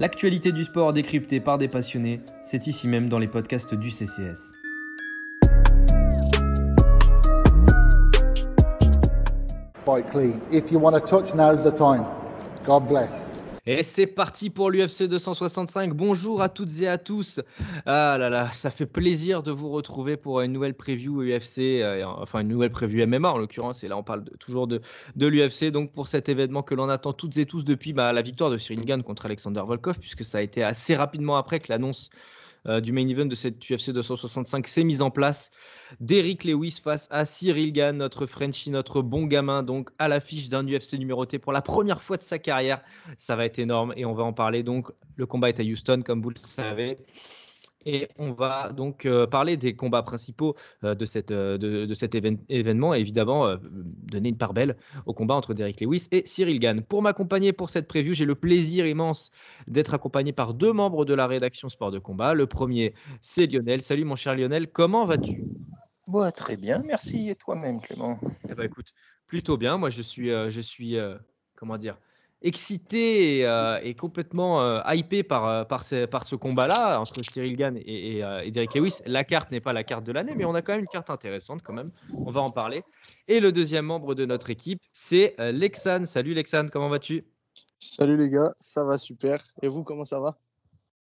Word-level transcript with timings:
L'actualité 0.00 0.50
du 0.50 0.64
sport 0.64 0.94
décryptée 0.94 1.40
par 1.40 1.58
des 1.58 1.68
passionnés, 1.68 2.22
c'est 2.42 2.66
ici 2.66 2.88
même 2.88 3.10
dans 3.10 3.18
les 3.18 3.28
podcasts 3.28 3.74
du 3.74 3.90
CCS. 3.90 4.50
clean. 10.10 10.40
If 10.50 10.72
you 10.72 10.78
want 10.78 10.92
to 10.92 11.00
touch, 11.00 11.34
now's 11.34 11.62
the 11.62 11.70
time. 11.70 12.06
God 12.64 12.88
bless. 12.88 13.29
Et 13.72 13.84
c'est 13.84 14.08
parti 14.08 14.50
pour 14.50 14.68
l'UFC 14.68 15.04
265. 15.04 15.94
Bonjour 15.94 16.42
à 16.42 16.48
toutes 16.48 16.80
et 16.80 16.88
à 16.88 16.98
tous. 16.98 17.40
Ah 17.86 18.16
là 18.18 18.28
là, 18.28 18.50
ça 18.52 18.68
fait 18.68 18.84
plaisir 18.84 19.44
de 19.44 19.52
vous 19.52 19.70
retrouver 19.70 20.16
pour 20.16 20.40
une 20.40 20.50
nouvelle 20.50 20.74
preview 20.74 21.22
UFC, 21.22 21.80
euh, 21.80 22.04
enfin 22.04 22.40
une 22.40 22.48
nouvelle 22.48 22.72
preview 22.72 23.06
MMA 23.06 23.30
en 23.30 23.38
l'occurrence. 23.38 23.84
Et 23.84 23.88
là, 23.88 23.96
on 23.96 24.02
parle 24.02 24.24
toujours 24.40 24.66
de, 24.66 24.80
l'UFC. 25.16 25.66
Donc 25.70 25.92
pour 25.92 26.08
cet 26.08 26.28
événement 26.28 26.64
que 26.64 26.74
l'on 26.74 26.88
attend 26.88 27.12
toutes 27.12 27.38
et 27.38 27.46
tous 27.46 27.64
depuis 27.64 27.92
bah, 27.92 28.12
la 28.12 28.22
victoire 28.22 28.50
de 28.50 28.58
Cyril 28.58 29.04
contre 29.04 29.26
Alexander 29.26 29.62
Volkov, 29.64 30.00
puisque 30.00 30.24
ça 30.24 30.38
a 30.38 30.40
été 30.40 30.64
assez 30.64 30.96
rapidement 30.96 31.36
après 31.36 31.60
que 31.60 31.66
l'annonce 31.68 32.10
euh, 32.66 32.80
du 32.80 32.92
main 32.92 33.06
event 33.08 33.26
de 33.26 33.34
cette 33.34 33.58
UFC 33.70 33.90
265 33.90 34.66
s'est 34.66 34.84
mise 34.84 35.02
en 35.02 35.10
place. 35.10 35.50
Derrick 36.00 36.44
Lewis 36.44 36.80
face 36.82 37.08
à 37.10 37.24
Cyril 37.24 37.72
Gann, 37.72 37.96
notre 37.96 38.26
Frenchie, 38.26 38.70
notre 38.70 39.02
bon 39.02 39.26
gamin, 39.26 39.62
donc 39.62 39.90
à 39.98 40.08
l'affiche 40.08 40.48
d'un 40.48 40.66
UFC 40.66 40.94
numéroté 40.94 41.38
pour 41.38 41.52
la 41.52 41.62
première 41.62 42.02
fois 42.02 42.16
de 42.16 42.22
sa 42.22 42.38
carrière. 42.38 42.82
Ça 43.16 43.36
va 43.36 43.44
être 43.44 43.58
énorme 43.58 43.92
et 43.96 44.04
on 44.04 44.14
va 44.14 44.24
en 44.24 44.32
parler. 44.32 44.62
Donc, 44.62 44.90
le 45.16 45.26
combat 45.26 45.48
est 45.48 45.60
à 45.60 45.62
Houston, 45.62 46.02
comme 46.04 46.22
vous 46.22 46.30
le 46.30 46.36
savez. 46.36 46.98
Et 47.86 48.08
on 48.18 48.32
va 48.32 48.72
donc 48.72 49.06
euh, 49.06 49.26
parler 49.26 49.56
des 49.56 49.74
combats 49.74 50.02
principaux 50.02 50.54
euh, 50.84 50.94
de, 50.94 51.04
cette, 51.06 51.30
euh, 51.30 51.56
de, 51.56 51.94
cet 51.94 52.14
événement 52.14 52.94
et 52.94 52.98
évidemment 52.98 53.56
donner 53.62 54.28
une 54.28 54.36
part 54.36 54.52
belle 54.52 54.76
au 55.06 55.14
combat 55.14 55.34
entre 55.34 55.54
Derek 55.54 55.80
Lewis 55.80 56.06
et 56.10 56.26
Cyril 56.26 56.60
Gann. 56.60 56.82
Pour 56.82 57.02
m'accompagner 57.02 57.52
pour 57.52 57.70
cette 57.70 57.88
preview, 57.88 58.12
j'ai 58.12 58.26
le 58.26 58.34
plaisir 58.34 58.86
immense 58.86 59.30
d'être 59.66 59.94
accompagné 59.94 60.32
par 60.32 60.52
deux 60.52 60.72
membres 60.72 61.04
de 61.04 61.14
la 61.14 61.26
rédaction 61.26 61.68
Sport 61.68 61.90
de 61.90 61.98
Combat. 61.98 62.34
Le 62.34 62.46
premier, 62.46 62.94
c'est 63.22 63.46
Lionel. 63.46 63.80
Salut 63.80 64.04
mon 64.04 64.14
cher 64.14 64.34
Lionel, 64.34 64.68
comment 64.68 65.06
vas-tu? 65.06 65.44
Très 66.34 66.56
bien, 66.56 66.82
merci. 66.84 67.30
Et 67.30 67.36
toi-même, 67.36 67.80
Clément? 67.80 68.18
Eh 68.48 68.54
ben, 68.54 68.64
Écoute, 68.64 68.92
plutôt 69.26 69.56
bien. 69.56 69.78
Moi, 69.78 69.90
je 69.90 70.02
suis, 70.02 70.28
je 70.28 70.60
suis 70.60 70.96
comment 71.54 71.78
dire 71.78 71.96
excité 72.42 73.38
et, 73.38 73.46
euh, 73.46 73.92
complètement 73.94 74.62
euh, 74.62 74.80
hypé 74.92 75.22
par, 75.22 75.46
euh, 75.46 75.64
par, 75.64 75.84
ce, 75.84 76.06
par 76.06 76.24
ce 76.24 76.36
combat-là 76.36 76.98
entre 76.98 77.22
Cyril 77.22 77.56
Gann 77.56 77.76
et, 77.76 78.18
et, 78.18 78.50
Derek 78.50 78.74
Lewis. 78.74 78.98
La 79.06 79.24
carte 79.24 79.50
n'est 79.50 79.60
pas 79.60 79.72
la 79.72 79.84
carte 79.84 80.04
de 80.04 80.12
l'année, 80.12 80.34
mais 80.34 80.44
on 80.44 80.54
a 80.54 80.62
quand 80.62 80.72
même 80.72 80.82
une 80.82 80.86
carte 80.86 81.10
intéressante 81.10 81.62
quand 81.62 81.72
même. 81.72 81.86
On 82.14 82.30
va 82.30 82.40
en 82.40 82.50
parler. 82.50 82.82
Et 83.28 83.40
le 83.40 83.52
deuxième 83.52 83.86
membre 83.86 84.14
de 84.14 84.24
notre 84.24 84.50
équipe, 84.50 84.80
c'est 84.92 85.34
Lexan. 85.38 86.06
Salut 86.06 86.34
Lexan, 86.34 86.68
comment 86.72 86.88
vas-tu? 86.88 87.24
Salut 87.78 88.16
les 88.16 88.28
gars, 88.28 88.54
ça 88.60 88.84
va 88.84 88.98
super. 88.98 89.42
Et 89.62 89.68
vous, 89.68 89.84
comment 89.84 90.04
ça 90.04 90.20
va? 90.20 90.36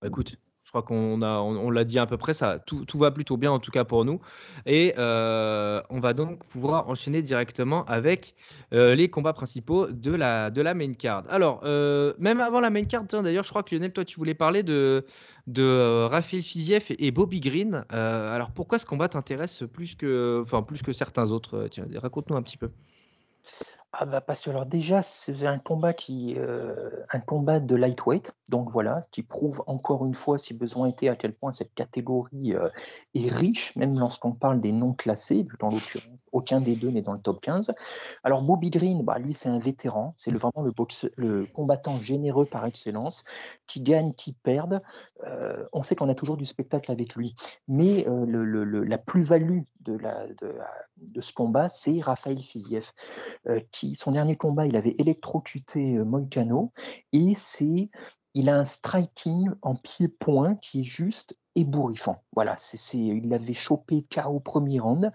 Bah, 0.02 0.08
Écoute, 0.08 0.38
je 0.64 0.70
crois 0.70 0.82
qu'on 0.82 1.22
a, 1.22 1.40
on, 1.40 1.70
l'a 1.70 1.84
dit 1.84 2.00
à 2.00 2.06
peu 2.06 2.18
près, 2.18 2.34
ça, 2.34 2.58
tout, 2.58 2.86
va 2.98 3.12
plutôt 3.12 3.36
bien 3.36 3.52
en 3.52 3.60
tout 3.60 3.72
cas 3.72 3.84
pour 3.84 4.06
nous. 4.06 4.22
Et 4.66 4.94
euh, 4.98 5.82
on 5.90 6.00
va 6.00 6.14
donc 6.14 6.46
pouvoir 6.46 6.90
enchaîner 6.90 7.22
directement 7.22 7.84
avec 7.86 8.34
euh, 8.74 8.96
les 8.96 9.10
combats 9.10 9.34
principaux 9.34 9.88
de 9.88 10.12
la, 10.12 10.52
de 10.52 10.62
la 10.62 10.74
main 10.74 10.94
card. 10.94 11.26
Alors, 11.30 11.62
euh, 11.66 12.14
même 12.18 12.40
avant 12.40 12.62
la 12.62 12.70
main 12.70 12.86
card, 12.86 13.04
d'ailleurs, 13.04 13.44
je 13.44 13.50
crois 13.50 13.64
que 13.64 13.76
Lionel, 13.76 13.92
toi, 13.92 14.06
tu 14.06 14.16
voulais 14.16 14.34
parler 14.34 14.64
de, 14.64 15.06
de 15.48 16.06
Raphaël 16.06 16.42
Fiziev 16.42 16.86
et, 16.90 17.12
Bobby 17.12 17.42
Green. 17.42 17.86
alors, 17.90 18.52
pourquoi 18.52 18.80
ce 18.80 18.86
combat 18.86 19.10
t'intéresse 19.10 19.64
plus 19.74 19.96
que, 19.96 20.40
enfin, 20.42 20.64
plus 20.64 20.82
que 20.82 20.94
certains 20.94 21.32
autres 21.32 21.68
Tiens, 21.70 21.86
raconte-nous 21.96 22.38
un 22.38 22.42
petit 22.42 22.58
peu. 22.58 22.70
Ah 23.96 24.06
bah 24.08 24.24
alors 24.48 24.66
déjà 24.66 25.04
c'est 25.04 25.46
un 25.46 25.60
combat 25.60 25.94
qui 25.94 26.34
euh, 26.40 26.90
un 27.12 27.20
combat 27.20 27.60
de 27.60 27.76
lightweight. 27.76 28.34
Donc 28.50 28.72
voilà 28.72 29.04
qui 29.12 29.22
prouve 29.22 29.64
encore 29.68 30.04
une 30.04 30.16
fois 30.16 30.40
si 30.40 30.56
besoin 30.56 30.88
était 30.88 31.10
à 31.10 31.16
quel 31.16 31.32
point 31.34 31.54
cette 31.54 31.76
catégorie 31.76 32.56
euh, 32.56 32.70
est 33.14 33.32
riche 33.32 33.76
même 33.76 33.98
lorsqu'on 34.00 34.32
parle 34.32 34.62
des 34.62 34.72
non 34.72 34.94
classés 34.94 35.44
vu 35.44 35.56
dans 35.60 35.70
l'occurrence 35.70 36.20
aucun 36.32 36.60
des 36.60 36.76
deux 36.76 36.90
n'est 36.90 37.04
dans 37.04 37.14
le 37.14 37.20
top 37.20 37.40
15 37.42 37.72
alors 38.24 38.42
Bobby 38.42 38.72
Green 38.72 39.04
bah 39.04 39.20
lui 39.20 39.36
c'est 39.36 39.50
un 39.50 39.60
vétéran. 39.60 40.16
C'est 40.18 40.34
vraiment 40.34 40.64
le, 40.64 40.72
boxe, 40.72 41.06
le 41.16 41.46
combattant 41.46 42.00
généreux 42.00 42.46
par 42.46 42.66
excellence 42.66 43.24
qui 43.68 43.80
gagne 43.82 44.14
qui 44.14 44.34
perd. 44.34 44.82
Euh, 45.26 45.66
on 45.72 45.84
sait 45.84 45.96
qu'on 45.96 46.10
a 46.10 46.16
toujours 46.16 46.38
du 46.38 46.46
spectacle 46.46 46.92
avec 46.92 47.16
lui. 47.16 47.36
Mais 47.68 48.06
la 48.08 48.98
plus-value 48.98 49.62
de, 49.82 49.98
la, 49.98 50.28
de, 50.28 50.56
de, 50.98 51.22
ce 51.22 51.32
combat 51.32 51.70
c'est 51.70 52.00
Raphaël 52.02 52.42
Fiziev 52.42 52.92
qui 53.72 53.83
son 53.96 54.12
dernier 54.12 54.36
combat, 54.36 54.66
il 54.66 54.76
avait 54.76 54.96
électrocuté 54.98 55.98
euh, 55.98 56.06
Moicano 56.06 56.72
et 57.12 57.34
c'est 57.36 57.90
il 58.34 58.50
a 58.50 58.58
un 58.58 58.66
striking 58.66 59.50
en 59.62 59.76
pied-point 59.76 60.56
qui 60.56 60.82
est 60.82 60.86
juste 60.86 61.38
ébouriffant. 61.56 62.24
Voilà, 62.34 62.56
c'est, 62.58 62.98
il 62.98 63.30
l'avait 63.30 63.54
chopé 63.54 64.06
KO 64.12 64.40
premier 64.40 64.80
round. 64.80 65.12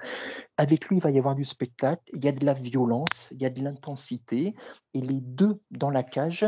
Avec 0.57 0.87
lui, 0.87 0.99
il 0.99 1.03
va 1.03 1.11
y 1.11 1.19
avoir 1.19 1.35
du 1.35 1.45
spectacle, 1.45 2.03
il 2.13 2.25
y 2.25 2.29
a 2.29 2.33
de 2.33 2.45
la 2.45 2.55
violence, 2.55 3.29
il 3.33 3.43
y 3.43 3.47
a 3.47 3.51
de 3.51 3.63
l'intensité, 3.63 4.55
et 4.95 5.01
les 5.01 5.21
deux 5.21 5.61
dans 5.73 5.91
la 5.91 6.05
cage, 6.05 6.47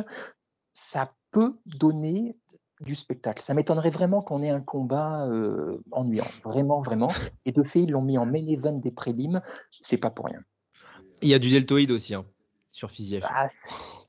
ça 0.74 1.12
peut 1.32 1.58
donner 1.66 2.36
du 2.80 2.94
spectacle. 2.94 3.42
Ça 3.42 3.52
m'étonnerait 3.52 3.90
vraiment 3.90 4.22
qu'on 4.22 4.42
ait 4.42 4.50
un 4.50 4.60
combat 4.60 5.26
euh, 5.26 5.82
ennuyant, 5.90 6.24
vraiment, 6.42 6.80
vraiment. 6.80 7.10
Et 7.44 7.52
de 7.52 7.62
fait, 7.62 7.82
ils 7.82 7.90
l'ont 7.90 8.02
mis 8.02 8.16
en 8.16 8.26
main 8.26 8.46
event 8.46 8.78
des 8.78 8.92
prélims, 8.92 9.42
c'est 9.72 9.98
pas 9.98 10.10
pour 10.10 10.26
rien. 10.26 10.40
Il 11.22 11.28
y 11.28 11.34
a 11.34 11.38
du 11.38 11.50
deltoïde 11.50 11.90
aussi 11.90 12.14
hein, 12.14 12.24
sur 12.72 12.90
Fiziev. 12.90 13.24
Ah, 13.28 13.48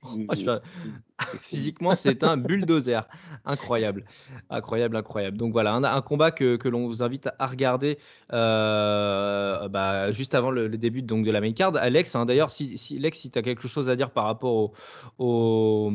Physiquement, 1.37 1.93
c'est 1.93 2.23
un 2.23 2.37
bulldozer. 2.37 3.07
Incroyable. 3.45 4.05
Incroyable, 4.49 4.95
incroyable. 4.95 5.37
Donc 5.37 5.51
voilà, 5.51 5.73
un, 5.73 6.01
combat 6.01 6.31
que, 6.31 6.55
que 6.55 6.67
l'on 6.67 6.87
vous 6.87 7.03
invite 7.03 7.29
à 7.37 7.45
regarder 7.45 7.97
euh, 8.33 9.67
bah, 9.69 10.11
juste 10.11 10.33
avant 10.33 10.51
le, 10.51 10.69
début 10.69 11.01
donc, 11.01 11.25
de 11.25 11.31
la 11.31 11.41
main 11.41 11.53
card. 11.53 11.75
Alex, 11.75 12.15
hein, 12.15 12.25
d'ailleurs, 12.25 12.49
si, 12.49 12.77
si, 12.77 12.97
Alex, 12.97 13.19
si 13.19 13.29
tu 13.29 13.37
as 13.37 13.41
quelque 13.41 13.67
chose 13.67 13.89
à 13.89 13.95
dire 13.95 14.11
par 14.11 14.25
rapport 14.25 14.55
au, 14.55 14.73
au, 15.19 15.91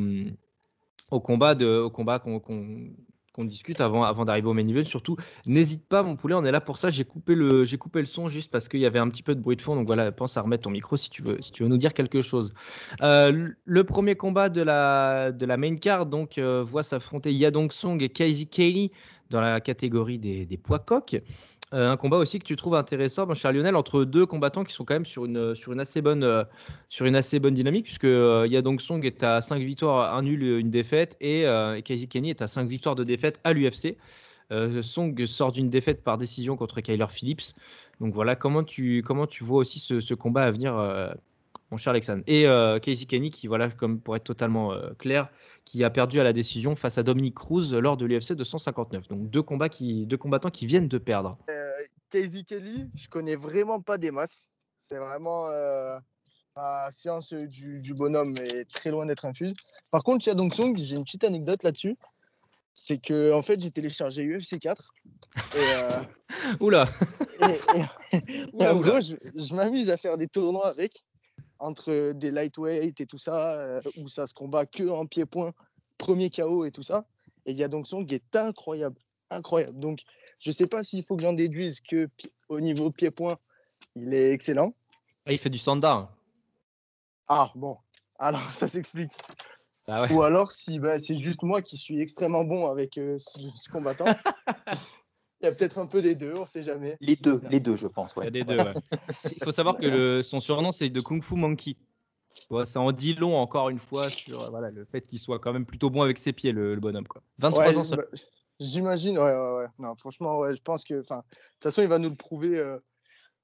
au 1.10 1.20
combat, 1.20 1.54
de, 1.54 1.66
au 1.66 1.90
combat 1.90 2.18
qu'on 2.18 2.40
qu'on 3.36 3.44
discute 3.44 3.80
avant, 3.80 4.24
d'arriver 4.24 4.48
au 4.48 4.54
main 4.54 4.66
event. 4.66 4.84
Surtout, 4.84 5.16
n'hésite 5.46 5.86
pas, 5.86 6.02
mon 6.02 6.16
poulet, 6.16 6.34
on 6.34 6.44
est 6.44 6.50
là 6.50 6.60
pour 6.60 6.78
ça. 6.78 6.88
J'ai 6.90 7.04
coupé 7.04 7.34
le, 7.34 7.64
j'ai 7.64 7.76
coupé 7.76 8.00
le 8.00 8.06
son 8.06 8.28
juste 8.28 8.50
parce 8.50 8.68
qu'il 8.68 8.80
y 8.80 8.86
avait 8.86 8.98
un 8.98 9.08
petit 9.08 9.22
peu 9.22 9.34
de 9.34 9.40
bruit 9.40 9.56
de 9.56 9.62
fond. 9.62 9.76
Donc 9.76 9.86
voilà, 9.86 10.10
pense 10.10 10.36
à 10.36 10.40
remettre 10.40 10.64
ton 10.64 10.70
micro 10.70 10.96
si 10.96 11.10
tu 11.10 11.22
veux, 11.22 11.40
si 11.40 11.52
tu 11.52 11.62
veux 11.62 11.68
nous 11.68 11.76
dire 11.76 11.92
quelque 11.92 12.22
chose. 12.22 12.54
Euh, 13.02 13.50
le 13.64 13.84
premier 13.84 14.16
combat 14.16 14.48
de 14.48 14.62
la, 14.62 15.32
de 15.32 15.44
la 15.46 15.56
main 15.56 15.76
card 15.76 16.06
donc 16.06 16.38
euh, 16.38 16.62
voit 16.64 16.82
s'affronter 16.82 17.32
Yadong 17.32 17.70
Song 17.70 18.02
et 18.02 18.08
Casey 18.08 18.46
Kelly 18.46 18.90
dans 19.30 19.40
la 19.40 19.60
catégorie 19.60 20.18
des, 20.18 20.46
des 20.46 20.56
poids 20.56 20.78
coques. 20.78 21.16
Euh, 21.74 21.90
un 21.90 21.96
combat 21.96 22.16
aussi 22.18 22.38
que 22.38 22.44
tu 22.44 22.54
trouves 22.54 22.76
intéressant, 22.76 23.26
mon 23.26 23.34
cher 23.34 23.52
Lionel, 23.52 23.74
entre 23.74 24.04
deux 24.04 24.24
combattants 24.24 24.62
qui 24.62 24.72
sont 24.72 24.84
quand 24.84 24.94
même 24.94 25.04
sur 25.04 25.24
une, 25.24 25.80
assez, 25.80 26.00
bonne, 26.00 26.22
euh, 26.22 26.44
sur 26.88 27.06
une 27.06 27.16
assez 27.16 27.40
bonne 27.40 27.54
dynamique, 27.54 27.84
puisque 27.84 28.04
euh, 28.04 28.46
Yadong 28.48 28.80
Song 28.80 29.04
est 29.04 29.24
à 29.24 29.40
5 29.40 29.58
victoires, 29.60 30.14
1 30.14 30.22
nul, 30.22 30.42
une 30.60 30.70
défaite, 30.70 31.16
et 31.20 31.44
Casey 31.84 32.06
Kenny 32.06 32.30
est 32.30 32.42
à 32.42 32.46
5 32.46 32.68
victoires 32.68 32.94
de 32.94 33.02
défaite 33.02 33.40
à 33.42 33.52
l'UFC. 33.52 33.96
Song 34.82 35.26
sort 35.26 35.50
d'une 35.50 35.70
défaite 35.70 36.04
par 36.04 36.18
décision 36.18 36.56
contre 36.56 36.80
Kyler 36.80 37.06
Phillips. 37.10 37.52
Donc 38.00 38.14
voilà, 38.14 38.36
comment 38.36 38.62
tu, 38.62 39.02
vois 39.40 39.58
aussi 39.58 39.80
ce 39.80 40.14
combat 40.14 40.44
à 40.44 40.50
venir 40.52 40.76
mon 41.70 41.76
cher 41.76 41.90
Alexandre. 41.90 42.22
Et 42.26 42.46
euh, 42.46 42.78
Casey 42.78 43.06
Kenny, 43.06 43.30
qui, 43.30 43.46
voilà, 43.46 43.70
comme 43.70 44.00
pour 44.00 44.16
être 44.16 44.24
totalement 44.24 44.72
euh, 44.72 44.92
clair, 44.98 45.30
qui 45.64 45.82
a 45.84 45.90
perdu 45.90 46.20
à 46.20 46.24
la 46.24 46.32
décision 46.32 46.76
face 46.76 46.98
à 46.98 47.02
Dominique 47.02 47.34
Cruz 47.34 47.72
lors 47.72 47.96
de 47.96 48.06
l'UFC 48.06 48.32
259. 48.32 49.08
Donc 49.08 49.30
deux, 49.30 49.42
combats 49.42 49.68
qui, 49.68 50.06
deux 50.06 50.16
combattants 50.16 50.50
qui 50.50 50.66
viennent 50.66 50.88
de 50.88 50.98
perdre. 50.98 51.38
Euh, 51.50 51.70
Casey 52.10 52.44
Kelly, 52.44 52.90
je 52.94 53.08
connais 53.08 53.36
vraiment 53.36 53.80
pas 53.80 53.98
des 53.98 54.10
masses. 54.10 54.58
C'est 54.78 54.98
vraiment 54.98 55.48
la 56.54 56.88
science 56.90 57.32
du, 57.32 57.94
bonhomme 57.94 58.34
est 58.52 58.64
très 58.70 58.90
loin 58.90 59.06
d'être 59.06 59.24
infuse. 59.24 59.52
Par 59.90 60.02
contre, 60.02 60.24
Chia 60.24 60.34
Dong 60.34 60.52
Song, 60.52 60.76
j'ai 60.76 60.96
une 60.96 61.04
petite 61.04 61.24
anecdote 61.24 61.62
là-dessus. 61.62 61.96
C'est 62.72 62.98
que 62.98 63.32
en 63.32 63.42
fait, 63.42 63.60
j'ai 63.60 63.70
téléchargé 63.70 64.22
UFC 64.24 64.60
4. 64.60 64.92
Et, 65.56 66.56
Oula 66.60 66.88
et, 67.40 68.66
en 68.66 68.80
gros, 68.80 69.00
je, 69.00 69.16
je 69.34 69.54
m'amuse 69.54 69.90
à 69.90 69.96
faire 69.96 70.16
des 70.16 70.26
tournois 70.26 70.68
avec 70.68 71.04
entre 71.58 72.12
des 72.12 72.30
lightweight 72.30 73.00
et 73.00 73.06
tout 73.06 73.18
ça, 73.18 73.54
euh, 73.54 73.80
où 73.96 74.08
ça 74.08 74.26
se 74.26 74.34
combat 74.34 74.66
que 74.66 74.88
en 74.88 75.06
pied-point, 75.06 75.52
premier 75.98 76.30
KO 76.30 76.64
et 76.64 76.70
tout 76.70 76.82
ça. 76.82 77.06
Et 77.44 77.52
il 77.52 77.56
y 77.56 77.64
a 77.64 77.68
donc 77.68 77.86
son 77.86 78.04
qui 78.04 78.14
est 78.14 78.36
incroyable, 78.36 78.96
incroyable. 79.30 79.78
Donc, 79.78 80.00
je 80.38 80.50
ne 80.50 80.54
sais 80.54 80.66
pas 80.66 80.82
s'il 80.82 81.04
faut 81.04 81.16
que 81.16 81.22
j'en 81.22 81.32
déduise 81.32 81.80
que 81.80 82.08
au 82.48 82.60
niveau 82.60 82.90
pied-point, 82.90 83.38
il 83.94 84.12
est 84.14 84.32
excellent. 84.32 84.74
Ah, 85.24 85.32
il 85.32 85.38
fait 85.38 85.50
du 85.50 85.58
standard. 85.58 86.14
Ah, 87.28 87.50
bon. 87.54 87.76
Alors, 88.18 88.50
ça 88.52 88.68
s'explique. 88.68 89.12
Ah 89.88 90.12
Ou 90.12 90.22
alors, 90.22 90.50
si 90.50 90.78
bah, 90.80 90.98
c'est 90.98 91.14
juste 91.14 91.42
moi 91.42 91.62
qui 91.62 91.76
suis 91.76 92.00
extrêmement 92.00 92.44
bon 92.44 92.68
avec 92.68 92.98
euh, 92.98 93.18
ce, 93.18 93.68
combattant. 93.70 94.06
Il 95.46 95.50
y 95.50 95.52
a 95.52 95.54
peut-être 95.54 95.78
un 95.78 95.86
peu 95.86 96.02
des 96.02 96.16
deux, 96.16 96.34
on 96.34 96.40
ne 96.40 96.46
sait 96.46 96.64
jamais. 96.64 96.96
Les 97.00 97.14
deux, 97.14 97.40
les 97.48 97.60
deux, 97.60 97.76
je 97.76 97.86
pense. 97.86 98.12
Il, 98.16 98.24
y 98.24 98.26
a 98.26 98.30
des 98.30 98.42
deux, 98.42 98.56
Il 99.36 99.44
faut 99.44 99.52
savoir 99.52 99.76
que 99.76 99.86
le, 99.86 100.24
son 100.24 100.40
surnom, 100.40 100.72
c'est 100.72 100.90
de 100.90 101.00
Kung 101.00 101.22
Fu 101.22 101.36
Monkey. 101.36 101.76
ça 102.64 102.80
en 102.80 102.90
dit 102.90 103.14
long 103.14 103.36
encore 103.36 103.68
une 103.68 103.78
fois 103.78 104.08
sur 104.08 104.50
voilà, 104.50 104.66
le 104.74 104.82
fait 104.82 105.02
qu'il 105.02 105.20
soit 105.20 105.38
quand 105.38 105.52
même 105.52 105.64
plutôt 105.64 105.88
bon 105.88 106.02
avec 106.02 106.18
ses 106.18 106.32
pieds, 106.32 106.50
le, 106.50 106.74
bonhomme. 106.80 107.06
Quoi. 107.06 107.22
23 107.38 107.78
ans 107.78 107.96
bah, 107.96 108.02
J'imagine, 108.58 109.18
ouais, 109.18 109.24
ouais, 109.24 109.56
ouais. 109.58 109.66
Non, 109.78 109.94
franchement, 109.94 110.36
ouais, 110.38 110.52
je 110.52 110.62
pense 110.62 110.82
que, 110.82 110.94
de 110.94 111.00
toute 111.00 111.62
façon, 111.62 111.82
il 111.82 111.88
va 111.88 112.00
nous 112.00 112.10
le 112.10 112.16
prouver. 112.16 112.58
Euh, 112.58 112.78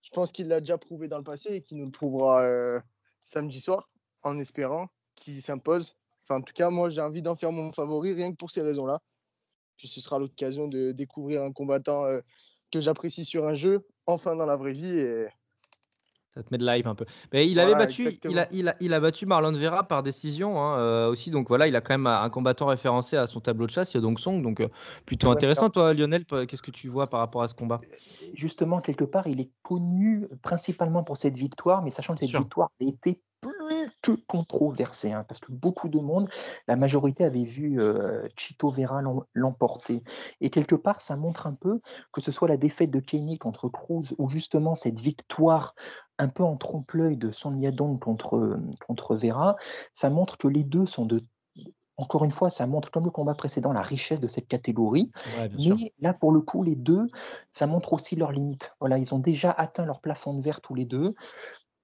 je 0.01 0.11
pense 0.11 0.33
qu'il 0.33 0.49
l'a 0.49 0.59
déjà 0.59 0.77
prouvé 0.77 1.07
dans 1.07 1.19
le 1.19 1.25
passé 1.25 1.51
et 1.55 1.63
qu'il 1.63 1.79
nous 1.79 1.85
le 1.85 1.93
prouvera 1.93 2.43
euh, 2.43 2.81
samedi 3.23 3.61
soir, 3.61 3.89
en 4.25 4.41
espérant 4.41 4.89
qu'il 5.15 5.41
s'impose. 5.41 5.95
Enfin, 6.25 6.41
en 6.41 6.43
tout 6.43 6.55
cas, 6.55 6.69
moi, 6.71 6.91
j'ai 6.91 7.01
envie 7.01 7.23
d'en 7.23 7.37
faire 7.37 7.53
mon 7.53 7.71
favori, 7.73 8.13
rien 8.13 8.33
que 8.33 8.37
pour 8.37 8.51
ces 8.51 8.63
raisons-là. 8.63 9.01
Puis 9.83 9.89
ce 9.89 10.01
sera 10.01 10.21
l'occasion 10.21 10.69
de 10.69 10.93
découvrir 10.93 11.43
un 11.43 11.51
combattant 11.51 12.05
euh, 12.05 12.21
que 12.71 12.79
j'apprécie 12.79 13.25
sur 13.25 13.49
un 13.49 13.53
jeu, 13.53 13.85
enfin 14.07 14.37
dans 14.37 14.47
la 14.47 14.57
vraie 14.57 14.71
vie. 14.71 14.97
Et 14.97 15.27
ça 16.37 16.45
te 16.45 16.47
met 16.53 16.59
de 16.59 16.65
live 16.65 16.87
un 16.87 16.95
peu. 16.95 17.05
Mais 17.33 17.51
il 17.51 17.59
avait 17.59 17.75
battu, 17.75 18.17
il 18.23 18.39
a, 18.39 18.47
il, 18.53 18.69
a, 18.69 18.77
il 18.79 18.95
a, 18.95 19.01
battu 19.01 19.27
Marlon 19.27 19.51
Vera 19.51 19.83
par 19.83 20.05
décision 20.05 20.63
hein, 20.63 20.79
euh, 20.79 21.11
aussi. 21.11 21.33
Donc 21.33 21.49
voilà, 21.49 21.67
il 21.67 21.75
a 21.75 21.81
quand 21.81 21.95
même 21.95 22.07
un 22.07 22.31
combattant 22.31 22.67
référencé 22.67 23.17
à 23.17 23.27
son 23.27 23.41
tableau 23.41 23.67
de 23.67 23.73
chasse, 23.73 23.93
il 23.93 23.97
y 23.97 23.99
a 23.99 24.03
donc 24.03 24.21
Song. 24.21 24.41
Donc 24.41 24.61
euh, 24.61 24.69
plutôt 25.05 25.29
intéressant, 25.33 25.69
toi, 25.69 25.93
Lionel. 25.93 26.25
Qu'est-ce 26.25 26.63
que 26.63 26.71
tu 26.71 26.87
vois 26.87 27.09
par 27.09 27.19
rapport 27.19 27.43
à 27.43 27.49
ce 27.49 27.55
combat? 27.55 27.81
Justement, 28.35 28.81
quelque 28.81 29.05
part, 29.05 29.27
il 29.27 29.41
est 29.41 29.51
connu 29.65 30.29
principalement 30.43 31.03
pour 31.03 31.17
cette 31.17 31.37
victoire, 31.37 31.83
mais 31.83 31.91
sachant 31.91 32.15
que 32.15 32.21
cette 32.21 32.39
victoire 32.39 32.71
a 32.81 32.85
été 32.85 33.21
plus 33.73 33.91
que 34.01 34.13
controversée, 34.27 35.13
hein, 35.13 35.25
parce 35.27 35.41
que 35.41 35.53
beaucoup 35.53 35.89
de 35.89 35.99
monde, 35.99 36.29
la 36.69 36.77
majorité 36.77 37.25
avait 37.25 37.45
vu 37.45 37.81
euh, 37.81 38.27
Chito 38.37 38.71
Vera 38.71 39.01
l'emporter. 39.35 40.03
Et 40.41 40.51
quelque 40.51 40.75
part, 40.75 41.01
ça 41.01 41.17
montre 41.17 41.47
un 41.47 41.55
peu 41.55 41.81
que 42.13 42.21
ce 42.21 42.33
soit 42.33 42.49
la 42.49 42.57
défaite 42.57 42.91
de 42.91 43.01
Kenny 43.01 43.39
contre 43.39 43.69
Cruz 43.69 44.15
ou 44.19 44.29
justement 44.29 44.75
cette 44.75 45.01
victoire 45.01 45.75
un 46.19 46.29
peu 46.29 46.45
en 46.45 46.57
trompe-l'œil 46.57 47.17
de 47.17 47.33
Son 47.33 47.57
Yadong 47.57 47.99
contre, 47.99 48.59
contre 48.87 49.17
Vera, 49.17 49.57
ça 49.93 50.11
montre 50.11 50.37
que 50.37 50.47
les 50.47 50.63
deux 50.63 50.87
sont 50.87 51.07
de 51.07 51.25
encore 51.97 52.25
une 52.25 52.31
fois, 52.31 52.51
ça 52.51 52.67
montre, 52.67 52.91
comme 52.91 53.05
le 53.05 53.11
combat 53.11 53.35
précédent, 53.35 53.73
la 53.73 53.83
richesse 53.83 54.19
de 54.19 54.27
cette 54.27 54.49
catégorie. 54.49 55.13
mais 55.59 55.93
là, 56.01 56.15
pour 56.15 56.33
le 56.33 56.41
coup, 56.41 56.63
les 56.63 56.75
deux, 56.75 57.09
ça 57.53 57.67
montre 57.67 57.93
aussi 57.93 58.17
leurs 58.17 58.33
limites. 58.33 58.73
Voilà, 58.81 58.99
ils 58.99 59.15
ont 59.15 59.19
déjà 59.19 59.51
atteint 59.51 59.85
leur 59.85 60.01
plafond 60.01 60.35
de 60.35 60.43
verre 60.43 60.61
tous 60.61 60.75
les 60.75 60.87
deux. 60.87 61.15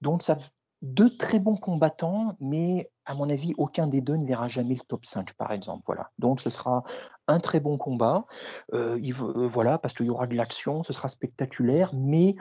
Donc, 0.00 0.22
ça, 0.22 0.38
deux 0.82 1.16
très 1.16 1.38
bons 1.38 1.56
combattants, 1.56 2.36
mais 2.40 2.90
à 3.04 3.14
mon 3.14 3.28
avis, 3.30 3.54
aucun 3.58 3.86
des 3.86 4.00
deux 4.00 4.16
ne 4.16 4.26
verra 4.26 4.48
jamais 4.48 4.74
le 4.74 4.80
top 4.80 5.06
5, 5.06 5.32
par 5.34 5.52
exemple. 5.52 5.82
Voilà. 5.86 6.10
Donc, 6.18 6.40
ce 6.40 6.50
sera 6.50 6.84
un 7.26 7.40
très 7.40 7.60
bon 7.60 7.78
combat. 7.78 8.26
Euh, 8.74 8.98
euh, 8.98 9.48
voilà, 9.48 9.78
parce 9.78 9.94
qu'il 9.94 10.06
y 10.06 10.10
aura 10.10 10.26
de 10.26 10.36
l'action, 10.36 10.82
ce 10.82 10.92
sera 10.92 11.08
spectaculaire, 11.08 11.90
mais 11.94 12.36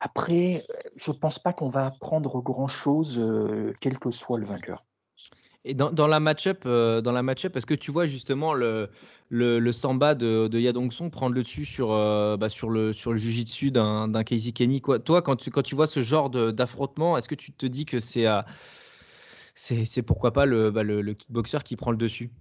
après, 0.00 0.66
je 0.96 1.12
ne 1.12 1.16
pense 1.16 1.38
pas 1.38 1.52
qu'on 1.52 1.68
va 1.68 1.86
apprendre 1.86 2.40
grand-chose, 2.42 3.18
euh, 3.18 3.72
quel 3.80 3.98
que 3.98 4.10
soit 4.10 4.38
le 4.38 4.46
vainqueur. 4.46 4.84
Et 5.64 5.74
dans, 5.74 5.92
match-up, 6.18 6.64
euh, 6.66 7.00
dans 7.00 7.12
la 7.12 7.22
match 7.22 7.44
est-ce 7.44 7.66
que 7.66 7.74
tu 7.74 7.92
vois 7.92 8.06
justement 8.06 8.52
le, 8.52 8.90
le, 9.28 9.60
le 9.60 9.72
samba 9.72 10.16
de, 10.16 10.48
de 10.48 10.58
Yadong 10.58 10.90
prendre 11.08 11.34
le 11.36 11.44
dessus 11.44 11.64
sur, 11.64 11.92
euh, 11.92 12.36
bah, 12.36 12.48
sur 12.48 12.68
le, 12.68 12.92
sur 12.92 13.12
le 13.12 13.16
jujitsu 13.18 13.70
d'un, 13.70 14.08
d'un 14.08 14.24
Casey 14.24 14.50
Kenny? 14.52 14.80
Quoi. 14.80 14.98
Toi, 14.98 15.22
quand 15.22 15.36
tu, 15.36 15.50
quand 15.50 15.62
tu 15.62 15.76
vois 15.76 15.86
ce 15.86 16.02
genre 16.02 16.30
d'affrontement, 16.30 17.16
est-ce 17.16 17.28
que 17.28 17.36
tu 17.36 17.52
te 17.52 17.66
dis 17.66 17.84
que 17.84 18.00
c'est 18.00 18.26
pourquoi 20.02 20.32
pas 20.32 20.46
le, 20.46 20.72
bah, 20.72 20.82
le, 20.82 21.00
le 21.00 21.14
kickboxer 21.14 21.58
qui 21.64 21.76
prend 21.76 21.92
le 21.92 21.96
dessus? 21.96 22.32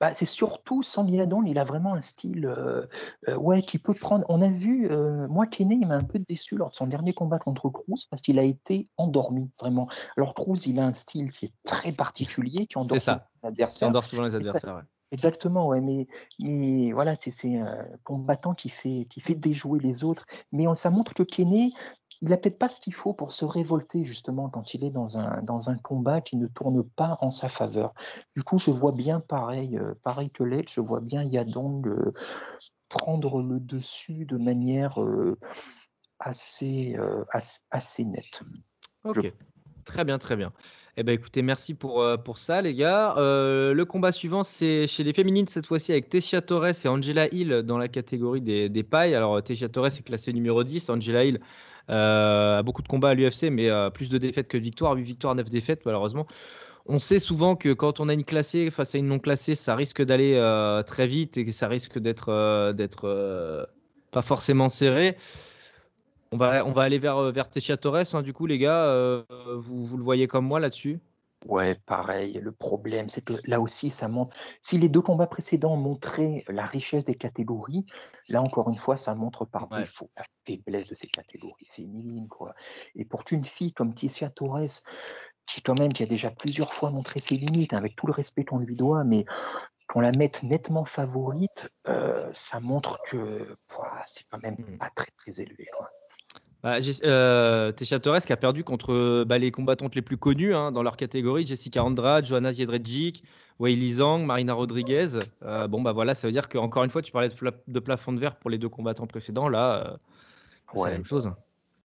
Bah, 0.00 0.14
c'est 0.14 0.26
surtout 0.26 0.82
Sandy 0.82 1.20
il 1.44 1.58
a 1.58 1.64
vraiment 1.64 1.92
un 1.92 2.00
style 2.00 2.46
euh, 2.46 2.86
euh, 3.28 3.36
ouais, 3.36 3.62
qui 3.62 3.76
peut 3.76 3.92
prendre. 3.92 4.24
On 4.30 4.40
a 4.40 4.48
vu, 4.48 4.90
euh, 4.90 5.28
moi, 5.28 5.46
Kenny, 5.46 5.78
il 5.82 5.86
m'a 5.86 5.96
un 5.96 6.04
peu 6.04 6.18
déçu 6.18 6.56
lors 6.56 6.70
de 6.70 6.74
son 6.74 6.86
dernier 6.86 7.12
combat 7.12 7.38
contre 7.38 7.68
Cruz 7.68 8.06
parce 8.08 8.22
qu'il 8.22 8.38
a 8.38 8.42
été 8.42 8.88
endormi, 8.96 9.50
vraiment. 9.60 9.88
Alors, 10.16 10.34
Cruz, 10.34 10.66
il 10.66 10.80
a 10.80 10.86
un 10.86 10.94
style 10.94 11.30
qui 11.30 11.46
est 11.46 11.52
très 11.64 11.92
particulier, 11.92 12.66
qui 12.66 12.78
endort 12.78 12.98
ça. 12.98 13.28
les 13.42 13.48
adversaires. 13.48 13.78
Qui 13.78 13.84
endort 13.84 14.04
souvent 14.04 14.24
les 14.24 14.34
adversaires, 14.34 14.82
Exactement, 15.12 15.66
ouais, 15.66 15.80
mais, 15.80 16.06
mais 16.38 16.92
voilà, 16.92 17.16
c'est 17.16 17.58
un 17.58 17.84
combattant 18.04 18.54
qui 18.54 18.68
fait, 18.68 19.08
qui 19.10 19.20
fait 19.20 19.34
déjouer 19.34 19.80
les 19.80 20.04
autres. 20.04 20.24
Mais 20.52 20.66
ça 20.74 20.88
montre 20.90 21.14
que 21.14 21.24
Kenny, 21.24 21.74
il 22.22 22.28
n'a 22.28 22.36
peut-être 22.36 22.58
pas 22.58 22.68
ce 22.68 22.80
qu'il 22.80 22.94
faut 22.94 23.14
pour 23.14 23.32
se 23.32 23.44
révolter 23.44 24.04
justement 24.04 24.48
quand 24.48 24.74
il 24.74 24.84
est 24.84 24.90
dans 24.90 25.18
un, 25.18 25.42
dans 25.42 25.70
un 25.70 25.76
combat 25.76 26.20
qui 26.20 26.36
ne 26.36 26.46
tourne 26.46 26.82
pas 26.82 27.16
en 27.20 27.30
sa 27.30 27.48
faveur. 27.48 27.94
Du 28.36 28.42
coup, 28.42 28.58
je 28.58 28.70
vois 28.70 28.92
bien 28.92 29.20
pareil, 29.20 29.78
euh, 29.78 29.94
pareil 30.02 30.30
que 30.30 30.44
Led, 30.44 30.68
je 30.70 30.80
vois 30.80 31.00
bien 31.00 31.22
Yadong 31.22 31.86
euh, 31.86 32.12
prendre 32.88 33.42
le 33.42 33.58
dessus 33.58 34.26
de 34.26 34.36
manière 34.36 35.00
euh, 35.02 35.38
assez, 36.18 36.96
assez, 37.70 38.04
nette. 38.04 38.40
Ok. 39.04 39.32
Très 39.86 40.04
bien, 40.04 40.18
très 40.18 40.36
bien. 40.36 40.52
Eh 40.98 41.02
ben, 41.02 41.12
écoutez, 41.12 41.40
merci 41.40 41.72
pour, 41.74 42.04
pour 42.22 42.38
ça, 42.38 42.60
les 42.60 42.74
gars. 42.74 43.14
le 43.16 43.82
combat 43.84 44.12
suivant, 44.12 44.44
c'est 44.44 44.86
chez 44.86 45.02
les 45.02 45.14
féminines, 45.14 45.46
cette 45.46 45.66
fois-ci, 45.66 45.90
avec 45.90 46.10
Tessia 46.10 46.42
Torres 46.42 46.84
et 46.84 46.88
Angela 46.88 47.26
Hill 47.32 47.62
dans 47.64 47.78
la 47.78 47.88
catégorie 47.88 48.42
des, 48.42 48.68
des 48.68 48.82
pailles. 48.82 49.14
Alors, 49.14 49.42
Tessia 49.42 49.68
Torres 49.68 49.86
est 49.86 50.04
classée 50.04 50.32
numéro 50.32 50.62
10, 50.62 50.90
Angela 50.90 51.24
Hill 51.24 51.40
euh, 51.88 52.62
beaucoup 52.62 52.82
de 52.82 52.88
combats 52.88 53.10
à 53.10 53.14
l'UFC, 53.14 53.44
mais 53.50 53.70
euh, 53.70 53.90
plus 53.90 54.08
de 54.08 54.18
défaites 54.18 54.48
que 54.48 54.58
de 54.58 54.62
victoires. 54.62 54.94
8 54.94 55.02
victoires, 55.02 55.34
9 55.34 55.48
défaites, 55.50 55.84
malheureusement. 55.86 56.26
On 56.86 56.98
sait 56.98 57.18
souvent 57.18 57.56
que 57.56 57.72
quand 57.72 58.00
on 58.00 58.08
a 58.08 58.14
une 58.14 58.24
classée 58.24 58.70
face 58.70 58.94
à 58.94 58.98
une 58.98 59.06
non 59.06 59.18
classée, 59.18 59.54
ça 59.54 59.76
risque 59.76 60.02
d'aller 60.02 60.34
euh, 60.34 60.82
très 60.82 61.06
vite 61.06 61.36
et 61.36 61.52
ça 61.52 61.68
risque 61.68 61.98
d'être 61.98 63.68
pas 64.10 64.22
forcément 64.22 64.68
serré. 64.68 65.16
On 66.32 66.36
va, 66.36 66.64
on 66.64 66.72
va 66.72 66.82
aller 66.82 66.98
vers, 66.98 67.32
vers 67.32 67.48
Torres, 67.80 68.14
hein, 68.14 68.22
du 68.22 68.32
coup, 68.32 68.46
les 68.46 68.58
gars. 68.58 69.24
vous, 69.56 69.84
vous 69.84 69.96
le 69.96 70.02
voyez 70.02 70.26
comme 70.26 70.46
moi 70.46 70.60
là-dessus? 70.60 71.00
Ouais, 71.46 71.74
pareil. 71.86 72.34
Le 72.34 72.52
problème, 72.52 73.08
c'est 73.08 73.24
que 73.24 73.34
là 73.44 73.60
aussi, 73.60 73.90
ça 73.90 74.08
montre. 74.08 74.36
Si 74.60 74.76
les 74.76 74.88
deux 74.88 75.00
combats 75.00 75.26
précédents 75.26 75.76
montraient 75.76 76.44
la 76.48 76.66
richesse 76.66 77.04
des 77.04 77.14
catégories, 77.14 77.86
là 78.28 78.42
encore 78.42 78.68
une 78.68 78.76
fois, 78.78 78.96
ça 78.96 79.14
montre 79.14 79.46
par 79.46 79.68
défaut 79.68 80.10
la 80.16 80.24
faiblesse 80.44 80.88
de 80.88 80.94
ces 80.94 81.06
catégories 81.06 81.66
féminines, 81.70 82.28
quoi. 82.28 82.54
Et 82.94 83.06
pour 83.06 83.24
qu'une 83.24 83.44
fille 83.44 83.72
comme 83.72 83.94
Ticia 83.94 84.28
Torres, 84.28 84.82
qui 85.46 85.62
quand 85.62 85.78
même 85.78 85.92
qui 85.92 86.02
a 86.02 86.06
déjà 86.06 86.30
plusieurs 86.30 86.74
fois 86.74 86.90
montré 86.90 87.20
ses 87.20 87.36
limites, 87.36 87.72
avec 87.72 87.96
tout 87.96 88.06
le 88.06 88.12
respect 88.12 88.44
qu'on 88.44 88.58
lui 88.58 88.76
doit, 88.76 89.04
mais 89.04 89.24
qu'on 89.88 90.00
la 90.00 90.12
mette 90.12 90.42
nettement 90.42 90.84
favorite, 90.84 91.68
euh, 91.88 92.30
ça 92.34 92.60
montre 92.60 93.00
que 93.08 93.56
c'est 94.04 94.24
quand 94.30 94.42
même 94.42 94.56
mmh. 94.58 94.78
pas 94.78 94.90
très 94.94 95.10
très 95.16 95.40
élevé, 95.40 95.68
quoi. 95.76 95.90
Bah, 96.62 96.78
euh, 97.04 97.72
Torres 97.72 98.20
qui 98.20 98.32
a 98.32 98.36
perdu 98.36 98.64
contre 98.64 99.24
bah, 99.24 99.38
les 99.38 99.50
combattantes 99.50 99.94
les 99.94 100.02
plus 100.02 100.18
connues 100.18 100.54
hein, 100.54 100.72
dans 100.72 100.82
leur 100.82 100.96
catégorie 100.96 101.46
Jessica 101.46 101.82
Andrade, 101.82 102.26
Johanna 102.26 102.52
Jedrzejczyk, 102.52 103.24
Wei 103.58 103.92
Zhang, 103.92 104.24
Marina 104.24 104.52
Rodriguez. 104.54 105.18
Euh, 105.42 105.68
bon, 105.68 105.80
bah 105.80 105.92
voilà, 105.92 106.14
ça 106.14 106.26
veut 106.26 106.32
dire 106.32 106.48
qu'encore 106.48 106.84
une 106.84 106.90
fois, 106.90 107.02
tu 107.02 107.12
parlais 107.12 107.28
de, 107.28 107.80
plafond 107.80 108.12
de 108.12 108.18
verre 108.18 108.36
pour 108.36 108.50
les 108.50 108.58
deux 108.58 108.68
combattants 108.68 109.06
précédents. 109.06 109.48
Là, 109.48 109.86
euh, 109.86 109.96
c'est 110.74 110.84
la 110.84 110.90
même 110.92 111.04
chose. 111.04 111.30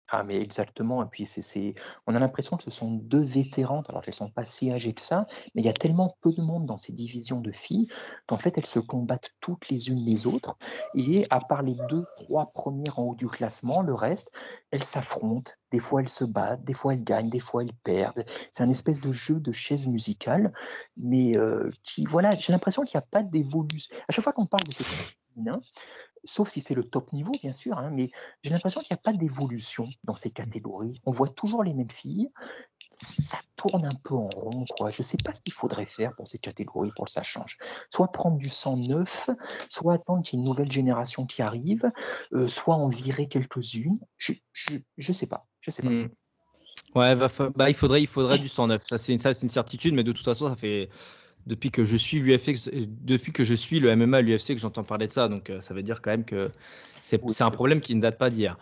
Ah, 0.08 0.22
mais 0.22 0.40
exactement. 0.40 1.02
Et 1.02 1.06
puis, 1.06 1.24
c'est, 1.26 1.74
on 2.06 2.14
a 2.14 2.18
l'impression 2.18 2.56
que 2.56 2.62
ce 2.62 2.70
sont 2.70 2.92
deux 2.92 3.24
vétérantes, 3.24 3.88
alors 3.88 4.02
qu'elles 4.02 4.12
ne 4.12 4.26
sont 4.26 4.30
pas 4.30 4.44
si 4.44 4.70
âgées 4.70 4.92
que 4.92 5.00
ça, 5.00 5.26
mais 5.54 5.62
il 5.62 5.64
y 5.64 5.68
a 5.68 5.72
tellement 5.72 6.14
peu 6.20 6.30
de 6.32 6.42
monde 6.42 6.66
dans 6.66 6.76
ces 6.76 6.92
divisions 6.92 7.40
de 7.40 7.50
filles 7.50 7.88
qu'en 8.26 8.36
fait, 8.36 8.56
elles 8.58 8.66
se 8.66 8.78
combattent 8.78 9.30
toutes 9.40 9.68
les 9.70 9.88
unes 9.88 10.04
les 10.04 10.26
autres. 10.26 10.58
Et 10.94 11.26
à 11.30 11.40
part 11.40 11.62
les 11.62 11.76
deux, 11.88 12.04
trois 12.16 12.52
premières 12.52 12.98
en 12.98 13.04
haut 13.04 13.14
du 13.14 13.28
classement, 13.28 13.80
le 13.80 13.94
reste, 13.94 14.30
elles 14.70 14.84
s'affrontent. 14.84 15.52
Des 15.72 15.78
fois, 15.80 16.02
elles 16.02 16.08
se 16.08 16.24
battent, 16.24 16.64
des 16.64 16.74
fois, 16.74 16.92
elles 16.92 17.02
gagnent, 17.02 17.30
des 17.30 17.40
fois, 17.40 17.62
elles 17.62 17.74
perdent. 17.82 18.24
C'est 18.52 18.62
un 18.62 18.70
espèce 18.70 19.00
de 19.00 19.10
jeu 19.10 19.40
de 19.40 19.52
chaise 19.52 19.86
musicale, 19.86 20.52
mais 20.98 21.36
euh, 21.36 21.70
qui, 21.82 22.04
voilà, 22.04 22.34
j'ai 22.34 22.52
l'impression 22.52 22.82
qu'il 22.82 22.98
n'y 22.98 23.02
a 23.02 23.08
pas 23.10 23.22
d'évolution. 23.22 23.96
À 24.06 24.12
chaque 24.12 24.22
fois 24.22 24.34
qu'on 24.34 24.46
parle 24.46 24.64
de 24.64 24.72
ce 24.74 24.82
féminin, 24.82 25.60
sauf 26.24 26.50
si 26.50 26.60
c'est 26.60 26.74
le 26.74 26.84
top 26.84 27.12
niveau, 27.12 27.32
bien 27.42 27.52
sûr, 27.52 27.78
hein, 27.78 27.90
mais 27.90 28.10
j'ai 28.42 28.50
l'impression 28.50 28.80
qu'il 28.80 28.94
n'y 28.94 28.98
a 28.98 29.02
pas 29.02 29.12
d'évolution 29.12 29.88
dans 30.04 30.14
ces 30.14 30.30
catégories. 30.30 31.00
On 31.04 31.12
voit 31.12 31.28
toujours 31.28 31.62
les 31.62 31.74
mêmes 31.74 31.90
filles. 31.90 32.30
Ça 32.96 33.38
tourne 33.56 33.84
un 33.84 33.94
peu 34.04 34.14
en 34.14 34.28
rond, 34.28 34.64
quoi. 34.76 34.90
Je 34.90 35.02
ne 35.02 35.04
sais 35.04 35.16
pas 35.16 35.34
ce 35.34 35.40
qu'il 35.40 35.52
faudrait 35.52 35.86
faire 35.86 36.14
pour 36.14 36.28
ces 36.28 36.38
catégories 36.38 36.92
pour 36.94 37.06
que 37.06 37.10
ça 37.10 37.24
change. 37.24 37.58
Soit 37.90 38.12
prendre 38.12 38.36
du 38.36 38.48
sang 38.48 38.76
neuf, 38.76 39.28
soit 39.68 39.94
attendre 39.94 40.22
qu'il 40.22 40.38
y 40.38 40.40
ait 40.40 40.44
une 40.44 40.48
nouvelle 40.48 40.70
génération 40.70 41.26
qui 41.26 41.42
arrive, 41.42 41.90
euh, 42.32 42.46
soit 42.46 42.76
en 42.76 42.88
virer 42.88 43.26
quelques-unes. 43.26 43.98
Je 44.16 44.34
ne 44.96 45.12
sais 45.12 45.26
pas. 45.26 45.46
Je 45.60 45.70
sais 45.72 45.82
pas. 45.82 45.88
Hmm. 45.88 46.08
Ouais, 46.94 47.16
bah, 47.16 47.68
il, 47.68 47.74
faudrait, 47.74 48.02
il 48.02 48.06
faudrait 48.06 48.38
du 48.38 48.48
sang 48.48 48.68
neuf. 48.68 48.84
Ça, 48.86 48.98
c'est 48.98 49.12
une, 49.12 49.20
une 49.20 49.48
certitude, 49.48 49.94
mais 49.94 50.04
de 50.04 50.12
toute 50.12 50.24
façon, 50.24 50.48
ça 50.48 50.56
fait 50.56 50.88
depuis 51.46 51.70
que 51.70 51.84
je 51.84 51.96
suis 51.96 52.20
l'UFC, 52.20 52.70
depuis 53.02 53.32
que 53.32 53.44
je 53.44 53.54
suis 53.54 53.80
le 53.80 53.94
MMA 53.94 54.22
l'UFC 54.22 54.54
que 54.54 54.58
j'entends 54.58 54.84
parler 54.84 55.06
de 55.06 55.12
ça. 55.12 55.28
Donc 55.28 55.50
euh, 55.50 55.60
ça 55.60 55.74
veut 55.74 55.82
dire 55.82 56.02
quand 56.02 56.10
même 56.10 56.24
que 56.24 56.50
c'est 57.02 57.20
un 57.40 57.50
problème 57.50 57.80
qui 57.80 57.94
ne 57.94 58.00
date 58.00 58.18
pas 58.18 58.30
d'hier. 58.30 58.56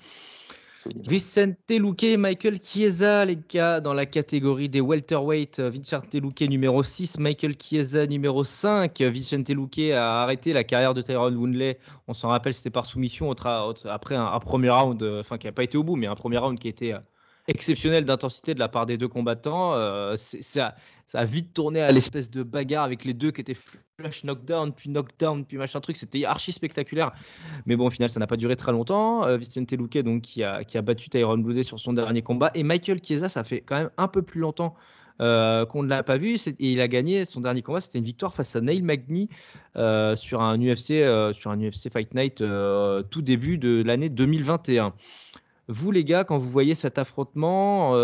Vicente 0.96 1.56
Luque 1.70 2.02
et 2.02 2.16
Michael 2.16 2.58
Chiesa, 2.60 3.24
les 3.24 3.38
gars, 3.48 3.80
dans 3.80 3.94
la 3.94 4.04
catégorie 4.04 4.68
des 4.68 4.80
welterweight. 4.80 5.60
Vicente 5.60 6.12
Luque 6.14 6.40
numéro 6.40 6.82
6, 6.82 7.20
Michael 7.20 7.54
Chiesa 7.56 8.06
numéro 8.06 8.42
5. 8.42 9.00
Vicente 9.02 9.48
Luque 9.50 9.92
a 9.92 10.22
arrêté 10.22 10.52
la 10.52 10.64
carrière 10.64 10.92
de 10.92 11.02
Tyrone 11.02 11.36
Woodley. 11.36 11.78
On 12.08 12.14
s'en 12.14 12.30
rappelle, 12.30 12.52
c'était 12.52 12.70
par 12.70 12.86
soumission 12.86 13.30
après 13.30 14.16
un, 14.16 14.40
premier 14.40 14.70
round, 14.70 15.00
euh, 15.02 15.20
enfin 15.20 15.38
qui 15.38 15.46
n'a 15.46 15.52
pas 15.52 15.62
été 15.62 15.78
au 15.78 15.84
bout, 15.84 15.94
mais 15.94 16.08
un 16.08 16.16
premier 16.16 16.38
round 16.38 16.58
qui 16.58 16.66
était 16.66 16.94
exceptionnelle 17.48 18.04
d'intensité 18.04 18.54
de 18.54 18.58
la 18.58 18.68
part 18.68 18.86
des 18.86 18.96
deux 18.96 19.08
combattants. 19.08 19.74
Euh, 19.74 20.16
ça, 20.16 20.74
ça 21.12 21.18
a 21.18 21.24
vite 21.26 21.52
tourné 21.52 21.82
à 21.82 21.92
l'espèce 21.92 22.30
de 22.30 22.42
bagarre 22.42 22.84
avec 22.84 23.04
les 23.04 23.12
deux 23.12 23.32
qui 23.32 23.42
étaient 23.42 23.54
flash 23.98 24.24
knockdown, 24.24 24.72
puis 24.72 24.88
knockdown, 24.88 25.44
puis 25.44 25.58
machin 25.58 25.78
truc. 25.82 25.98
C'était 25.98 26.24
archi 26.24 26.52
spectaculaire. 26.52 27.12
Mais 27.66 27.76
bon, 27.76 27.88
au 27.88 27.90
final, 27.90 28.08
ça 28.08 28.18
n'a 28.18 28.26
pas 28.26 28.38
duré 28.38 28.56
très 28.56 28.72
longtemps. 28.72 29.26
Euh, 29.26 29.36
Vicente 29.36 29.74
donc, 29.74 30.22
qui 30.22 30.42
a, 30.42 30.64
qui 30.64 30.78
a 30.78 30.80
battu 30.80 31.10
Tyrone 31.10 31.42
Bloodé 31.42 31.64
sur 31.64 31.78
son 31.78 31.92
dernier 31.92 32.22
combat. 32.22 32.50
Et 32.54 32.62
Michael 32.62 33.00
Chiesa, 33.04 33.28
ça 33.28 33.44
fait 33.44 33.60
quand 33.60 33.76
même 33.76 33.90
un 33.98 34.08
peu 34.08 34.22
plus 34.22 34.40
longtemps 34.40 34.74
euh, 35.20 35.66
qu'on 35.66 35.82
ne 35.82 35.88
l'a 35.90 36.02
pas 36.02 36.16
vu. 36.16 36.36
Et 36.36 36.54
il 36.58 36.80
a 36.80 36.88
gagné 36.88 37.26
son 37.26 37.42
dernier 37.42 37.60
combat, 37.60 37.82
c'était 37.82 37.98
une 37.98 38.04
victoire 38.04 38.34
face 38.34 38.56
à 38.56 38.62
Neil 38.62 38.80
Magny 38.80 39.28
euh, 39.76 40.16
sur, 40.16 40.40
un 40.40 40.58
UFC, 40.58 40.92
euh, 40.92 41.34
sur 41.34 41.50
un 41.50 41.58
UFC 41.60 41.92
Fight 41.92 42.14
Night 42.14 42.42
tout 43.10 43.22
début 43.22 43.58
de 43.58 43.82
l'année 43.84 44.08
2021. 44.08 44.94
Vous, 45.68 45.90
les 45.90 46.04
gars, 46.04 46.24
quand 46.24 46.38
vous 46.38 46.50
voyez 46.50 46.74
cet 46.74 46.98
affrontement, 46.98 47.94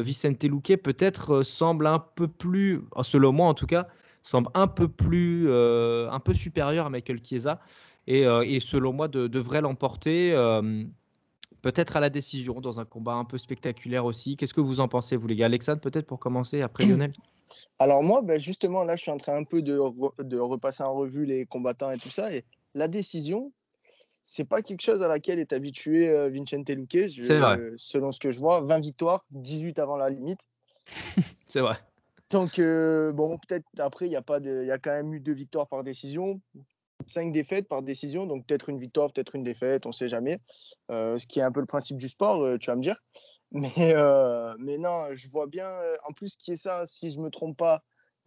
Vicente 0.00 0.42
Luque 0.44 0.76
peut-être 0.82 1.42
semble 1.42 1.86
un 1.86 1.98
peu 1.98 2.28
plus, 2.28 2.80
selon 3.02 3.32
moi 3.32 3.48
en 3.48 3.54
tout 3.54 3.66
cas, 3.66 3.88
semble 4.22 4.50
un 4.54 4.66
peu 4.66 4.88
plus, 4.88 5.52
un 5.52 6.20
peu 6.20 6.32
supérieur 6.32 6.86
à 6.86 6.90
Michael 6.90 7.20
Chiesa. 7.22 7.60
Et, 8.06 8.22
et 8.22 8.60
selon 8.60 8.92
moi, 8.92 9.08
devrait 9.08 9.60
l'emporter 9.60 10.32
peut-être 11.62 11.96
à 11.96 12.00
la 12.00 12.10
décision 12.10 12.60
dans 12.60 12.80
un 12.80 12.84
combat 12.84 13.14
un 13.14 13.24
peu 13.24 13.38
spectaculaire 13.38 14.04
aussi. 14.04 14.36
Qu'est-ce 14.36 14.54
que 14.54 14.60
vous 14.60 14.80
en 14.80 14.88
pensez, 14.88 15.16
vous 15.16 15.26
les 15.26 15.36
gars? 15.36 15.46
Alexandre, 15.46 15.80
peut-être 15.80 16.06
pour 16.06 16.18
commencer, 16.18 16.62
après 16.62 16.86
Lionel 16.86 17.10
Alors 17.78 18.02
moi, 18.02 18.20
ben 18.22 18.38
justement, 18.38 18.84
là, 18.84 18.94
je 18.96 19.02
suis 19.02 19.10
en 19.10 19.16
train 19.16 19.36
un 19.36 19.44
peu 19.44 19.62
de, 19.62 19.80
de, 20.22 20.38
repasser 20.38 20.82
en 20.82 20.94
revue 20.94 21.24
les 21.24 21.46
combattants 21.46 21.90
et 21.90 21.96
tout 21.96 22.10
ça. 22.10 22.32
Et 22.34 22.44
la 22.74 22.88
décision, 22.88 23.52
c'est 24.30 24.44
pas 24.44 24.60
quelque 24.60 24.82
chose 24.82 25.02
à 25.02 25.08
laquelle 25.08 25.38
est 25.38 25.54
habitué 25.54 26.10
euh, 26.10 26.28
Vincente 26.28 26.68
Luque. 26.68 27.08
selon 27.78 28.12
ce 28.12 28.20
que 28.20 28.30
je 28.30 28.38
vois, 28.38 28.60
20 28.60 28.78
victoires, 28.80 29.24
18 29.30 29.78
avant 29.78 29.96
la 29.96 30.10
limite. 30.10 30.50
c'est 31.48 31.60
vrai. 31.60 31.78
Donc, 32.28 32.58
euh, 32.58 33.10
bon, 33.12 33.38
peut-être 33.38 33.64
après, 33.78 34.04
il 34.04 34.12
y, 34.12 34.16
a 34.16 34.22
pas 34.22 34.38
de, 34.38 34.66
y 34.66 34.70
a 34.70 34.76
quand 34.76 34.90
même 34.90 35.14
eu 35.14 35.20
deux 35.20 35.32
victoires 35.32 35.66
par 35.66 35.82
décision 35.82 36.40
cinq 37.06 37.32
défaites 37.32 37.68
par 37.68 37.82
décision, 37.82 38.26
donc 38.26 38.44
peut-être 38.44 38.68
une 38.68 38.78
victoire, 38.78 39.10
peut-être 39.10 39.34
une 39.34 39.44
défaite, 39.44 39.86
on 39.86 39.90
ne 39.90 39.94
sait 39.94 40.10
jamais. 40.10 40.40
Euh, 40.90 41.18
ce 41.18 41.26
qui 41.26 41.38
est 41.38 41.42
un 41.42 41.52
peu 41.52 41.60
le 41.60 41.66
principe 41.66 41.96
du 41.96 42.08
sport, 42.08 42.58
tu 42.58 42.66
vas 42.66 42.76
me 42.76 42.82
dire. 42.82 43.02
Mais, 43.50 43.94
mais 44.58 44.76
non, 44.76 45.06
je 45.14 45.26
vois 45.30 45.46
bien. 45.46 45.72
en 46.06 46.12
plus, 46.12 46.36
qui 46.36 46.52
est 46.52 46.56
ça, 46.56 46.86
si 46.86 47.10
je 47.10 47.16
ne 47.16 47.22
me 47.22 47.30
trompe 47.30 47.56
pas, 47.56 47.82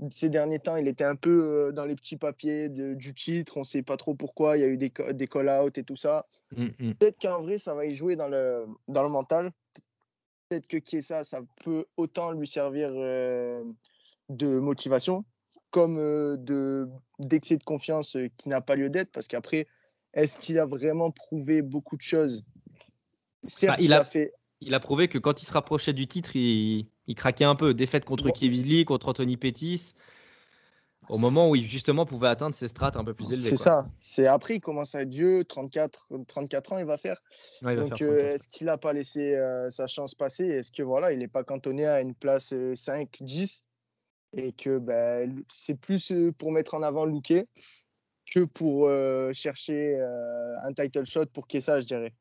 ces 0.10 0.30
derniers 0.30 0.60
temps, 0.60 0.76
il 0.78 0.88
était 0.88 1.04
un 1.04 1.16
peu 1.16 1.72
dans 1.74 1.86
les 1.86 1.96
petits 1.96 2.18
papiers 2.18 2.70
du 2.70 3.14
titre. 3.14 3.58
On 3.58 3.62
ne 3.62 3.66
sait 3.66 3.84
pas 3.84 3.98
trop 3.98 4.16
pourquoi. 4.16 4.58
Il 4.58 4.62
y 4.62 4.64
a 4.64 4.68
eu 4.68 4.78
des, 4.78 4.92
des 5.14 5.28
call-outs 5.28 5.78
et 5.78 5.84
tout 5.84 5.96
ça. 5.96 6.26
Mmh, 6.56 6.68
mmh. 6.80 6.94
Peut-être 6.94 7.20
qu'en 7.22 7.42
vrai, 7.42 7.58
ça 7.58 7.76
va 7.76 7.86
y 7.86 7.96
jouer 7.96 8.16
dans 8.16 8.28
le, 8.28 8.66
dans 8.88 9.04
le 9.04 9.10
mental. 9.10 9.52
Peut-être 10.50 10.68
que 10.68 10.78
qui 10.78 10.98
est 10.98 11.02
ça, 11.02 11.24
peut 11.64 11.86
autant 11.98 12.32
lui 12.32 12.48
servir 12.48 12.92
de 12.92 14.60
motivation 14.60 15.24
comme 15.70 15.96
de 15.98 16.90
d'excès 17.20 17.56
de 17.56 17.64
confiance 17.64 18.18
qui 18.38 18.50
n'a 18.50 18.60
pas 18.60 18.76
lieu 18.76 18.90
d'être 18.90 19.12
parce 19.12 19.30
qu'après 19.30 19.68
est-ce 20.14 20.38
qu'il 20.38 20.60
a 20.60 20.66
vraiment 20.66 21.12
prouvé 21.12 21.62
beaucoup 21.62 21.96
de 21.96 22.02
choses? 22.02 22.44
Certes, 23.48 23.82
il, 23.82 23.94
a, 23.94 24.04
fait 24.04 24.34
il 24.60 24.74
a 24.74 24.80
prouvé 24.80 25.08
que 25.08 25.18
quand 25.18 25.42
il 25.42 25.46
se 25.46 25.54
rapprochait 25.54 25.94
du 25.94 26.08
titre, 26.08 26.36
il, 26.36 26.88
il 27.08 27.16
craquait 27.16 27.46
un 27.46 27.56
peu. 27.56 27.74
Défaite 27.74 28.06
contre 28.06 28.26
bon. 28.26 28.32
Kevin 28.32 28.64
Lee, 28.64 28.86
contre 28.86 29.10
Anthony 29.10 29.38
Pettis. 29.38 29.94
Au 31.10 31.18
moment 31.18 31.50
où 31.50 31.56
il 31.56 31.68
justement 31.68 32.06
pouvait 32.06 32.28
atteindre 32.28 32.54
ses 32.54 32.68
strates 32.68 32.96
un 32.96 33.04
peu 33.04 33.16
plus 33.16 33.32
élevées. 33.32 33.50
C'est 33.50 33.58
ça. 33.58 33.88
C'est 34.00 34.28
après, 34.28 34.58
il 34.58 34.60
commence 34.62 34.94
à 34.94 35.02
être 35.02 35.10
vieux, 35.10 35.44
34, 35.44 36.08
34 36.28 36.74
ans, 36.74 36.78
il 36.78 36.86
va 36.86 36.98
faire. 36.98 37.22
Donc, 37.64 38.02
est-ce 38.02 38.48
qu'il 38.48 38.68
n'a 38.68 38.78
pas 38.78 38.94
laissé 38.94 39.36
sa 39.70 39.88
chance 39.88 40.14
passer? 40.14 40.46
Est-ce 40.46 40.72
que 40.72 40.84
voilà, 40.84 41.12
il 41.12 41.20
n'est 41.20 41.28
pas 41.28 41.44
cantonné 41.44 41.88
à 41.88 42.02
une 42.02 42.14
place 42.14 42.54
5, 42.76 43.18
10 43.20 43.66
et 44.34 44.54
que 44.54 44.78
ben, 44.78 45.44
c'est 45.52 45.76
plus 45.76 46.14
pour 46.38 46.52
mettre 46.52 46.76
en 46.76 46.84
avant 46.84 47.06
Luque 47.06 47.46
que 48.32 48.46
pour 48.46 48.88
chercher 49.34 50.00
un 50.64 50.72
title 50.72 51.06
shot 51.06 51.26
pour 51.34 51.48
Kessa, 51.48 51.82
je 51.82 51.88
dirais. 51.88 52.14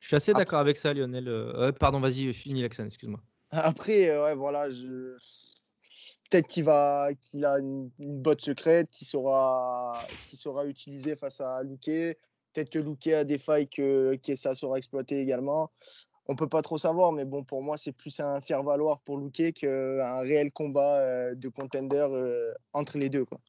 Je 0.00 0.08
suis 0.08 0.16
assez 0.16 0.34
d'accord 0.34 0.60
avec 0.60 0.76
ça, 0.76 0.92
Lionel. 0.92 1.72
pardon, 1.80 2.00
vas-y, 2.00 2.32
finis 2.34 2.62
l'accent, 2.62 2.84
excuse-moi. 2.84 3.20
Après, 3.50 4.18
ouais, 4.18 4.34
voilà, 4.34 4.68
peut-être 6.30 6.46
qu'il 6.46 6.64
va, 6.64 7.10
qu'il 7.20 7.44
a 7.44 7.58
une, 7.58 7.90
botte 7.98 8.42
secrète 8.42 8.90
qui 8.90 9.04
sera, 9.04 10.06
qui 10.24 10.36
sera 10.36 10.66
utilisée 10.66 11.16
face 11.16 11.40
à 11.40 11.62
Luque. 11.62 12.16
Peut-être 12.52 12.70
que 12.70 12.78
Luque 12.78 13.06
a 13.08 13.24
des 13.24 13.38
failles 13.38 13.68
que 13.68 14.14
Kessa 14.16 14.54
saura 14.54 14.78
exploiter 14.78 15.20
également 15.20 15.70
on 16.28 16.36
peut 16.36 16.46
pas 16.46 16.62
trop 16.62 16.78
savoir, 16.78 17.12
mais 17.12 17.24
bon, 17.24 17.42
pour 17.42 17.62
moi, 17.62 17.76
c'est 17.78 17.92
plus 17.92 18.20
un 18.20 18.40
faire-valoir 18.40 19.00
pour 19.00 19.18
Luque 19.18 19.54
qu'un 19.54 20.18
réel 20.20 20.52
combat 20.52 21.00
euh, 21.00 21.34
de 21.34 21.48
contender 21.48 22.06
euh, 22.10 22.52
entre 22.74 22.98
les 22.98 23.08
deux. 23.08 23.24
Quoi. 23.24 23.40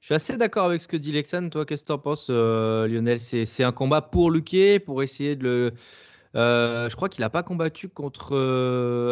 Je 0.00 0.06
suis 0.06 0.14
assez 0.14 0.36
d'accord 0.38 0.64
avec 0.64 0.80
ce 0.80 0.88
que 0.88 0.96
dit 0.96 1.12
Lexan. 1.12 1.50
Toi, 1.50 1.66
qu'est-ce 1.66 1.82
que 1.82 1.88
tu 1.88 1.92
en 1.92 1.98
penses, 1.98 2.28
euh, 2.30 2.88
Lionel? 2.88 3.20
C'est, 3.20 3.62
un 3.62 3.72
combat 3.72 4.00
pour 4.00 4.30
Luque, 4.30 4.84
pour 4.84 5.02
essayer 5.02 5.36
de 5.36 5.44
le. 5.44 5.74
Je 6.36 6.94
crois 6.94 7.08
qu'il 7.08 7.22
n'a 7.22 7.30
pas 7.30 7.42
combattu 7.42 7.88
contre. 7.88 8.36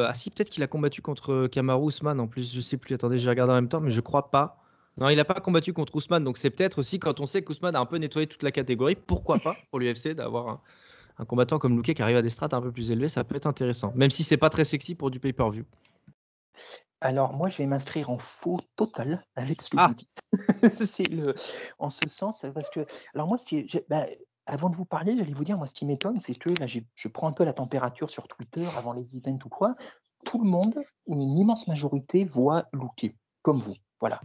Ah, 0.09 0.15
si, 0.15 0.31
peut-être 0.31 0.51
qu'il 0.51 0.63
a 0.63 0.67
combattu 0.67 1.03
contre 1.03 1.47
Kamaru 1.47 1.85
Ousmane 1.85 2.21
en 2.21 2.27
plus. 2.27 2.55
Je 2.55 2.61
sais 2.61 2.77
plus. 2.77 2.95
Attendez, 2.95 3.19
je 3.19 3.25
vais 3.25 3.31
regarder 3.31 3.53
en 3.53 3.57
même 3.57 3.69
temps, 3.69 3.81
mais 3.81 3.91
je 3.91 4.01
crois 4.01 4.31
pas. 4.31 4.61
Non, 4.97 5.09
il 5.09 5.17
n'a 5.17 5.25
pas 5.25 5.35
combattu 5.35 5.73
contre 5.73 5.97
Ousmane, 5.97 6.23
donc 6.23 6.39
c'est 6.39 6.51
peut-être 6.51 6.79
aussi 6.79 7.01
quand 7.01 7.19
on 7.19 7.27
sait 7.27 7.43
qu'Ousmane 7.43 7.75
a 7.75 7.81
un 7.81 7.87
peu 7.87 7.97
nettoyé 7.97 8.29
toute 8.29 8.45
la 8.45 8.53
catégorie, 8.53 8.95
pourquoi 8.95 9.41
pas 9.41 9.57
pour 9.71 9.81
l'UFC 9.81 10.11
d'avoir 10.11 10.49
un, 10.49 10.61
un 11.19 11.25
combattant 11.25 11.59
comme 11.59 11.77
Luque 11.77 11.95
qui 11.95 12.03
arrive 12.03 12.17
à 12.17 12.23
des 12.23 12.31
strates 12.31 12.55
un 12.55 12.63
peu 12.63 12.73
plus 12.73 12.91
élevées, 12.91 13.09
ça 13.09 13.25
peut 13.25 13.37
être 13.37 13.47
intéressant, 13.47 13.93
même 13.95 14.11
si 14.11 14.25
c'est 14.25 14.37
pas 14.37 14.51
très 14.51 14.65
sexy 14.65 14.95
pour 14.95 15.11
du 15.11 15.21
pay-per-view. 15.21 15.65
Alors 17.01 17.35
moi, 17.35 17.49
je 17.51 17.59
vais 17.59 17.67
m'inscrire 17.67 18.09
en 18.09 18.19
faux 18.19 18.61
total 18.77 19.25
avec 19.37 19.63
ce 19.63 19.71
que 19.71 19.77
ah. 19.79 19.89
vous 19.89 19.95
dites. 19.95 20.23
c'est 20.73 21.09
le, 21.09 21.35
en 21.79 21.91
ce 21.91 22.09
sens, 22.09 22.47
parce 22.55 22.71
que, 22.71 22.87
alors 23.15 23.29
moi, 23.29 23.37
bah, 23.89 24.07
avant 24.47 24.69
de 24.71 24.77
vous 24.77 24.85
parler, 24.85 25.17
j'allais 25.17 25.33
vous 25.33 25.45
dire, 25.45 25.57
moi, 25.57 25.67
ce 25.67 25.75
qui 25.75 25.87
m'étonne, 25.87 26.21
c'est 26.21 26.35
que 26.35 26.51
là, 26.51 26.67
je 26.67 27.09
prends 27.09 27.29
un 27.29 27.33
peu 27.33 27.45
la 27.45 27.53
température 27.53 28.11
sur 28.11 28.29
Twitter 28.29 28.67
avant 28.77 28.93
les 28.93 29.17
events 29.17 29.39
ou 29.45 29.49
quoi. 29.49 29.75
Tout 30.25 30.43
le 30.43 30.49
monde, 30.49 30.83
une 31.07 31.23
immense 31.23 31.67
majorité, 31.67 32.25
voit 32.25 32.67
Luque, 32.73 33.15
comme 33.43 33.61
vous. 33.61 33.75
Voilà. 34.01 34.21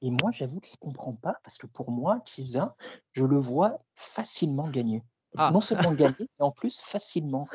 Et 0.00 0.10
moi, 0.10 0.30
j'avoue 0.30 0.60
que 0.60 0.66
je 0.66 0.72
ne 0.72 0.88
comprends 0.88 1.14
pas, 1.14 1.36
parce 1.42 1.58
que 1.58 1.66
pour 1.66 1.90
moi, 1.90 2.22
Chiesa, 2.24 2.76
je 3.12 3.24
le 3.24 3.38
vois 3.38 3.78
facilement 3.94 4.68
gagner. 4.68 5.02
Ah. 5.36 5.50
Non 5.52 5.60
seulement 5.60 5.92
gagner, 5.92 6.16
mais 6.18 6.44
en 6.44 6.50
plus 6.50 6.80
facilement. 6.80 7.46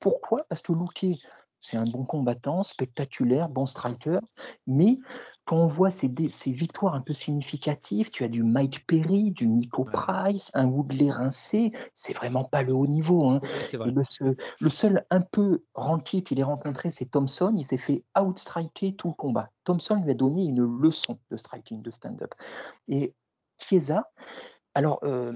Pourquoi? 0.00 0.44
Parce 0.48 0.62
que 0.62 0.72
Luque, 0.72 1.20
c'est 1.60 1.76
un 1.76 1.86
bon 1.86 2.04
combattant, 2.04 2.62
spectaculaire, 2.62 3.48
bon 3.48 3.66
striker, 3.66 4.18
mais 4.66 4.98
quand 5.44 5.56
on 5.56 5.66
voit 5.66 5.90
ces, 5.90 6.08
victoires 6.46 6.94
un 6.94 7.00
peu 7.00 7.14
significatives, 7.14 8.10
tu 8.10 8.24
as 8.24 8.28
du 8.28 8.42
Mike 8.42 8.86
Perry, 8.86 9.32
du 9.32 9.48
Nico 9.48 9.84
Price, 9.84 10.50
un 10.54 10.66
Woodley 10.66 11.10
rincé, 11.10 11.72
c'est 11.92 12.12
vraiment 12.12 12.44
pas 12.44 12.62
le 12.62 12.72
haut 12.72 12.86
niveau. 12.86 13.28
Hein. 13.28 13.40
le, 13.72 14.68
seul, 14.68 15.04
un 15.10 15.20
peu 15.20 15.62
ranké 15.74 16.22
qu'il 16.22 16.38
ait 16.38 16.44
rencontré, 16.44 16.90
c'est 16.90 17.10
Thompson. 17.10 17.52
Il 17.56 17.64
s'est 17.64 17.78
fait 17.78 18.04
outstriker 18.18 18.94
tout 18.94 19.08
le 19.08 19.14
combat. 19.14 19.50
Thompson 19.64 20.00
lui 20.04 20.10
a 20.10 20.14
donné 20.14 20.44
une 20.44 20.62
leçon 20.80 21.18
de 21.30 21.36
striking, 21.36 21.82
de 21.82 21.90
stand-up. 21.90 22.32
Et 22.88 23.14
Chiesa, 23.58 24.10
alors, 24.74 25.00
euh, 25.02 25.32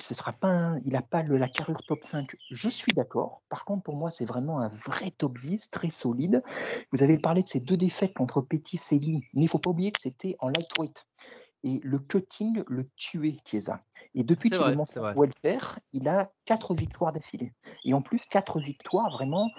ce 0.00 0.14
sera 0.14 0.32
pas 0.32 0.74
il 0.84 0.92
n'a 0.92 1.02
pas 1.02 1.22
la 1.22 1.48
carrure 1.48 1.82
top 1.86 2.02
5, 2.02 2.36
je 2.50 2.68
suis 2.68 2.92
d'accord. 2.92 3.42
Par 3.48 3.64
contre, 3.64 3.84
pour 3.84 3.96
moi, 3.96 4.10
c'est 4.10 4.24
vraiment 4.24 4.58
un 4.60 4.68
vrai 4.68 5.12
top 5.16 5.38
10, 5.38 5.70
très 5.70 5.90
solide. 5.90 6.42
Vous 6.92 7.02
avez 7.02 7.18
parlé 7.18 7.42
de 7.42 7.48
ces 7.48 7.60
deux 7.60 7.76
défaites 7.76 8.14
contre 8.14 8.40
Petit 8.40 8.80
et 8.90 8.98
Lee, 8.98 9.20
mais 9.34 9.42
il 9.42 9.44
ne 9.44 9.48
faut 9.48 9.58
pas 9.58 9.70
oublier 9.70 9.92
que 9.92 10.00
c'était 10.00 10.36
en 10.40 10.48
lightweight. 10.48 11.06
Et 11.62 11.80
le 11.82 11.98
cutting 11.98 12.62
le 12.66 12.88
tuait, 12.96 13.38
Chiesa. 13.44 13.82
Et 14.14 14.24
depuis 14.24 14.50
qu'il 14.50 14.60
est 14.60 14.74
monté 14.74 15.00
welter, 15.00 15.58
il 15.92 16.08
a 16.08 16.30
quatre 16.44 16.74
victoires 16.74 17.12
d'affilée. 17.12 17.52
Et 17.84 17.94
en 17.94 18.02
plus, 18.02 18.26
quatre 18.26 18.60
victoires 18.60 19.10
vraiment 19.10 19.50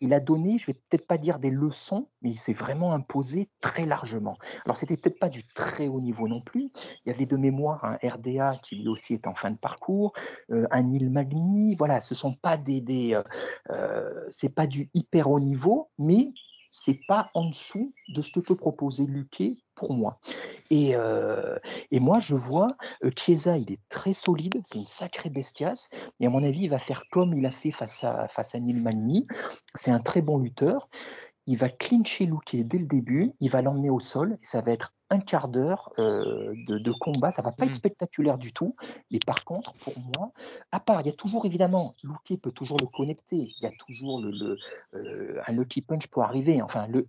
il 0.00 0.14
a 0.14 0.20
donné, 0.20 0.58
je 0.58 0.66
vais 0.66 0.74
peut-être 0.74 1.06
pas 1.06 1.18
dire 1.18 1.38
des 1.38 1.50
leçons, 1.50 2.08
mais 2.22 2.30
il 2.30 2.38
s'est 2.38 2.52
vraiment 2.52 2.92
imposé 2.92 3.48
très 3.60 3.86
largement. 3.86 4.36
Alors 4.64 4.76
c'était 4.76 4.96
peut-être 4.96 5.18
pas 5.18 5.28
du 5.28 5.46
très 5.54 5.88
haut 5.88 6.00
niveau 6.00 6.28
non 6.28 6.40
plus. 6.40 6.70
Il 7.04 7.08
y 7.08 7.10
avait 7.10 7.26
de 7.26 7.36
mémoire 7.36 7.84
un 7.84 7.98
RDA 8.02 8.56
qui 8.62 8.76
lui 8.76 8.88
aussi 8.88 9.14
est 9.14 9.26
en 9.26 9.34
fin 9.34 9.50
de 9.50 9.58
parcours, 9.58 10.12
euh, 10.50 10.66
un 10.70 10.88
Il 10.90 11.10
Magni. 11.10 11.74
Voilà, 11.76 12.00
ce 12.00 12.14
sont 12.14 12.32
pas 12.32 12.56
des, 12.56 12.80
des 12.80 13.14
euh, 13.14 13.22
euh, 13.70 14.26
c'est 14.30 14.54
pas 14.54 14.66
du 14.66 14.90
hyper 14.94 15.30
haut 15.30 15.40
niveau, 15.40 15.90
mais 15.98 16.32
c'est 16.70 17.00
pas 17.06 17.30
en 17.34 17.50
dessous 17.50 17.92
de 18.08 18.22
ce 18.22 18.30
que 18.32 18.40
peut 18.40 18.56
proposer 18.56 19.04
Luque 19.04 19.56
pour 19.74 19.94
moi. 19.94 20.18
Et, 20.70 20.94
euh, 20.94 21.58
et 21.90 21.98
moi, 21.98 22.20
je 22.20 22.36
vois 22.36 22.76
euh, 23.04 23.10
Chiesa, 23.16 23.58
il 23.58 23.72
est 23.72 23.80
très 23.88 24.12
solide, 24.12 24.60
c'est 24.64 24.78
une 24.78 24.86
sacrée 24.86 25.30
bestiace, 25.30 25.90
et 26.20 26.26
à 26.26 26.30
mon 26.30 26.42
avis, 26.42 26.62
il 26.62 26.70
va 26.70 26.78
faire 26.78 27.04
comme 27.10 27.36
il 27.36 27.44
a 27.44 27.50
fait 27.50 27.72
face 27.72 28.04
à, 28.04 28.28
face 28.28 28.54
à 28.54 28.60
Neil 28.60 28.74
Magny. 28.74 29.26
C'est 29.74 29.90
un 29.90 30.00
très 30.00 30.22
bon 30.22 30.38
lutteur. 30.38 30.88
il 31.46 31.56
va 31.56 31.68
clincher 31.68 32.26
Luque 32.26 32.54
dès 32.54 32.78
le 32.78 32.86
début, 32.86 33.32
il 33.40 33.50
va 33.50 33.62
l'emmener 33.62 33.90
au 33.90 34.00
sol, 34.00 34.38
et 34.40 34.46
ça 34.46 34.60
va 34.60 34.70
être 34.70 34.92
un 35.10 35.18
quart 35.18 35.48
d'heure 35.48 35.90
euh, 35.98 36.54
de, 36.68 36.92
combat. 36.92 37.32
Ça 37.32 37.42
va 37.42 37.50
pas 37.50 37.64
être 37.64 37.70
mmh. 37.70 37.74
spectaculaire 37.74 38.38
du 38.38 38.52
tout, 38.52 38.76
mais 39.10 39.18
par 39.18 39.44
contre, 39.44 39.74
pour 39.74 39.94
moi, 39.98 40.32
à 40.70 40.78
part, 40.78 41.00
il 41.00 41.08
y 41.08 41.10
a 41.10 41.14
toujours 41.14 41.46
évidemment, 41.46 41.94
Luque 42.04 42.40
peut 42.40 42.52
toujours 42.52 42.78
le 42.80 42.86
connecter, 42.86 43.36
il 43.36 43.62
y 43.62 43.66
a 43.66 43.72
toujours 43.86 44.20
le, 44.20 44.56
euh, 44.94 45.40
un 45.46 45.52
lucky 45.52 45.82
punch 45.82 46.06
pour 46.06 46.22
arriver. 46.22 46.62
Enfin, 46.62 46.86
le, 46.86 47.08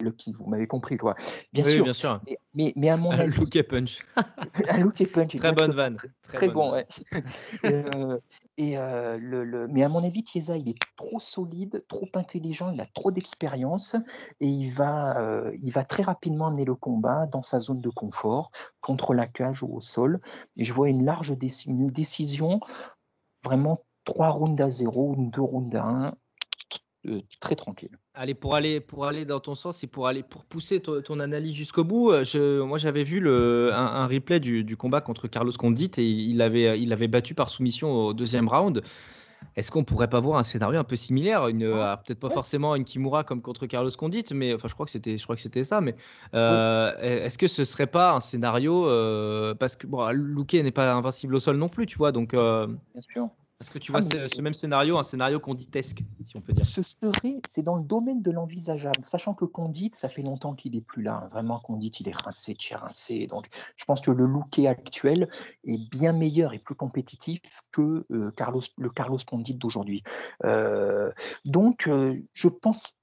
Lucky, 0.00 0.32
vous 0.32 0.46
m'avez 0.46 0.66
compris, 0.66 0.96
quoi. 0.96 1.14
Bien 1.52 1.64
sûr. 1.64 1.82
Bien 1.82 1.92
sûr. 1.92 2.20
Mais, 2.54 2.72
mais, 2.76 2.88
à 2.88 2.96
mon 2.96 3.10
un 3.12 3.18
avis. 3.18 3.62
punch. 3.64 3.98
un 4.68 4.78
look 4.78 5.04
punch. 5.12 5.34
Très 5.36 5.52
bonne 5.52 5.72
vanne. 5.72 5.96
Très, 6.22 6.48
bon, 6.48 6.72
ouais. 6.72 6.86
Euh, 7.64 8.18
et 8.56 8.78
euh, 8.78 9.18
le, 9.20 9.66
mais 9.68 9.82
à 9.82 9.88
mon 9.88 10.04
avis, 10.04 10.24
Chiesa, 10.24 10.56
il 10.56 10.68
est 10.68 10.78
trop 10.96 11.18
solide, 11.18 11.84
trop 11.88 12.08
intelligent, 12.14 12.70
il 12.70 12.80
a 12.80 12.86
trop 12.86 13.10
d'expérience 13.10 13.96
et 14.40 14.46
il 14.46 14.70
va, 14.70 15.18
euh, 15.18 15.56
il 15.62 15.72
va 15.72 15.84
très 15.84 16.02
rapidement 16.02 16.46
amener 16.46 16.64
le 16.64 16.74
combat 16.74 17.26
dans 17.26 17.42
sa 17.42 17.58
zone 17.58 17.80
de 17.80 17.90
confort, 17.90 18.50
contre 18.80 19.14
la 19.14 19.26
cage 19.26 19.62
ou 19.62 19.74
au 19.74 19.80
sol. 19.80 20.20
Et 20.56 20.64
je 20.64 20.72
vois 20.72 20.88
une 20.88 21.04
large 21.04 21.34
une 21.66 21.88
décision, 21.88 22.60
vraiment 23.44 23.84
trois 24.04 24.30
rounds 24.30 24.60
à 24.62 24.70
zéro, 24.70 25.14
deux 25.16 25.42
rounds 25.42 25.76
à 25.76 25.84
un, 25.84 26.14
très 27.40 27.56
tranquille. 27.56 27.96
Allez, 28.14 28.34
pour 28.34 28.54
aller, 28.54 28.80
pour 28.80 29.06
aller 29.06 29.24
dans 29.24 29.40
ton 29.40 29.54
sens 29.54 29.82
et 29.84 29.86
pour, 29.86 30.06
aller, 30.06 30.22
pour 30.22 30.44
pousser 30.44 30.80
ton, 30.80 31.18
analyse 31.20 31.54
jusqu'au 31.54 31.84
bout, 31.84 32.10
euh, 32.10 32.24
je, 32.24 32.60
moi 32.60 32.78
j'avais 32.78 33.04
vu 33.04 33.20
le, 33.20 33.72
un, 33.72 34.06
replay 34.06 34.40
du, 34.40 34.76
combat 34.76 35.00
contre 35.00 35.28
Carlos 35.28 35.52
Condit 35.52 35.90
et 35.98 36.04
il 36.04 36.42
avait, 36.42 36.80
il 36.80 36.92
avait 36.92 37.08
battu 37.08 37.34
par 37.34 37.48
soumission 37.48 37.92
au 37.92 38.14
deuxième 38.14 38.48
round. 38.48 38.82
Est-ce 39.54 39.70
qu'on 39.70 39.84
pourrait 39.84 40.08
pas 40.08 40.18
voir 40.18 40.38
un 40.38 40.42
scénario 40.42 40.80
un 40.80 40.84
peu 40.84 40.96
similaire, 40.96 41.46
une, 41.46 41.60
peut-être 41.60 42.18
pas 42.18 42.30
forcément 42.30 42.74
une 42.74 42.84
Kimura 42.84 43.22
comme 43.22 43.40
contre 43.40 43.66
Carlos 43.66 43.90
Condit, 43.96 44.24
mais 44.32 44.52
enfin 44.52 44.66
je 44.68 44.74
crois 44.74 44.84
que 44.84 44.90
c'était, 44.90 45.16
je 45.16 45.22
crois 45.22 45.36
que 45.36 45.42
c'était 45.42 45.64
ça. 45.64 45.80
Mais 45.80 45.94
euh, 46.34 46.92
est-ce 47.00 47.38
que 47.38 47.46
ce 47.46 47.64
serait 47.64 47.86
pas 47.86 48.14
un 48.14 48.20
scénario 48.20 48.88
euh, 48.88 49.54
parce 49.54 49.76
que 49.76 49.86
bon, 49.86 50.08
Luque 50.10 50.54
n'est 50.54 50.72
pas 50.72 50.92
invincible 50.92 51.36
au 51.36 51.40
sol 51.40 51.56
non 51.56 51.68
plus, 51.68 51.86
tu 51.86 51.96
vois, 51.98 52.10
donc. 52.12 52.32
Bien 52.32 53.00
sûr. 53.00 53.30
Est-ce 53.60 53.72
que 53.72 53.78
tu 53.80 53.90
vois 53.90 54.00
ah, 54.00 54.28
ce, 54.28 54.40
même 54.40 54.54
scénario, 54.54 54.98
un 54.98 55.02
scénario 55.02 55.40
conditesque, 55.40 56.04
si 56.24 56.36
on 56.36 56.40
peut 56.40 56.52
dire 56.52 56.64
Ce 56.64 56.80
serait, 56.82 57.42
c'est 57.48 57.62
dans 57.62 57.74
le 57.74 57.82
domaine 57.82 58.22
de 58.22 58.30
l'envisageable, 58.30 59.04
sachant 59.04 59.34
que 59.34 59.44
Condit, 59.44 59.90
ça 59.94 60.08
fait 60.08 60.22
longtemps 60.22 60.54
qu'il 60.54 60.72
n'est 60.72 60.80
plus 60.80 61.02
là. 61.02 61.22
Hein. 61.24 61.28
Vraiment, 61.28 61.58
Condit, 61.58 61.88
il 61.98 62.08
est 62.08 62.14
rincé, 62.14 62.54
de 62.54 62.76
rincé. 62.76 63.26
Donc, 63.26 63.48
je 63.74 63.84
pense 63.84 64.00
que 64.00 64.12
le 64.12 64.26
looké 64.26 64.68
actuel 64.68 65.28
est 65.64 65.90
bien 65.90 66.12
meilleur 66.12 66.52
et 66.54 66.60
plus 66.60 66.76
compétitif 66.76 67.40
que 67.72 68.06
euh, 68.12 68.30
Carlos, 68.36 68.62
le 68.76 68.90
Carlos 68.90 69.18
Condit 69.26 69.54
d'aujourd'hui. 69.54 70.04
Euh, 70.44 71.10
donc, 71.44 71.88
euh, 71.88 72.16
je 72.32 72.48
pense, 72.48 72.96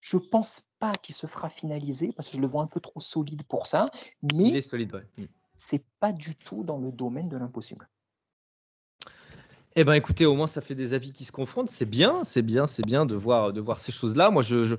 je 0.00 0.16
pense 0.16 0.62
pas 0.78 0.94
qu'il 0.94 1.14
se 1.14 1.26
fera 1.26 1.50
finaliser 1.50 2.12
parce 2.16 2.30
que 2.30 2.38
je 2.38 2.40
le 2.40 2.48
vois 2.48 2.62
un 2.62 2.68
peu 2.68 2.80
trop 2.80 3.00
solide 3.02 3.42
pour 3.42 3.66
ça. 3.66 3.90
Mais 4.22 4.48
il 4.48 4.56
est 4.56 4.62
solide, 4.62 4.94
ouais. 4.94 5.06
Mm. 5.18 5.24
C'est 5.58 5.84
pas 6.00 6.12
du 6.12 6.36
tout 6.36 6.64
dans 6.64 6.78
le 6.78 6.90
domaine 6.90 7.28
de 7.28 7.36
l'impossible. 7.36 7.86
Eh 9.74 9.84
ben 9.84 9.94
écoutez, 9.94 10.26
au 10.26 10.34
moins 10.34 10.46
ça 10.46 10.60
fait 10.60 10.74
des 10.74 10.92
avis 10.92 11.12
qui 11.12 11.24
se 11.24 11.32
confrontent. 11.32 11.70
C'est 11.70 11.88
bien, 11.88 12.24
c'est 12.24 12.42
bien, 12.42 12.66
c'est 12.66 12.84
bien 12.84 13.06
de 13.06 13.14
voir, 13.14 13.54
de 13.54 13.60
voir 13.60 13.80
ces 13.80 13.90
choses-là. 13.90 14.30
Moi, 14.30 14.42
je, 14.42 14.64
je, 14.64 14.74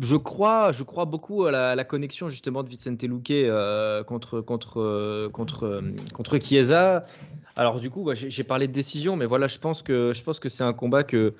je, 0.00 0.16
crois, 0.16 0.72
je 0.72 0.82
crois 0.82 1.04
beaucoup 1.04 1.44
à 1.46 1.52
la, 1.52 1.84
connexion 1.84 2.28
justement 2.28 2.64
de 2.64 2.68
Vicente 2.68 3.00
Luque 3.04 3.30
euh, 3.30 4.02
contre, 4.02 4.40
contre, 4.40 4.80
euh, 4.80 5.28
contre, 5.28 5.66
euh, 5.66 5.82
contre 6.12 6.38
Chiesa. 6.38 7.06
Alors 7.54 7.78
du 7.78 7.90
coup, 7.90 8.08
j'ai 8.14 8.44
parlé 8.44 8.66
de 8.66 8.72
décision, 8.72 9.16
mais 9.16 9.26
voilà, 9.26 9.46
je 9.46 9.58
pense 9.58 9.82
que, 9.82 10.12
je 10.14 10.22
pense 10.22 10.40
que 10.40 10.48
c'est 10.48 10.64
un 10.64 10.72
combat 10.72 11.04
que 11.04 11.34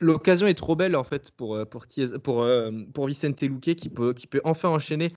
l'occasion 0.00 0.46
est 0.46 0.54
trop 0.54 0.76
belle 0.76 0.94
en 0.94 1.04
fait 1.04 1.30
pour, 1.32 1.58
pour, 1.68 1.86
pour, 2.22 2.46
pour 2.94 3.06
Vicente 3.06 3.40
Luque 3.42 3.74
qui 3.76 3.88
peut, 3.88 4.12
qui 4.12 4.26
peut 4.26 4.40
enfin 4.44 4.68
enchaîner 4.68 5.12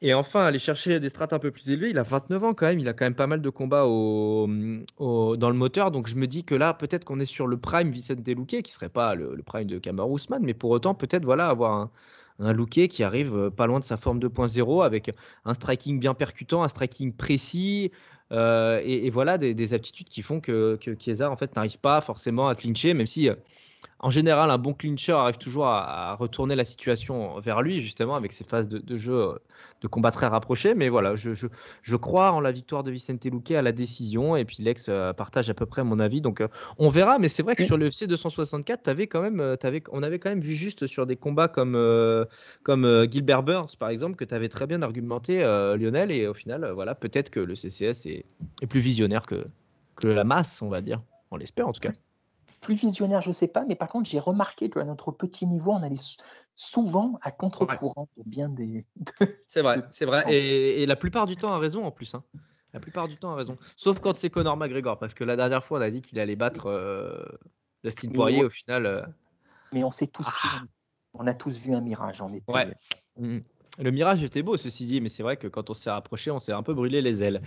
et 0.00 0.14
enfin, 0.14 0.44
aller 0.44 0.58
chercher 0.58 1.00
des 1.00 1.08
strates 1.08 1.32
un 1.32 1.38
peu 1.38 1.50
plus 1.50 1.70
élevées. 1.70 1.90
Il 1.90 1.98
a 1.98 2.04
29 2.04 2.44
ans 2.44 2.54
quand 2.54 2.66
même. 2.66 2.78
Il 2.78 2.88
a 2.88 2.92
quand 2.92 3.04
même 3.04 3.14
pas 3.14 3.26
mal 3.26 3.42
de 3.42 3.50
combats 3.50 3.82
dans 3.82 4.46
le 4.48 5.54
moteur. 5.54 5.90
Donc 5.90 6.06
je 6.06 6.16
me 6.16 6.26
dis 6.26 6.44
que 6.44 6.54
là, 6.54 6.72
peut-être 6.74 7.04
qu'on 7.04 7.18
est 7.20 7.24
sur 7.24 7.46
le 7.46 7.56
prime 7.56 7.90
Vicente 7.90 8.26
Luque, 8.26 8.62
qui 8.62 8.72
serait 8.72 8.88
pas 8.88 9.14
le, 9.14 9.42
prime 9.44 9.66
de 9.66 9.78
Kamar 9.78 10.08
Ousmane, 10.10 10.42
mais 10.44 10.54
pour 10.54 10.70
autant, 10.70 10.94
peut-être 10.94 11.24
voilà, 11.24 11.48
avoir 11.48 11.72
un, 11.72 11.90
un 12.38 12.64
qui 12.64 13.02
arrive 13.02 13.36
euh, 13.36 13.50
pas 13.50 13.66
loin 13.66 13.80
de 13.80 13.84
sa 13.84 13.96
forme 13.96 14.20
2.0 14.20 14.84
avec 14.84 15.10
un 15.44 15.54
striking 15.54 15.98
bien 15.98 16.14
percutant, 16.14 16.62
un 16.62 16.68
striking 16.68 17.12
précis. 17.12 17.90
Euh, 18.30 18.80
et, 18.84 19.08
voilà 19.10 19.38
des, 19.38 19.72
aptitudes 19.74 20.08
qui 20.08 20.20
font 20.22 20.40
que, 20.40 20.76
que 20.76 20.94
Chiesa 20.98 21.30
en 21.30 21.36
fait 21.36 21.56
n'arrive 21.56 21.78
pas 21.78 22.00
forcément 22.02 22.48
à 22.48 22.54
clincher, 22.54 22.92
même 22.94 23.06
si 23.06 23.28
euh, 23.28 23.34
en 24.00 24.10
général, 24.10 24.50
un 24.50 24.58
bon 24.58 24.74
clincher 24.74 25.12
arrive 25.12 25.38
toujours 25.38 25.66
à, 25.66 26.14
retourner 26.14 26.54
la 26.54 26.64
situation 26.64 27.40
vers 27.40 27.62
lui, 27.62 27.80
justement, 27.80 28.14
avec 28.14 28.30
ses 28.30 28.44
phases 28.44 28.68
de, 28.68 28.96
jeu 28.96 29.14
euh, 29.14 29.34
de 29.82 29.88
combat 29.88 30.12
très 30.12 30.26
rapprochées. 30.26 30.74
Mais 30.74 30.88
voilà, 30.88 31.16
je, 31.16 31.30
je, 31.34 31.96
crois 31.96 32.30
en 32.30 32.40
la 32.40 32.52
victoire 32.52 32.84
de 32.84 32.92
Vicente 32.92 33.24
Luque 33.24 33.50
à 33.50 33.62
la 33.62 33.72
décision. 33.72 34.36
Et 34.36 34.44
puis 34.44 34.62
Lex 34.62 34.86
euh, 34.88 35.12
partage 35.12 35.50
à 35.50 35.54
peu 35.54 35.66
près 35.66 35.82
mon 35.82 35.98
avis. 35.98 36.20
Donc 36.20 36.40
euh, 36.40 36.48
on 36.78 36.88
verra. 36.90 37.18
Mais 37.18 37.28
c'est 37.28 37.42
vrai 37.42 37.56
que 37.56 37.64
sur 37.64 37.76
le 37.76 37.86
FC 37.86 38.06
264, 38.06 38.86
avais 38.86 39.08
quand 39.08 39.20
même, 39.20 39.56
avais, 39.62 39.82
on 39.90 40.04
avait 40.04 40.20
quand 40.20 40.30
même 40.30 40.40
vu 40.40 40.54
juste 40.54 40.86
sur 40.86 41.04
des 41.04 41.16
combats 41.16 41.48
comme, 41.48 41.76
comme 42.62 43.06
Gilbert 43.10 43.42
Burns, 43.42 43.76
par 43.78 43.88
exemple, 43.88 44.14
que 44.14 44.24
tu 44.24 44.34
avais 44.34 44.48
très 44.48 44.68
bien 44.68 44.82
argumenté, 44.82 45.40
Lionel. 45.40 46.12
Et 46.12 46.28
au 46.28 46.34
final, 46.34 46.70
voilà, 46.72 46.94
peut-être 46.94 47.30
que 47.30 47.40
le 47.40 47.56
CCS 47.56 48.06
est, 48.06 48.24
est 48.62 48.66
plus 48.68 48.80
visionnaire 48.80 49.26
que, 49.26 49.46
que 49.96 50.06
la 50.06 50.22
masse, 50.22 50.62
on 50.62 50.68
va 50.68 50.80
dire. 50.80 51.02
On 51.30 51.36
l'espère 51.36 51.66
en 51.66 51.72
tout 51.72 51.80
cas 51.80 51.92
plus 52.60 52.74
visionnaire, 52.74 53.20
je 53.20 53.28
ne 53.28 53.34
sais 53.34 53.48
pas, 53.48 53.64
mais 53.64 53.74
par 53.74 53.88
contre, 53.88 54.08
j'ai 54.08 54.18
remarqué 54.18 54.70
qu'à 54.70 54.84
notre 54.84 55.12
petit 55.12 55.46
niveau, 55.46 55.72
on 55.72 55.82
allait 55.82 55.96
souvent 56.54 57.18
à 57.22 57.30
contre-courant 57.30 58.08
de 58.16 58.22
bien 58.24 58.48
des. 58.48 58.84
c'est 59.48 59.62
vrai, 59.62 59.82
c'est 59.90 60.06
vrai. 60.06 60.24
Et, 60.32 60.86
la 60.86 60.96
plupart 60.96 61.26
du 61.26 61.36
temps, 61.36 61.52
a 61.52 61.58
raison 61.58 61.84
en 61.84 61.90
plus. 61.90 62.14
Hein. 62.14 62.24
La 62.72 62.80
plupart 62.80 63.08
du 63.08 63.16
temps, 63.16 63.32
a 63.32 63.36
raison. 63.36 63.54
Sauf 63.76 64.00
quand 64.00 64.16
c'est 64.16 64.30
Conor 64.30 64.56
McGregor, 64.56 64.98
parce 64.98 65.14
que 65.14 65.24
la 65.24 65.36
dernière 65.36 65.64
fois, 65.64 65.78
on 65.78 65.82
a 65.82 65.90
dit 65.90 66.02
qu'il 66.02 66.18
allait 66.18 66.36
battre 66.36 66.66
euh, 66.66 67.24
Dustin 67.84 68.10
Poirier, 68.10 68.44
au 68.44 68.50
final. 68.50 68.86
Euh, 68.86 69.02
mais 69.72 69.84
on 69.84 69.90
sait 69.90 70.06
tous, 70.06 70.28
ah. 70.44 70.62
on 71.14 71.26
a 71.26 71.34
tous 71.34 71.58
vu 71.58 71.74
un 71.74 71.80
mirage. 71.80 72.20
On 72.20 72.32
était... 72.32 72.52
Ouais. 72.52 72.74
Mmh. 73.16 73.38
Le 73.80 73.90
mirage 73.92 74.24
était 74.24 74.42
beau, 74.42 74.56
ceci 74.56 74.86
dit, 74.86 75.00
mais 75.00 75.08
c'est 75.08 75.22
vrai 75.22 75.36
que 75.36 75.46
quand 75.46 75.70
on 75.70 75.74
s'est 75.74 75.90
rapproché, 75.90 76.30
on 76.32 76.40
s'est 76.40 76.52
un 76.52 76.64
peu 76.64 76.74
brûlé 76.74 77.00
les 77.00 77.22
ailes. 77.22 77.40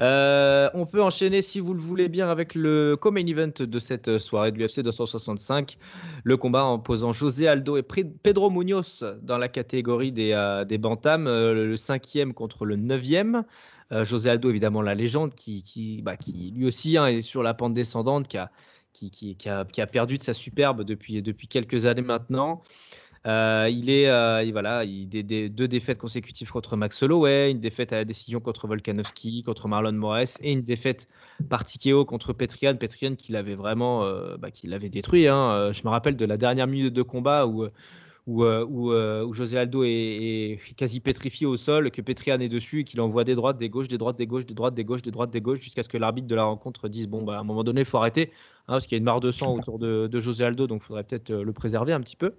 Euh, 0.00 0.68
on 0.74 0.84
peut 0.84 1.00
enchaîner, 1.00 1.42
si 1.42 1.60
vous 1.60 1.74
le 1.74 1.80
voulez 1.80 2.08
bien, 2.08 2.28
avec 2.28 2.56
le 2.56 2.96
co-main 2.96 3.24
event 3.26 3.52
de 3.60 3.78
cette 3.78 4.18
soirée 4.18 4.50
de 4.50 4.58
l'UFC 4.58 4.80
265. 4.80 5.78
Le 6.24 6.36
combat 6.36 6.64
en 6.64 6.80
posant 6.80 7.12
José 7.12 7.46
Aldo 7.46 7.76
et 7.76 7.82
Pedro 7.82 8.50
Munoz 8.50 9.04
dans 9.22 9.38
la 9.38 9.48
catégorie 9.48 10.10
des, 10.10 10.32
euh, 10.32 10.64
des 10.64 10.78
bantams, 10.78 11.28
euh, 11.28 11.66
le 11.66 11.76
cinquième 11.76 12.34
contre 12.34 12.64
le 12.64 12.76
neuvième. 12.76 13.44
José 14.02 14.30
Aldo, 14.30 14.50
évidemment, 14.50 14.82
la 14.82 14.96
légende 14.96 15.32
qui, 15.36 15.62
qui, 15.62 16.02
bah, 16.02 16.16
lui 16.52 16.66
aussi 16.66 16.98
hein, 16.98 17.06
est 17.06 17.20
sur 17.20 17.44
la 17.44 17.54
pente 17.54 17.72
descendante, 17.72 18.26
qui 18.26 18.36
a, 18.36 18.50
qui, 18.92 19.36
qui 19.36 19.48
a 19.48 19.86
perdu 19.86 20.18
de 20.18 20.24
sa 20.24 20.34
superbe 20.34 20.82
depuis, 20.82 21.22
depuis 21.22 21.46
quelques 21.46 21.86
années 21.86 22.02
maintenant. 22.02 22.62
Euh, 23.26 23.68
il 23.70 23.90
est, 23.90 24.08
euh, 24.08 24.48
voilà, 24.52 24.84
il 24.84 25.08
deux 25.08 25.68
défaites 25.68 25.98
consécutives 25.98 26.50
contre 26.50 26.76
Max 26.76 27.02
Holloway, 27.02 27.50
une 27.50 27.58
défaite 27.58 27.92
à 27.92 27.96
la 27.96 28.04
décision 28.04 28.38
contre 28.38 28.68
Volkanovski, 28.68 29.42
contre 29.42 29.66
Marlon 29.66 29.92
Moraes, 29.92 30.38
et 30.42 30.52
une 30.52 30.62
défaite 30.62 31.08
par 31.48 31.64
TKO 31.64 32.04
contre 32.04 32.32
Petrian. 32.32 32.76
Petrian 32.76 33.16
qui 33.16 33.32
l'avait 33.32 33.56
vraiment, 33.56 34.04
euh, 34.04 34.36
bah, 34.36 34.52
qui 34.52 34.68
l'avait 34.68 34.90
détruit. 34.90 35.26
Hein. 35.26 35.72
Je 35.72 35.82
me 35.84 35.88
rappelle 35.88 36.16
de 36.16 36.24
la 36.24 36.36
dernière 36.36 36.68
minute 36.68 36.94
de 36.94 37.02
combat 37.02 37.46
où 37.46 37.66
où, 38.28 38.44
où, 38.44 39.32
José 39.32 39.56
Aldo 39.56 39.84
est, 39.84 40.58
quasi 40.76 40.98
pétrifié 40.98 41.46
au 41.46 41.56
sol, 41.56 41.92
que 41.92 42.02
Petrian 42.02 42.40
est 42.40 42.48
dessus 42.48 42.80
et 42.80 42.84
qu'il 42.84 43.00
envoie 43.00 43.22
des 43.22 43.36
droites, 43.36 43.56
des 43.56 43.68
gauches, 43.68 43.86
des 43.86 43.98
droites, 43.98 44.16
des 44.16 44.26
gauches, 44.26 44.46
des 44.46 44.54
droites, 44.54 44.74
des 44.74 44.84
gauches, 44.84 45.02
des 45.02 45.12
droites, 45.12 45.30
des 45.30 45.40
gauches, 45.40 45.60
jusqu'à 45.60 45.84
ce 45.84 45.88
que 45.88 45.96
l'arbitre 45.96 46.26
de 46.26 46.34
la 46.34 46.42
rencontre 46.42 46.88
dise 46.88 47.06
bon, 47.06 47.22
bah, 47.22 47.36
à 47.36 47.40
un 47.40 47.44
moment 47.44 47.62
donné, 47.62 47.82
il 47.82 47.86
faut 47.86 47.98
arrêter, 47.98 48.32
hein, 48.66 48.74
parce 48.74 48.88
qu'il 48.88 48.96
y 48.96 48.98
a 48.98 48.98
une 48.98 49.04
mare 49.04 49.20
de 49.20 49.30
sang 49.30 49.54
autour 49.54 49.78
de, 49.78 50.08
de 50.08 50.18
José 50.18 50.42
Aldo, 50.42 50.66
donc 50.66 50.82
il 50.82 50.86
faudrait 50.86 51.04
peut-être 51.04 51.30
le 51.32 51.52
préserver 51.52 51.92
un 51.92 52.00
petit 52.00 52.16
peu. 52.16 52.32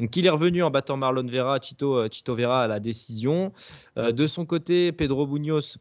Donc 0.00 0.16
il 0.16 0.26
est 0.26 0.30
revenu 0.30 0.62
en 0.62 0.70
battant 0.70 0.96
Marlon 0.96 1.26
Vera, 1.26 1.58
Tito, 1.60 1.96
euh, 1.96 2.08
Tito 2.08 2.34
Vera 2.34 2.64
à 2.64 2.66
la 2.66 2.80
décision. 2.80 3.52
Euh, 3.96 4.12
de 4.12 4.26
son 4.26 4.44
côté, 4.44 4.92
Pedro 4.92 5.26
Munoz, 5.26 5.78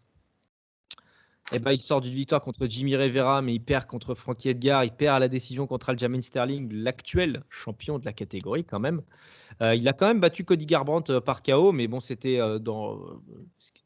eh 1.52 1.60
ben, 1.60 1.72
il 1.72 1.80
sort 1.80 2.02
d'une 2.02 2.14
victoire 2.14 2.42
contre 2.42 2.66
Jimmy 2.68 2.96
Rivera, 2.96 3.42
mais 3.42 3.54
il 3.54 3.60
perd 3.60 3.86
contre 3.86 4.16
Frankie 4.16 4.50
Edgar. 4.50 4.84
Il 4.84 4.92
perd 4.92 5.18
à 5.18 5.20
la 5.20 5.28
décision 5.28 5.68
contre 5.68 5.90
Aljamain 5.90 6.22
Sterling, 6.22 6.72
l'actuel 6.74 7.44
champion 7.50 8.00
de 8.00 8.06
la 8.06 8.14
catégorie 8.14 8.64
quand 8.64 8.80
même. 8.80 9.02
Euh, 9.62 9.76
il 9.76 9.88
a 9.88 9.94
quand 9.94 10.08
même 10.08 10.20
battu 10.20 10.44
Cody 10.44 10.66
Garbrandt 10.66 11.20
par 11.20 11.44
KO, 11.44 11.72
mais 11.72 11.88
bon, 11.88 12.00
c'était 12.00 12.40
dans 12.60 13.00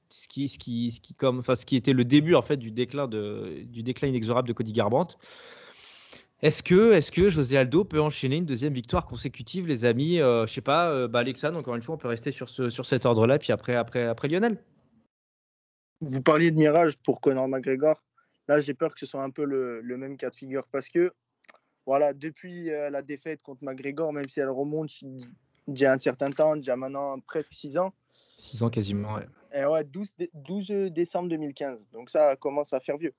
ce 0.09 0.27
qui, 0.27 0.47
ce 0.47 0.57
qui, 0.57 0.91
ce 0.91 1.01
qui, 1.01 1.13
comme, 1.13 1.39
enfin, 1.39 1.55
ce 1.55 1.65
qui 1.65 1.75
était 1.75 1.93
le 1.93 2.05
début 2.05 2.35
en 2.35 2.41
fait 2.41 2.57
du 2.57 2.71
déclin, 2.71 3.07
de, 3.07 3.63
du 3.65 3.83
déclin 3.83 4.07
inexorable 4.07 4.47
de 4.47 4.53
Cody 4.53 4.71
Garbrandt. 4.71 5.17
Est-ce 6.41 6.63
que, 6.63 6.93
est 6.93 7.11
que 7.11 7.27
José 7.27 7.57
Aldo 7.57 7.83
peut 7.83 7.99
enchaîner 7.99 8.37
une 8.37 8.45
deuxième 8.45 8.73
victoire 8.73 9.05
consécutive, 9.05 9.67
les 9.67 9.83
amis 9.83 10.21
euh, 10.21 10.45
Je 10.45 10.53
sais 10.53 10.61
pas, 10.61 10.89
euh, 10.89 11.07
bah 11.09 11.23
encore 11.53 11.75
une 11.75 11.81
fois, 11.81 11.95
on 11.95 11.97
peut 11.97 12.07
rester 12.07 12.31
sur, 12.31 12.47
ce, 12.47 12.69
sur 12.69 12.85
cet 12.85 13.05
ordre-là, 13.05 13.39
puis 13.39 13.51
après, 13.51 13.75
après, 13.75 14.05
après 14.05 14.29
Lionel. 14.29 14.57
Vous 15.99 16.21
parliez 16.21 16.51
de 16.51 16.57
mirage 16.57 16.97
pour 16.99 17.19
Conor 17.19 17.49
McGregor. 17.49 18.05
Là, 18.47 18.61
j'ai 18.61 18.73
peur 18.73 18.93
que 18.93 18.99
ce 19.01 19.05
soit 19.05 19.21
un 19.21 19.31
peu 19.31 19.43
le, 19.43 19.97
même 19.97 20.15
cas 20.15 20.29
de 20.29 20.35
figure 20.35 20.65
parce 20.71 20.87
que 20.87 21.11
voilà, 21.85 22.13
depuis 22.13 22.65
la 22.65 23.01
défaite 23.01 23.41
contre 23.41 23.63
McGregor, 23.63 24.13
même 24.13 24.29
si 24.29 24.39
elle 24.39 24.49
remonte 24.49 24.91
déjà 25.67 25.91
un 25.91 25.97
certain 25.97 26.31
temps, 26.31 26.55
déjà 26.55 26.77
maintenant 26.77 27.19
presque 27.19 27.53
6 27.53 27.77
ans. 27.77 27.93
6 28.37 28.63
ans 28.63 28.69
quasiment, 28.69 29.15
ouais. 29.15 29.27
Et 29.53 29.65
ouais, 29.65 29.83
12, 29.83 30.15
12 30.33 30.67
décembre 30.91 31.29
2015. 31.29 31.89
Donc 31.91 32.09
ça 32.09 32.35
commence 32.37 32.71
à 32.73 32.79
faire 32.79 32.97
vieux. 32.97 33.13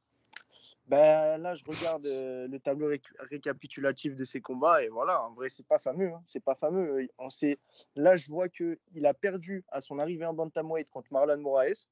Ben, 0.91 1.39
là, 1.39 1.55
je 1.55 1.63
regarde 1.65 2.05
le 2.05 2.59
tableau 2.59 2.91
récapitulatif 3.31 4.17
de 4.17 4.25
ces 4.25 4.41
combats 4.41 4.83
et 4.83 4.89
voilà, 4.89 5.23
en 5.23 5.33
vrai, 5.35 5.49
c'est 5.49 5.65
pas 5.65 5.79
fameux. 5.79 6.13
Hein. 6.13 6.21
C'est 6.25 6.43
pas 6.43 6.57
fameux. 6.57 7.07
On 7.17 7.31
sait... 7.31 7.61
Là, 7.95 8.17
je 8.17 8.27
vois 8.29 8.49
qu'il 8.49 9.07
a 9.07 9.15
perdu 9.15 9.65
à 9.69 9.81
son 9.81 10.01
arrivée 10.01 10.27
en 10.27 10.35
bantamweight 10.35 10.91
contre 10.91 11.13
Marlon 11.13 11.39
Moraes 11.39 11.87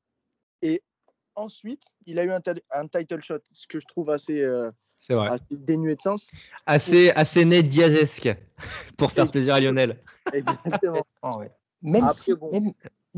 et 0.63 0.83
ensuite, 1.37 1.85
il 2.07 2.19
a 2.19 2.25
eu 2.25 2.33
un, 2.33 2.41
un 2.73 2.89
title 2.89 3.23
shot, 3.23 3.39
ce 3.53 3.69
que 3.69 3.79
je 3.79 3.87
trouve 3.87 4.11
assez, 4.11 4.45
vrai. 5.09 5.39
dénué 5.53 5.95
de 5.95 6.01
sens. 6.01 6.29
Assez, 6.67 7.11
assez 7.11 7.45
né 7.45 7.63
diazesque 7.63 8.31
pour 8.97 9.13
faire 9.13 9.31
plaisir 9.31 9.55
à 9.55 9.61
Lionel. 9.61 10.03
Exactement. 10.33 11.07
Ah 11.23 11.39
même, 11.81 12.11
si, 12.13 12.33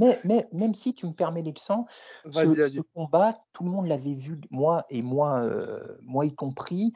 mais, 0.00 0.18
mais, 0.24 0.48
même 0.52 0.74
si 0.74 0.94
tu 0.94 1.06
me 1.06 1.12
permets 1.12 1.42
l'exemple, 1.42 1.92
ce, 2.30 2.68
ce, 2.68 2.80
combat, 2.94 3.38
tout 3.52 3.64
le 3.64 3.70
monde 3.70 3.86
l'avait 3.86 4.14
vu, 4.14 4.40
moi 4.50 4.86
et 4.88 5.02
moi, 5.02 5.40
euh, 5.40 5.98
moi 6.02 6.24
y 6.24 6.34
compris, 6.34 6.94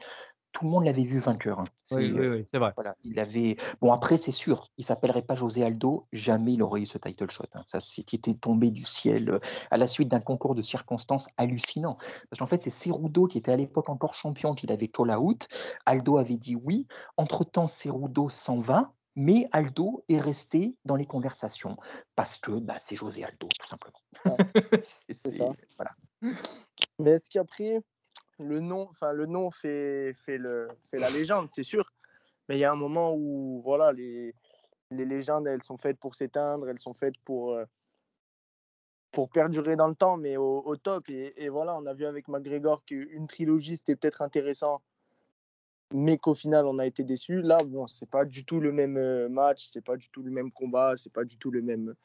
tout 0.51 0.65
le 0.65 0.71
monde 0.71 0.85
l'avait 0.85 1.03
vu 1.03 1.19
vainqueur. 1.19 1.59
Hein. 1.59 1.65
Oui, 1.91 2.11
oui, 2.11 2.27
oui 2.27 2.43
c'est 2.47 2.57
vrai. 2.57 2.71
Voilà, 2.75 2.95
il 3.03 3.19
avait. 3.19 3.57
Bon, 3.81 3.91
après, 3.91 4.17
c'est 4.17 4.31
sûr, 4.31 4.71
il 4.77 4.85
s'appellerait 4.85 5.21
pas 5.21 5.35
José 5.35 5.63
Aldo, 5.63 6.07
jamais 6.13 6.53
il 6.53 6.63
aurait 6.63 6.81
eu 6.81 6.85
ce 6.87 6.97
title 6.97 7.29
shot. 7.29 7.43
Hein. 7.53 7.63
Ça, 7.67 7.79
c'est 7.79 8.03
qui 8.03 8.15
était 8.15 8.33
tombé 8.33 8.71
du 8.71 8.85
ciel 8.85 9.29
euh, 9.29 9.39
à 9.69 9.77
la 9.77 9.85
suite 9.85 10.07
d'un 10.07 10.21
concours 10.21 10.55
de 10.55 10.63
circonstances 10.63 11.27
hallucinant. 11.37 11.97
Parce 12.29 12.39
qu'en 12.39 12.47
fait, 12.47 12.61
c'est 12.63 12.71
Cerudo 12.71 13.27
qui 13.27 13.37
était 13.37 13.51
à 13.51 13.57
l'époque 13.57 13.89
encore 13.89 14.15
champion 14.15 14.55
qui 14.55 14.65
l'avait 14.65 14.87
call 14.87 15.11
out. 15.11 15.47
Aldo 15.85 16.17
avait 16.17 16.37
dit 16.37 16.55
oui. 16.55 16.87
Entre-temps, 17.17 17.67
Cerudo 17.67 18.29
s'en 18.29 18.59
va 18.59 18.93
mais 19.15 19.47
Aldo 19.51 20.03
est 20.09 20.19
resté 20.19 20.75
dans 20.83 20.95
les 20.95 21.05
conversations 21.05 21.77
parce 22.15 22.37
que 22.37 22.51
bah, 22.51 22.77
c'est 22.79 22.95
José 22.95 23.23
Aldo, 23.23 23.47
tout 23.59 23.67
simplement. 23.67 23.99
c'est 24.81 25.13
ça. 25.13 25.51
Voilà. 25.77 25.91
Mais 26.99 27.11
est-ce 27.11 27.29
qu'après, 27.29 27.81
le 28.39 28.59
nom, 28.59 28.87
enfin 28.89 29.13
le 29.13 29.25
nom 29.25 29.51
fait, 29.51 30.13
fait, 30.13 30.37
le, 30.37 30.67
fait 30.89 30.97
la 30.97 31.09
légende, 31.09 31.47
c'est 31.49 31.63
sûr. 31.63 31.85
Mais 32.49 32.57
il 32.57 32.59
y 32.59 32.65
a 32.65 32.71
un 32.71 32.75
moment 32.75 33.13
où 33.15 33.61
voilà, 33.63 33.93
les, 33.93 34.35
les 34.91 35.05
légendes, 35.05 35.47
elles 35.47 35.63
sont 35.63 35.77
faites 35.77 35.99
pour 35.99 36.15
s'éteindre, 36.15 36.69
elles 36.69 36.79
sont 36.79 36.93
faites 36.93 37.17
pour, 37.23 37.53
euh, 37.53 37.65
pour 39.11 39.29
perdurer 39.29 39.77
dans 39.77 39.87
le 39.87 39.95
temps, 39.95 40.17
mais 40.17 40.35
au, 40.37 40.61
au 40.65 40.75
top. 40.75 41.09
Et, 41.09 41.43
et, 41.43 41.49
voilà, 41.49 41.75
on 41.75 41.85
a 41.85 41.93
vu 41.93 42.05
avec 42.05 42.27
McGregor 42.27 42.83
qu'une 42.83 43.27
trilogie, 43.27 43.77
c'était 43.77 43.95
peut-être 43.95 44.21
intéressant 44.21 44.81
mais 45.95 46.17
qu'au 46.17 46.35
final 46.35 46.65
on 46.65 46.77
a 46.77 46.85
été 46.85 47.03
déçu. 47.03 47.41
Là, 47.41 47.59
bon, 47.65 47.87
c'est 47.87 48.09
pas 48.09 48.25
du 48.25 48.43
tout 48.45 48.59
le 48.59 48.71
même 48.71 48.97
euh, 48.97 49.29
match, 49.29 49.65
c'est 49.65 49.83
pas 49.83 49.95
du 49.95 50.09
tout 50.09 50.21
le 50.21 50.31
même 50.31 50.51
combat, 50.51 50.95
c'est 50.97 51.11
pas 51.11 51.23
du 51.23 51.37
tout 51.37 51.51
le 51.51 51.61
même, 51.61 51.95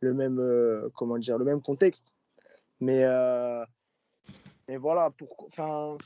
le 0.00 0.14
même, 0.14 0.38
euh, 0.38 0.88
comment 0.94 1.18
dire, 1.18 1.38
le 1.38 1.44
même 1.44 1.62
contexte. 1.62 2.14
Mais, 2.80 3.04
euh, 3.04 3.64
mais 4.68 4.76
voilà, 4.76 5.10
enfin, 5.46 5.96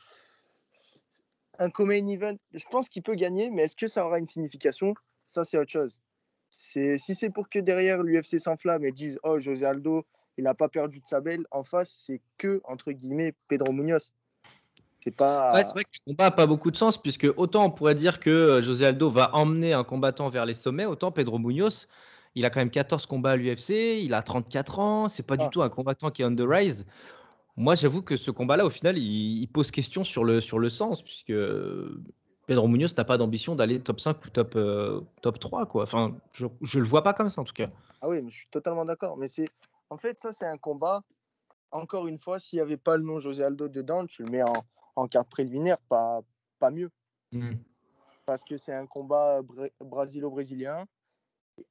un 1.58 1.84
main 1.84 2.06
event, 2.06 2.36
je 2.52 2.64
pense 2.70 2.88
qu'il 2.88 3.02
peut 3.02 3.14
gagner, 3.14 3.50
mais 3.50 3.64
est-ce 3.64 3.76
que 3.76 3.88
ça 3.88 4.06
aura 4.06 4.18
une 4.18 4.26
signification? 4.26 4.94
Ça, 5.26 5.44
c'est 5.44 5.58
autre 5.58 5.70
chose. 5.70 6.00
C'est 6.48 6.98
si 6.98 7.14
c'est 7.14 7.30
pour 7.30 7.48
que 7.48 7.58
derrière 7.58 8.02
l'UFC 8.02 8.38
s'enflamme 8.38 8.84
et 8.84 8.92
dise 8.92 9.18
oh 9.24 9.38
José 9.38 9.66
Aldo, 9.66 10.04
il 10.36 10.44
n'a 10.44 10.54
pas 10.54 10.68
perdu 10.68 11.00
de 11.00 11.06
sa 11.06 11.20
belle, 11.20 11.44
en 11.50 11.64
face, 11.64 11.90
c'est 11.90 12.20
que 12.38 12.60
entre 12.64 12.92
guillemets 12.92 13.34
Pedro 13.48 13.72
Munoz. 13.72 14.12
C'est 15.02 15.10
pas. 15.10 15.52
Ouais, 15.54 15.64
c'est 15.64 15.72
vrai 15.72 15.84
que 15.84 15.90
le 16.06 16.12
combat 16.12 16.24
n'a 16.24 16.30
pas 16.30 16.46
beaucoup 16.46 16.70
de 16.70 16.76
sens, 16.76 16.96
puisque 16.96 17.26
autant 17.36 17.64
on 17.64 17.70
pourrait 17.70 17.94
dire 17.94 18.20
que 18.20 18.30
euh, 18.30 18.62
José 18.62 18.86
Aldo 18.86 19.10
va 19.10 19.34
emmener 19.34 19.72
un 19.72 19.82
combattant 19.82 20.28
vers 20.28 20.46
les 20.46 20.52
sommets, 20.52 20.84
autant 20.84 21.10
Pedro 21.10 21.38
Munoz, 21.38 21.88
il 22.34 22.44
a 22.44 22.50
quand 22.50 22.60
même 22.60 22.70
14 22.70 23.06
combats 23.06 23.32
à 23.32 23.36
l'UFC, 23.36 24.00
il 24.02 24.14
a 24.14 24.22
34 24.22 24.78
ans, 24.78 25.08
c'est 25.08 25.24
pas 25.24 25.36
du 25.36 25.44
ah. 25.46 25.50
tout 25.50 25.62
un 25.62 25.68
combattant 25.68 26.10
qui 26.10 26.22
est 26.22 26.24
on 26.24 26.34
the 26.34 26.42
rise. 26.42 26.86
Moi, 27.56 27.74
j'avoue 27.74 28.02
que 28.02 28.16
ce 28.16 28.30
combat-là, 28.30 28.64
au 28.64 28.70
final, 28.70 28.96
il, 28.96 29.46
pose 29.48 29.70
question 29.70 30.04
sur 30.04 30.24
le, 30.24 30.40
sur 30.40 30.58
le 30.58 30.70
sens, 30.70 31.02
puisque 31.02 31.34
Pedro 32.46 32.66
Munoz 32.66 32.96
n'a 32.96 33.04
pas 33.04 33.18
d'ambition 33.18 33.54
d'aller 33.54 33.78
top 33.80 34.00
5 34.00 34.24
ou 34.24 34.30
top, 34.30 34.56
euh, 34.56 35.02
top 35.20 35.38
3. 35.38 35.66
Quoi. 35.66 35.82
Enfin, 35.82 36.16
je 36.32 36.46
ne 36.46 36.82
le 36.82 36.88
vois 36.88 37.02
pas 37.02 37.12
comme 37.12 37.28
ça, 37.28 37.42
en 37.42 37.44
tout 37.44 37.52
cas. 37.52 37.66
Ah 38.00 38.08
oui, 38.08 38.22
mais 38.22 38.30
je 38.30 38.36
suis 38.36 38.48
totalement 38.50 38.86
d'accord. 38.86 39.18
Mais 39.18 39.26
c'est 39.26 39.50
en 39.90 39.98
fait, 39.98 40.18
ça, 40.18 40.32
c'est 40.32 40.46
un 40.46 40.56
combat. 40.56 41.02
Encore 41.72 42.06
une 42.06 42.16
fois, 42.16 42.38
s'il 42.38 42.56
n'y 42.58 42.62
avait 42.62 42.78
pas 42.78 42.96
le 42.96 43.02
nom 43.02 43.18
José 43.18 43.44
Aldo 43.44 43.68
dedans, 43.68 44.06
tu 44.06 44.24
le 44.24 44.30
mets 44.30 44.42
en, 44.42 44.64
en 44.96 45.06
carte 45.06 45.28
préliminaire, 45.28 45.78
pas, 45.88 46.20
pas 46.58 46.70
mieux. 46.70 46.90
Hmm. 47.32 47.54
Parce 48.26 48.44
que 48.44 48.56
c'est 48.56 48.74
un 48.74 48.86
combat 48.86 49.40
brasilo-brésilien 49.80 50.84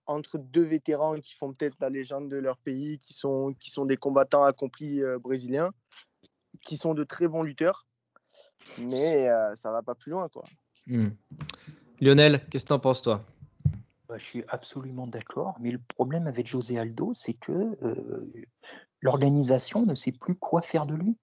entre 0.06 0.38
deux 0.38 0.64
vétérans 0.64 1.16
qui 1.16 1.34
font 1.34 1.54
peut-être 1.54 1.78
la 1.80 1.90
légende 1.90 2.30
de 2.30 2.38
leur 2.38 2.58
pays, 2.58 2.98
qui 3.00 3.14
sont, 3.14 3.56
qui 3.60 3.72
sont 3.72 3.86
des 3.86 3.98
combattants 3.98 4.44
accomplis 4.44 5.02
euh, 5.02 5.18
brésiliens, 5.18 5.72
qui 6.62 6.78
sont 6.78 6.94
de 6.94 7.04
très 7.04 7.28
bons 7.28 7.44
lutteurs, 7.44 7.88
mais 8.78 9.30
euh, 9.30 9.56
ça 9.56 9.72
va 9.72 9.82
pas 9.82 9.96
plus 9.96 10.12
loin. 10.12 10.30
quoi. 10.30 10.44
Hmm. 10.88 11.10
Lionel, 12.00 12.46
qu'est-ce 12.50 12.66
que 12.66 12.70
tu 12.70 12.74
en 12.74 12.80
penses, 12.80 13.02
toi? 13.02 13.22
Bah, 14.08 14.18
Je 14.18 14.24
suis 14.24 14.44
absolument 14.48 15.08
d'accord, 15.08 15.56
mais 15.60 15.72
le 15.72 15.80
problème 15.80 16.28
avec 16.28 16.48
José 16.48 16.78
Aldo, 16.78 17.14
c'est 17.14 17.34
que 17.34 17.78
euh, 17.84 18.32
l'organisation 19.02 19.86
ne 19.86 19.96
sait 19.96 20.12
plus 20.12 20.36
quoi 20.36 20.62
faire 20.62 20.86
de 20.86 20.96
lui 20.96 21.18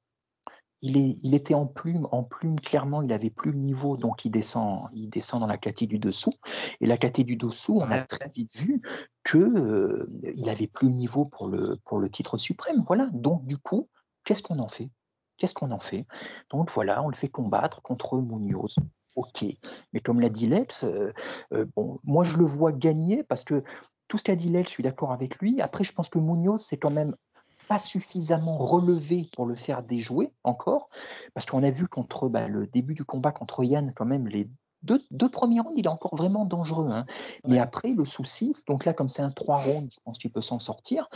il, 0.80 1.34
était 1.34 1.54
en 1.54 1.66
plume, 1.66 2.06
en 2.12 2.22
plume, 2.22 2.60
clairement, 2.60 3.02
il 3.02 3.12
avait 3.12 3.30
plus 3.30 3.52
le 3.52 3.58
niveau, 3.58 3.96
donc 3.96 4.24
il 4.24 4.30
descend, 4.30 4.88
il 4.92 5.08
descend 5.10 5.40
dans 5.40 5.46
la 5.46 5.58
catégorie 5.58 5.98
du 5.98 5.98
dessous. 5.98 6.32
Et 6.80 6.86
la 6.86 6.96
catégorie 6.96 7.36
du 7.36 7.46
dessous, 7.46 7.78
on 7.80 7.90
a 7.90 8.00
très 8.00 8.28
vite 8.28 8.56
vu 8.56 8.80
qu'il 9.24 9.40
euh, 9.40 10.08
il 10.34 10.48
avait 10.48 10.66
plus 10.66 10.88
le 10.88 10.94
niveau 10.94 11.24
pour 11.24 11.48
le, 11.48 11.78
pour 11.84 11.98
le 11.98 12.08
titre 12.10 12.38
suprême. 12.38 12.84
Voilà. 12.86 13.08
Donc, 13.12 13.44
du 13.46 13.58
coup, 13.58 13.88
qu'est-ce 14.24 14.42
qu'on 14.42 14.58
en 14.58 14.68
fait? 14.68 14.90
Qu'est-ce 15.36 15.54
qu'on 15.54 15.70
en 15.70 15.78
fait? 15.78 16.06
Donc 16.50 16.70
voilà, 16.70 17.02
on 17.02 17.08
le 17.08 17.14
fait 17.14 17.28
combattre 17.28 17.80
contre 17.82 18.18
Munoz. 18.18 18.76
Ok. 19.16 19.44
Mais 19.92 20.00
comme 20.00 20.20
l'a 20.20 20.28
dit 20.28 20.46
Lex, 20.46 20.84
euh, 20.84 21.12
euh, 21.52 21.64
bon, 21.76 21.98
moi 22.04 22.24
je 22.24 22.36
le 22.36 22.44
vois 22.44 22.72
gagner 22.72 23.24
parce 23.24 23.44
que 23.44 23.64
tout 24.08 24.18
ce 24.18 24.24
qu'a 24.24 24.36
dit 24.36 24.48
Lex, 24.48 24.68
je 24.68 24.74
suis 24.74 24.82
d'accord 24.82 25.12
avec 25.12 25.38
lui. 25.38 25.60
Après, 25.60 25.84
je 25.84 25.92
pense 25.92 26.08
que 26.08 26.18
Munoz, 26.18 26.62
c'est 26.62 26.76
quand 26.76 26.90
même 26.90 27.14
pas 27.68 27.78
suffisamment 27.78 28.56
relevé 28.56 29.28
pour 29.34 29.46
le 29.46 29.54
faire 29.54 29.82
déjouer 29.82 30.32
encore, 30.42 30.88
parce 31.34 31.46
qu'on 31.46 31.62
a 31.62 31.70
vu 31.70 31.86
contre 31.86 32.28
bah, 32.28 32.48
le 32.48 32.66
début 32.66 32.94
du 32.94 33.04
combat 33.04 33.30
contre 33.30 33.62
Yann, 33.62 33.92
quand 33.94 34.06
même, 34.06 34.26
les 34.26 34.48
deux, 34.82 35.02
deux 35.10 35.28
premiers 35.28 35.60
rounds, 35.60 35.74
il 35.76 35.86
est 35.86 35.90
encore 35.90 36.16
vraiment 36.16 36.44
dangereux. 36.44 36.88
Hein. 36.90 37.04
Mais 37.46 37.58
après, 37.58 37.92
le 37.92 38.04
souci, 38.04 38.52
donc 38.66 38.84
là, 38.84 38.94
comme 38.94 39.08
c'est 39.08 39.22
un 39.22 39.30
trois 39.30 39.58
rounds, 39.58 39.92
je 39.94 40.00
pense 40.04 40.18
qu'il 40.18 40.32
peut 40.32 40.40
s'en 40.40 40.58
sortir. 40.58 41.08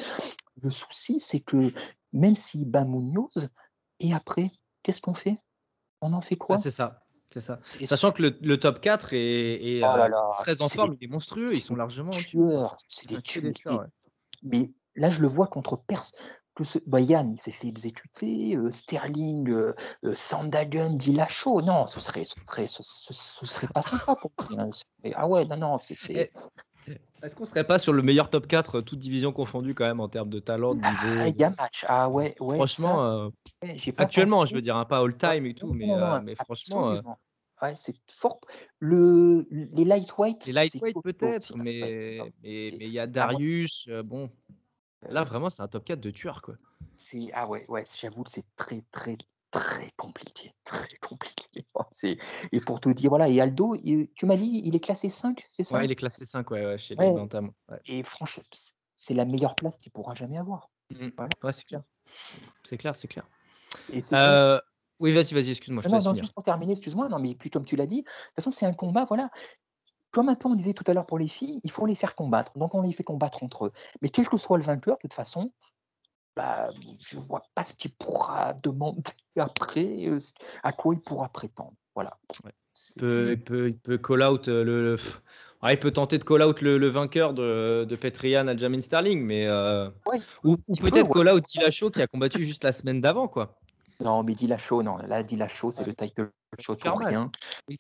Le 0.61 0.71
souci, 0.71 1.21
c'est 1.21 1.41
que 1.41 1.73
même 2.13 2.37
s'il 2.37 2.71
bat 2.71 2.85
Munoz, 2.85 3.49
et 4.01 4.13
après, 4.13 4.51
qu'est-ce 4.83 5.01
qu'on 5.01 5.15
fait? 5.15 5.39
On 6.01 6.13
en 6.13 6.21
fait 6.21 6.37
quoi? 6.37 6.59
C'est 6.59 6.71
ça. 6.71 7.01
C'est 7.31 7.41
ça. 7.41 7.59
Sachant 7.63 8.13
que 8.13 8.23
le, 8.23 8.61
top 8.61 8.81
4 8.81 9.15
est, 9.15 9.79
est 9.79 9.83
oh 9.83 9.87
euh, 9.87 10.09
très 10.41 10.61
en 10.61 10.69
forme, 10.69 10.97
il 11.01 11.05
est 11.07 11.11
monstrueux, 11.11 11.51
ils 11.55 11.63
sont 11.63 11.77
largement 11.77 12.11
tueurs. 12.11 12.77
C'est 12.89 13.09
des 13.09 13.23
tueurs. 13.23 13.87
Mais 14.43 14.71
là, 14.97 15.09
je 15.09 15.21
le 15.21 15.29
vois 15.29 15.47
contre 15.47 15.77
Perse 15.79 16.13
ce, 16.61 16.79
bah, 16.87 17.01
Yann, 17.01 17.33
il 17.33 17.41
s'est 17.41 17.51
fait 17.51 17.69
exécuter, 17.69 18.57
euh, 18.57 18.71
Sterling, 18.71 19.49
euh, 19.49 19.75
euh, 20.05 20.15
Sandagen, 20.15 20.97
Dilacho, 20.97 21.63
non, 21.63 21.87
ce 21.87 22.01
serait, 22.01 22.25
ce 22.27 22.35
serait, 22.47 22.67
ce, 22.69 22.83
serait 23.47 23.69
pas 23.69 23.83
sympa 23.83 24.17
pour 24.17 24.31
lui. 24.49 24.59
Hein. 24.59 24.71
Ah 25.15 25.29
ouais, 25.29 25.45
non, 25.47 25.57
non, 25.57 25.79
c'est. 25.79 25.97
Eh, 26.11 26.31
est-ce 27.23 27.37
qu'on 27.37 27.45
serait 27.45 27.65
pas 27.65 27.79
sur 27.79 27.93
le 27.93 28.03
meilleur 28.03 28.29
top 28.29 28.47
4, 28.49 28.81
toute 28.81 28.99
division 28.99 29.33
confondue 29.33 29.75
quand 29.75 29.85
même 29.85 30.01
en 30.01 30.09
termes 30.09 30.29
de 30.29 30.41
talent, 30.41 30.75
de 30.75 30.81
ah, 30.83 30.91
niveau? 30.91 31.21
Ah, 31.23 31.29
il 31.29 31.37
y 31.37 31.45
a 31.45 31.51
match, 31.51 31.85
ah 31.89 32.11
ouais, 32.11 32.35
ouais. 32.41 32.57
Franchement, 32.57 33.31
actuellement, 33.97 34.45
je 34.45 34.55
veux 34.55 34.63
dire, 34.63 34.77
hein, 34.77 34.85
pas 34.85 34.99
all 34.99 35.17
time 35.17 35.47
et 35.47 35.55
tout, 35.55 35.73
mais, 35.73 35.87
mais 36.23 36.35
franchement. 36.35 37.01
Ouais, 37.63 37.75
c'est 37.77 37.95
fort. 38.09 38.41
Le, 38.81 39.47
les 39.53 39.85
lightweight. 39.85 40.47
Les 40.47 40.53
lightweight 40.53 40.97
peut-être, 41.01 41.57
mais 41.57 42.19
il 42.43 42.77
mais, 42.77 42.89
y 42.89 42.99
a 42.99 43.07
Darius, 43.07 43.89
bon. 44.05 44.29
Là, 45.09 45.25
vraiment, 45.25 45.51
c'est 45.51 45.63
un 45.63 45.69
top 45.69 45.85
4 45.85 46.01
de 46.01 46.11
tueur, 46.11 46.43
quoi. 46.43 46.55
Ah 47.33 47.49
ouais, 47.49 47.65
ouais 47.69 47.85
j'avoue 48.01 48.23
que 48.23 48.31
c'est 48.31 48.45
très, 48.57 48.85
très, 48.93 49.17
très 49.51 49.91
compliqué. 49.97 50.55
Très 50.65 50.97
compliqué. 51.01 51.43
Oh, 51.75 51.85
et 52.53 52.61
pour 52.61 52.81
te 52.81 52.89
dire, 52.91 53.11
voilà, 53.11 53.29
et 53.29 53.41
Aldo, 53.41 53.77
tu 54.15 54.27
m'as 54.27 54.37
dit, 54.37 54.63
il 54.65 54.75
est 54.75 54.81
classé 54.81 55.09
5, 55.09 55.45
c'est 55.49 55.65
ça? 55.65 55.77
Ouais, 55.77 55.85
il 55.85 55.93
est 55.93 55.97
classé 55.97 56.25
5, 56.25 56.51
ouais, 56.51 56.77
chez 56.77 56.95
les 56.95 57.11
Bantam. 57.11 57.51
Et 57.87 58.03
franchement, 58.03 58.43
c'est 58.95 59.15
la 59.15 59.25
meilleure 59.25 59.55
place 59.55 59.79
qu'il 59.79 59.93
pourra 59.93 60.15
jamais 60.15 60.39
avoir. 60.39 60.71
Mmh. 60.91 61.09
Ouais, 61.43 61.53
c'est 61.53 61.65
clair. 61.65 61.83
C'est 62.63 62.77
clair, 62.79 62.95
c'est 62.95 63.09
clair. 63.09 63.27
Euh, 64.13 64.61
oui, 64.99 65.13
vas-y, 65.13 65.35
vas-y, 65.35 65.51
excuse-moi. 65.51 65.83
Non, 65.89 66.01
non, 66.03 66.15
juste 66.15 66.33
pour 66.33 66.43
terminer, 66.43 66.73
excuse-moi, 66.73 67.09
non, 67.09 67.19
mais 67.19 67.35
puis 67.35 67.51
comme 67.51 67.65
tu 67.65 67.77
l'as 67.77 67.87
dit, 67.87 68.03
de 68.03 68.07
toute 68.07 68.35
façon, 68.37 68.53
c'est 68.53 68.67
un 68.67 68.75
combat, 68.75 69.05
voilà 69.05 69.31
comme 70.13 70.29
un 70.29 70.35
peu 70.35 70.49
on 70.49 70.55
disait 70.55 70.75
tout 70.75 70.85
à 70.87 70.95
l'heure 70.95 71.07
pour 71.07 71.19
les 71.19 71.29
filles, 71.29 71.61
il 71.65 71.71
faut 71.71 71.87
les 71.87 71.95
faire 71.95 72.15
combattre. 72.15 72.53
Donc 72.57 72.75
on 72.75 72.83
les 72.83 72.93
fait 72.93 73.03
combattre 73.03 73.43
entre 73.43 73.67
eux. 73.67 73.73
Mais 74.01 74.11
quel 74.11 74.29
que 74.29 74.37
soit 74.37 74.59
le 74.59 74.65
vainqueur, 74.65 74.97
de 74.97 75.01
toute 75.01 75.15
façon, 75.15 75.53
bah, 76.37 76.71
je 77.01 77.17
ne 77.17 77.23
vois 77.23 77.43
pas 77.55 77.65
ce 77.65 77.75
qu'il 77.75 77.93
pourra 77.93 78.53
demander 78.63 79.03
après, 79.37 80.07
euh, 80.07 80.19
à 80.63 80.73
quoi 80.73 80.95
il 80.95 81.01
pourra 81.01 81.29
prétendre. 81.31 81.75
Voilà. 81.95 82.17
Il 82.97 83.03
peut, 83.03 83.31
il 83.33 83.41
peut, 83.41 83.69
il 83.69 83.79
peut 83.79 83.99
call 83.99 84.23
out 84.23 84.47
le. 84.49 84.65
le-. 84.65 84.97
Ah, 85.61 85.73
il 85.73 85.79
peut 85.79 85.93
tenter 85.93 86.19
de 86.19 86.25
call 86.25 86.43
out 86.43 86.61
le, 86.61 86.77
le 86.77 86.89
vainqueur 86.89 87.35
de, 87.35 87.85
de 87.85 87.97
Petrian 87.97 88.49
à 88.49 88.57
Jamin 88.57 88.81
Sterling, 88.81 89.23
mais. 89.25 89.47
euh, 89.47 89.91
Ouais, 90.07 90.21
ou 90.43 90.57
peut-être 90.57 91.09
ouais. 91.09 91.25
call 91.25 91.29
out 91.35 91.45
Dillashaw 91.45 91.91
qui 91.91 92.03
a 92.03 92.07
combattu 92.07 92.43
juste 92.45 92.65
la 92.65 92.73
semaine 92.73 93.01
d'avant, 93.01 93.29
quoi. 93.29 93.62
Non, 94.03 94.23
mais 94.23 94.35
Dillashaw, 94.35 94.83
non. 94.83 94.97
Là, 94.99 95.23
Dillashaw, 95.23 95.71
c'est 95.71 95.85
le 95.87 95.95
title 95.95 96.31
shot 96.59 96.77
pour 96.77 96.99
rien. 96.99 97.31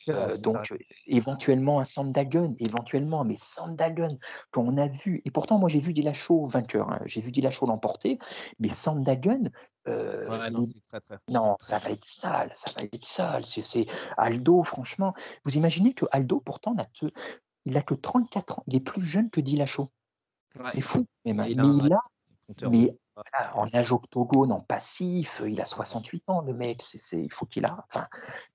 Euh, 0.08 0.36
donc, 0.38 0.72
euh, 0.72 0.78
éventuellement 1.06 1.80
un 1.80 1.84
Sandagun, 1.84 2.54
éventuellement, 2.58 3.24
mais 3.24 3.36
Sandagun, 3.36 4.16
qu'on 4.50 4.76
a 4.78 4.88
vu, 4.88 5.20
et 5.24 5.30
pourtant, 5.30 5.58
moi, 5.58 5.68
j'ai 5.68 5.80
vu 5.80 5.92
Dillashaw 5.92 6.46
vainqueur, 6.46 6.90
hein, 6.90 7.00
j'ai 7.04 7.20
vu 7.20 7.30
Dillashaw 7.32 7.66
l'emporter, 7.66 8.18
mais 8.58 8.68
Sandagun, 8.70 9.42
euh, 9.88 10.28
Ouais, 10.28 10.50
non, 10.50 10.60
les- 10.60 10.66
c'est 10.66 10.80
très 10.86 11.00
très 11.00 11.14
fort. 11.16 11.24
non, 11.28 11.56
ça 11.60 11.78
va 11.78 11.90
être 11.90 12.04
sale, 12.04 12.50
ça 12.54 12.70
va 12.76 12.82
être 12.84 13.04
sale. 13.04 13.44
C'est 13.44 13.86
Aldo, 14.16 14.62
franchement. 14.62 15.12
Vous 15.44 15.56
imaginez 15.56 15.92
que 15.92 16.06
Aldo, 16.12 16.40
pourtant, 16.40 16.72
n'a 16.74 16.86
que, 16.98 17.06
il 17.64 17.76
a 17.76 17.82
que 17.82 17.94
34 17.94 18.58
ans, 18.60 18.64
il 18.68 18.76
est 18.76 18.80
plus 18.80 19.02
jeune 19.02 19.28
que 19.30 19.40
Dillashaw. 19.40 19.90
Ouais. 20.58 20.64
C'est 20.72 20.80
fou, 20.80 21.04
même. 21.24 21.36
Mais 21.36 21.42
un 21.42 21.46
il 21.46 21.92
a, 21.92 22.00
mais 22.68 22.96
voilà, 23.14 23.56
en 23.56 23.66
âge 23.74 23.92
octogone, 23.92 24.52
en 24.52 24.60
passif, 24.60 25.42
il 25.46 25.60
a 25.60 25.64
68 25.64 26.24
ans, 26.28 26.40
le 26.40 26.54
mec. 26.54 26.82
c'est 26.82 27.18
il 27.18 27.32
faut 27.32 27.46
qu'il 27.46 27.64
a. 27.64 27.86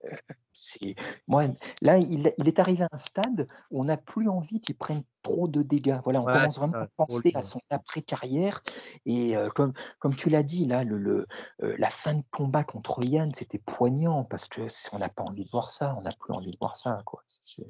Euh, 0.06 0.16
c'est 0.58 0.96
moi. 1.28 1.46
Là, 1.82 1.98
il, 1.98 2.34
il 2.38 2.48
est 2.48 2.60
arrivé 2.60 2.84
à 2.84 2.90
un 2.92 2.98
stade 2.98 3.48
où 3.72 3.82
on 3.82 3.86
n'a 3.86 3.98
plus 3.98 4.28
envie 4.30 4.60
qu'il 4.60 4.76
prenne 4.76 5.04
trop 5.24 5.48
de 5.48 5.62
dégâts. 5.62 6.00
Voilà, 6.04 6.22
on 6.22 6.26
Ouais, 6.26 6.34
commence 6.34 6.58
vraiment 6.58 6.72
ça, 6.74 6.82
à 6.84 6.88
penser 6.96 7.32
à 7.36 7.42
son 7.42 7.60
après-carrière. 7.70 8.62
Et 9.06 9.36
euh, 9.36 9.50
comme, 9.50 9.74
comme 10.00 10.16
tu 10.16 10.30
l'as 10.30 10.44
dit, 10.44 10.66
là, 10.66 10.84
le, 10.84 10.98
le, 10.98 11.28
euh, 11.64 11.76
la 11.78 11.90
fin 11.90 12.14
de 12.14 12.24
combat 12.32 12.64
contre 12.64 13.04
Yann, 13.04 13.34
c'était 13.34 13.58
poignant 13.60 14.24
parce 14.24 14.48
que 14.48 14.62
on 14.94 15.00
n'a 15.00 15.10
pas 15.10 15.24
envie 15.24 15.44
de 15.46 15.50
voir 15.52 15.72
ça. 15.72 15.96
On 15.98 16.02
n'a 16.02 16.12
plus 16.14 16.34
envie 16.34 16.52
de 16.52 16.58
voir 16.60 16.76
ça. 16.76 17.02
Quoi. 17.06 17.24
Euh, 17.60 17.64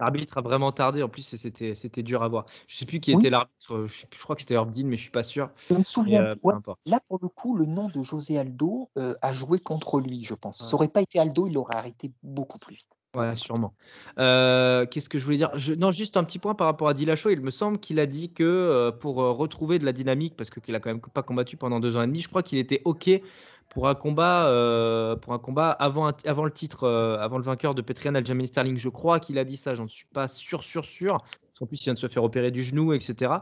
L'arbitre 0.00 0.38
a 0.38 0.40
vraiment 0.40 0.72
tardé. 0.72 1.02
En 1.02 1.08
plus, 1.08 1.22
c'était 1.36 1.74
c'était 1.74 2.02
dur 2.02 2.22
à 2.22 2.28
voir. 2.28 2.46
Je 2.66 2.76
sais 2.76 2.86
plus 2.86 3.00
qui 3.00 3.12
Oui. 3.12 3.20
était 3.20 3.30
l'arbitre. 3.30 3.86
Je, 3.86 4.06
crois 4.22 4.34
que 4.36 4.42
c'était 4.42 4.54
Herb 4.54 4.70
Dean, 4.70 4.86
mais 4.86 4.96
je 4.96 5.02
suis 5.02 5.10
pas 5.10 5.22
sûr. 5.22 5.50
je 5.68 5.74
me 5.74 5.84
souviens. 5.84 6.22
euh, 6.22 6.36
ouais. 6.42 6.54
Là, 6.86 7.00
pour 7.06 7.18
le 7.20 7.28
coup, 7.28 7.56
le 7.56 7.66
nom 7.66 7.88
de 7.88 8.02
José 8.02 8.38
Aldo 8.38 8.90
a 8.96 9.32
joué 9.32 9.58
contre 9.58 10.00
lui, 10.00 10.24
je 10.24 10.34
pense. 10.34 10.60
Ouais. 10.60 10.66
Ça 10.68 10.74
aurait 10.74 10.88
pas 10.88 11.02
été 11.02 11.18
Aldo, 11.18 11.46
il 11.46 11.58
aurait 11.58 11.76
arrêté 11.76 12.12
beaucoup 12.32 12.58
plus 12.58 12.74
vite. 12.76 12.88
Ouais, 13.14 13.36
sûrement. 13.36 13.74
Euh, 14.18 14.86
Qu'est-ce 14.86 15.10
que 15.10 15.18
je 15.18 15.24
voulais 15.24 15.36
dire? 15.36 15.50
Non, 15.78 15.90
juste 15.90 16.16
un 16.16 16.24
petit 16.24 16.38
point 16.38 16.54
par 16.54 16.66
rapport 16.66 16.88
à 16.88 16.94
Dillashaw. 16.94 17.28
Il 17.28 17.42
me 17.42 17.50
semble 17.50 17.78
qu'il 17.78 18.00
a 18.00 18.06
dit 18.06 18.32
que 18.32 18.42
euh, 18.42 18.90
pour 18.90 19.20
euh, 19.22 19.32
retrouver 19.32 19.78
de 19.78 19.84
la 19.84 19.92
dynamique, 19.92 20.34
parce 20.34 20.48
qu'il 20.48 20.74
a 20.74 20.80
quand 20.80 20.88
même 20.88 21.00
pas 21.00 21.22
combattu 21.22 21.58
pendant 21.58 21.78
deux 21.78 21.96
ans 21.96 22.02
et 22.02 22.06
demi, 22.06 22.20
je 22.20 22.28
crois 22.28 22.42
qu'il 22.42 22.58
était 22.58 22.80
ok 22.86 23.10
pour 23.68 23.88
un 23.88 23.94
combat, 23.94 24.44
pour 25.22 25.32
un 25.32 25.38
combat 25.38 25.70
avant, 25.70 26.10
avant 26.26 26.44
le 26.44 26.50
titre, 26.50 26.86
avant 26.86 27.38
le 27.38 27.44
vainqueur 27.44 27.74
de 27.74 27.80
Petrian 27.80 28.14
Aljamain 28.14 28.44
Sterling. 28.44 28.76
Je 28.76 28.90
crois 28.90 29.18
qu'il 29.18 29.38
a 29.38 29.44
dit 29.44 29.56
ça. 29.56 29.74
J'en 29.74 29.88
suis 29.88 30.06
pas 30.12 30.28
sûr, 30.28 30.62
sûr, 30.62 30.84
sûr. 30.84 31.18
Parce 31.18 31.58
qu'en 31.58 31.66
plus, 31.66 31.80
il 31.80 31.84
vient 31.84 31.94
de 31.94 31.98
se 31.98 32.06
faire 32.06 32.22
opérer 32.22 32.50
du 32.50 32.62
genou, 32.62 32.92
etc. 32.92 33.32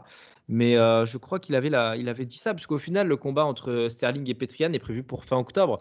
Mais 0.47 0.75
je 0.75 1.17
crois 1.17 1.39
qu'il 1.39 1.55
avait, 1.55 1.69
la, 1.69 1.97
il 1.97 2.07
avait 2.07 2.25
dit 2.25 2.37
ça, 2.37 2.53
parce 2.53 2.65
qu'au 2.65 2.77
final, 2.77 3.07
le 3.07 3.17
combat 3.17 3.43
entre 3.43 3.87
Sterling 3.89 4.29
et 4.29 4.33
Petrian 4.33 4.71
est 4.71 4.79
prévu 4.79 5.03
pour 5.03 5.25
fin 5.25 5.37
octobre. 5.37 5.79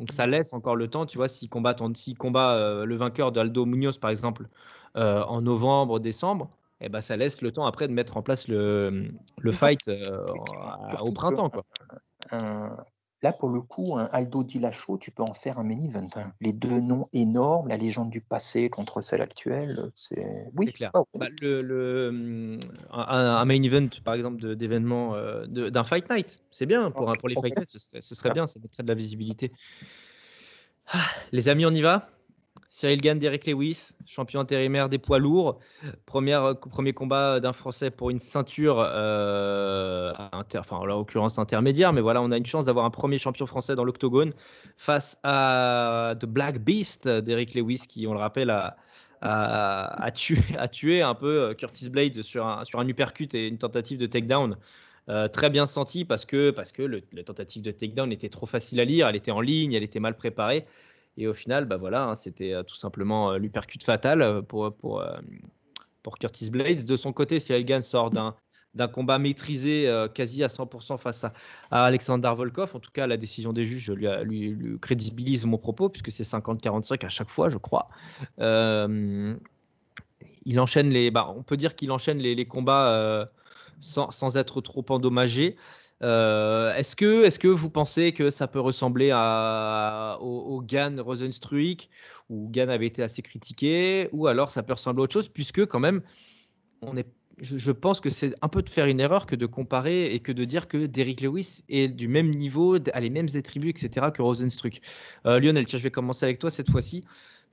Donc 0.00 0.12
ça 0.12 0.26
laisse 0.26 0.54
encore 0.54 0.76
le 0.76 0.88
temps, 0.88 1.04
tu 1.04 1.18
vois, 1.18 1.28
s'il 1.28 1.50
combat, 1.50 1.76
combat 2.18 2.56
euh, 2.56 2.86
le 2.86 2.96
vainqueur 2.96 3.32
d'Aldo 3.32 3.66
Munoz, 3.66 3.98
par 3.98 4.10
exemple, 4.10 4.48
euh, 4.96 5.22
en 5.24 5.42
novembre, 5.42 6.00
décembre, 6.00 6.48
eh 6.80 6.88
ben, 6.88 7.02
ça 7.02 7.18
laisse 7.18 7.42
le 7.42 7.52
temps 7.52 7.66
après 7.66 7.86
de 7.86 7.92
mettre 7.92 8.16
en 8.16 8.22
place 8.22 8.48
le, 8.48 9.12
le 9.38 9.52
fight 9.52 9.86
euh, 9.88 10.24
au 11.02 11.12
printemps. 11.12 11.50
Quoi. 11.50 11.64
Là, 13.22 13.32
pour 13.34 13.50
le 13.50 13.60
coup, 13.60 13.96
un 13.98 14.08
Aldo 14.12 14.42
Dillashaw, 14.42 14.96
tu 14.96 15.10
peux 15.10 15.22
en 15.22 15.34
faire 15.34 15.58
un 15.58 15.62
main 15.62 15.78
event. 15.78 16.08
hein. 16.16 16.32
Les 16.40 16.52
deux 16.54 16.80
noms 16.80 17.08
énormes, 17.12 17.68
la 17.68 17.76
légende 17.76 18.08
du 18.10 18.22
passé 18.22 18.70
contre 18.70 19.02
celle 19.02 19.20
actuelle, 19.20 19.90
c'est. 19.94 20.46
Oui, 20.56 20.72
clair. 20.72 20.90
ah 20.94 21.00
oui. 21.12 21.20
Bah, 21.20 21.26
le, 21.42 21.58
le, 21.60 22.08
hum, 22.08 22.60
un, 22.92 23.00
un 23.02 23.44
main 23.44 23.62
event, 23.62 23.88
par 24.04 24.14
exemple, 24.14 24.56
d'événements 24.56 25.14
euh, 25.16 25.46
d'un 25.46 25.84
fight 25.84 26.08
night, 26.10 26.38
c'est 26.50 26.66
bien. 26.66 26.90
Pour, 26.90 27.12
pour 27.18 27.28
les 27.28 27.36
fight 27.36 27.56
nights, 27.56 27.68
ce 27.68 27.78
serait, 27.78 28.00
ce 28.00 28.14
serait 28.14 28.30
bien, 28.30 28.46
ça 28.46 28.58
mettrait 28.60 28.82
de 28.82 28.88
la 28.88 28.94
visibilité. 28.94 29.50
Ah, 30.92 31.04
les 31.32 31.48
amis, 31.48 31.66
on 31.66 31.70
y 31.70 31.82
va? 31.82 32.08
Cyril 32.72 33.00
Gann, 33.00 33.18
Derek 33.18 33.46
Lewis, 33.46 33.90
champion 34.06 34.38
intérimaire 34.38 34.88
des 34.88 34.98
poids 34.98 35.18
lourds. 35.18 35.58
Premier 36.06 36.92
combat 36.94 37.40
d'un 37.40 37.52
Français 37.52 37.90
pour 37.90 38.10
une 38.10 38.20
ceinture, 38.20 38.76
euh, 38.78 40.12
enfin 40.56 40.76
en 40.76 40.84
l'occurrence 40.86 41.40
intermédiaire, 41.40 41.92
mais 41.92 42.00
voilà, 42.00 42.22
on 42.22 42.30
a 42.30 42.36
une 42.36 42.46
chance 42.46 42.66
d'avoir 42.66 42.84
un 42.84 42.90
premier 42.90 43.18
champion 43.18 43.46
français 43.46 43.74
dans 43.74 43.82
l'octogone 43.82 44.32
face 44.76 45.18
à 45.24 46.14
The 46.20 46.26
Black 46.26 46.60
Beast, 46.60 47.08
Derek 47.08 47.54
Lewis, 47.54 47.82
qui, 47.88 48.06
on 48.06 48.12
le 48.12 48.20
rappelle, 48.20 48.50
a, 49.20 50.10
tué, 50.14 50.38
a 50.56 50.68
tué 50.68 51.02
un 51.02 51.14
peu 51.14 51.42
euh, 51.42 51.54
Curtis 51.54 51.90
Blades 51.90 52.22
sur 52.22 52.46
un, 52.46 52.64
sur 52.64 52.78
un 52.78 52.86
uppercut 52.86 53.34
et 53.34 53.48
une 53.48 53.58
tentative 53.58 53.98
de 53.98 54.06
takedown. 54.06 54.56
Euh, 55.08 55.26
très 55.26 55.50
bien 55.50 55.66
senti 55.66 56.04
parce 56.04 56.24
que, 56.24 56.50
parce 56.50 56.70
que 56.70 56.82
la 56.82 57.24
tentative 57.24 57.62
de 57.62 57.72
takedown 57.72 58.12
était 58.12 58.28
trop 58.28 58.46
facile 58.46 58.78
à 58.78 58.84
lire, 58.84 59.08
elle 59.08 59.16
était 59.16 59.32
en 59.32 59.40
ligne, 59.40 59.72
elle 59.72 59.82
était 59.82 59.98
mal 59.98 60.16
préparée. 60.16 60.66
Et 61.16 61.26
au 61.26 61.34
final, 61.34 61.64
bah 61.64 61.76
voilà, 61.76 62.04
hein, 62.04 62.14
c'était 62.14 62.52
euh, 62.52 62.62
tout 62.62 62.76
simplement 62.76 63.32
euh, 63.32 63.38
l'uppercut 63.38 63.82
fatal 63.82 64.22
euh, 64.22 64.42
pour, 64.42 64.74
pour, 64.74 65.04
pour 66.02 66.18
Curtis 66.18 66.50
Blades. 66.50 66.84
De 66.84 66.96
son 66.96 67.12
côté, 67.12 67.38
Cyril 67.38 67.64
Gann 67.64 67.82
sort 67.82 68.10
d'un 68.10 68.34
d'un 68.74 68.86
combat 68.86 69.18
maîtrisé 69.18 69.92
quasi 70.14 70.44
à 70.44 70.46
100% 70.46 70.96
face 70.96 71.24
à, 71.24 71.32
Alexander 71.72 72.32
Volkov. 72.36 72.76
En 72.76 72.78
tout 72.78 72.92
cas, 72.92 73.08
la 73.08 73.16
décision 73.16 73.52
des 73.52 73.64
juges 73.64 73.90
lui, 73.90 74.56
crédibilise 74.80 75.44
mon 75.44 75.58
propos, 75.58 75.88
puisque 75.88 76.12
c'est 76.12 76.22
50-45 76.22 77.04
à 77.04 77.08
chaque 77.08 77.30
fois, 77.30 77.48
je 77.48 77.58
crois. 77.58 77.88
Il 78.38 79.40
enchaîne 80.60 80.90
les, 80.90 81.10
bah, 81.10 81.34
on 81.36 81.42
peut 81.42 81.56
dire 81.56 81.74
qu'il 81.74 81.90
enchaîne 81.90 82.18
les, 82.18 82.46
combats 82.46 83.26
sans, 83.80 84.12
sans, 84.12 84.36
être 84.36 84.60
trop 84.60 84.86
endommagé. 84.90 85.56
Euh, 86.02 86.74
est-ce 86.74 86.96
que, 86.96 87.24
est 87.24 87.38
que 87.38 87.48
vous 87.48 87.70
pensez 87.70 88.12
que 88.12 88.30
ça 88.30 88.48
peut 88.48 88.60
ressembler 88.60 89.10
à, 89.12 90.18
au, 90.20 90.56
au 90.56 90.62
Gann 90.62 90.98
Rosenstruik, 91.00 91.90
où 92.28 92.48
Gann 92.50 92.70
avait 92.70 92.86
été 92.86 93.02
assez 93.02 93.22
critiqué, 93.22 94.08
ou 94.12 94.26
alors 94.26 94.50
ça 94.50 94.62
peut 94.62 94.72
ressembler 94.72 95.00
à 95.00 95.04
autre 95.04 95.12
chose, 95.12 95.28
puisque 95.28 95.66
quand 95.66 95.80
même, 95.80 96.02
on 96.82 96.96
est 96.96 97.06
je, 97.40 97.70
pense 97.70 98.00
que 98.00 98.10
c'est 98.10 98.34
un 98.42 98.48
peu 98.48 98.62
de 98.62 98.68
faire 98.68 98.86
une 98.86 99.00
erreur 99.00 99.26
que 99.26 99.36
de 99.36 99.46
comparer 99.46 100.12
et 100.12 100.20
que 100.20 100.32
de 100.32 100.44
dire 100.44 100.68
que 100.68 100.86
Derrick 100.86 101.20
Lewis 101.20 101.62
est 101.68 101.88
du 101.88 102.08
même 102.08 102.30
niveau, 102.30 102.76
a 102.92 103.00
les 103.00 103.10
mêmes 103.10 103.28
attributs, 103.34 103.70
etc. 103.70 104.08
que 104.12 104.22
Rosenstruck. 104.22 104.80
Euh, 105.26 105.40
Lionel, 105.40 105.64
tiens, 105.64 105.78
je 105.78 105.84
vais 105.84 105.90
commencer 105.90 106.24
avec 106.24 106.38
toi 106.38 106.50
cette 106.50 106.70
fois-ci. 106.70 107.04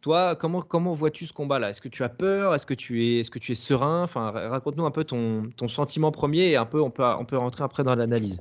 Toi, 0.02 0.36
comment, 0.36 0.62
comment 0.62 0.94
vois-tu 0.94 1.26
ce 1.26 1.34
combat-là? 1.34 1.72
Est-ce 1.72 1.82
que 1.82 1.90
tu 1.90 2.04
as 2.04 2.10
peur? 2.10 2.54
Est-ce 2.54 2.66
que 2.66 2.74
tu 2.74 3.06
es, 3.06 3.20
est-ce 3.20 3.32
que 3.32 3.40
tu 3.40 3.52
es 3.52 3.56
serein? 3.56 4.04
Enfin, 4.04 4.32
raconte-nous 4.32 4.86
un 4.86 4.92
peu 4.92 5.04
ton, 5.04 5.50
ton 5.58 5.68
sentiment 5.68 6.12
premier 6.12 6.50
et 6.50 6.56
un 6.56 6.66
peu, 6.66 6.82
on 6.82 6.92
peut, 6.92 7.04
on 7.04 7.26
peut 7.26 7.38
rentrer 7.38 7.64
après 7.64 7.84
dans 7.84 7.96
l'analyse. 7.96 8.40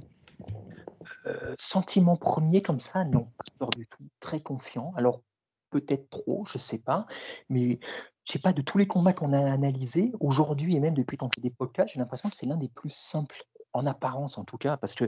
Euh, 1.27 1.55
sentiment 1.59 2.17
premier 2.17 2.63
comme 2.63 2.81
ça, 2.81 3.05
non, 3.05 3.25
pas 3.37 3.45
peur 3.59 3.71
du 3.71 3.87
tout, 3.87 4.05
très 4.21 4.41
confiant. 4.41 4.93
Alors 4.97 5.23
peut-être 5.71 6.09
trop, 6.11 6.45
je 6.45 6.59
sais 6.59 6.79
pas, 6.79 7.07
mais 7.49 7.81
je 8.25 8.39
pas, 8.39 8.53
de 8.53 8.63
tous 8.63 8.79
les 8.79 8.87
combats 8.87 9.13
qu'on 9.13 9.33
a 9.33 9.53
analysés, 9.53 10.13
aujourd'hui 10.21 10.77
et 10.77 10.81
même 10.81 10.95
depuis 10.95 11.17
qu'on 11.17 11.31
fait 11.35 11.41
des 11.41 11.51
podcasts, 11.51 11.93
j'ai 11.93 11.99
l'impression 11.99 12.31
que 12.31 12.37
c'est 12.37 12.47
l'un 12.47 12.57
des 12.57 12.69
plus 12.69 12.93
simples, 12.93 13.43
en 13.73 13.87
apparence 13.87 14.39
en 14.39 14.45
tout 14.45 14.57
cas, 14.57 14.77
parce 14.77 14.95
que 14.95 15.05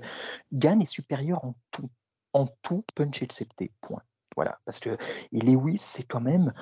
Gann 0.53 0.83
est 0.83 0.91
supérieur 0.91 1.45
en 1.45 1.55
tout, 1.71 1.89
en 2.33 2.47
tout 2.63 2.85
punch 2.95 3.23
excepté, 3.23 3.73
point. 3.81 4.03
Voilà, 4.38 4.61
parce 4.64 4.79
que 4.79 4.96
et 5.33 5.40
Lewis, 5.40 5.79
c'est 5.79 6.05
quand 6.05 6.20
même. 6.20 6.53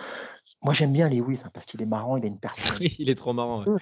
Moi, 0.63 0.73
j'aime 0.73 0.95
bien 0.95 1.11
Lewis 1.11 1.43
hein, 1.45 1.51
parce 1.53 1.67
qu'il 1.67 1.83
est 1.83 1.87
marrant, 1.87 2.17
il 2.17 2.25
a 2.25 2.27
une 2.27 2.41
personnalité. 2.41 2.97
il 2.99 3.11
est 3.11 3.15
trop 3.15 3.35
marrant. 3.35 3.65
Ouais. 3.65 3.79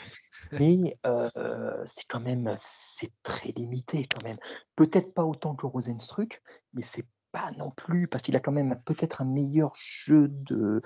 Mais 0.50 0.98
euh, 1.06 1.80
c'est 1.86 2.02
quand 2.08 2.18
même, 2.18 2.52
c'est 2.56 3.12
très 3.22 3.50
limité 3.52 4.08
quand 4.12 4.24
même. 4.24 4.38
Peut-être 4.74 5.14
pas 5.14 5.22
autant 5.22 5.54
que 5.54 5.64
Rosenstruck, 5.66 6.42
mais 6.72 6.82
c'est 6.82 7.06
pas 7.30 7.52
non 7.56 7.70
plus, 7.70 8.08
parce 8.08 8.24
qu'il 8.24 8.34
a 8.34 8.40
quand 8.40 8.50
même 8.50 8.82
peut-être 8.84 9.20
un 9.22 9.26
meilleur 9.26 9.72
jeu 9.76 10.26
de. 10.26 10.82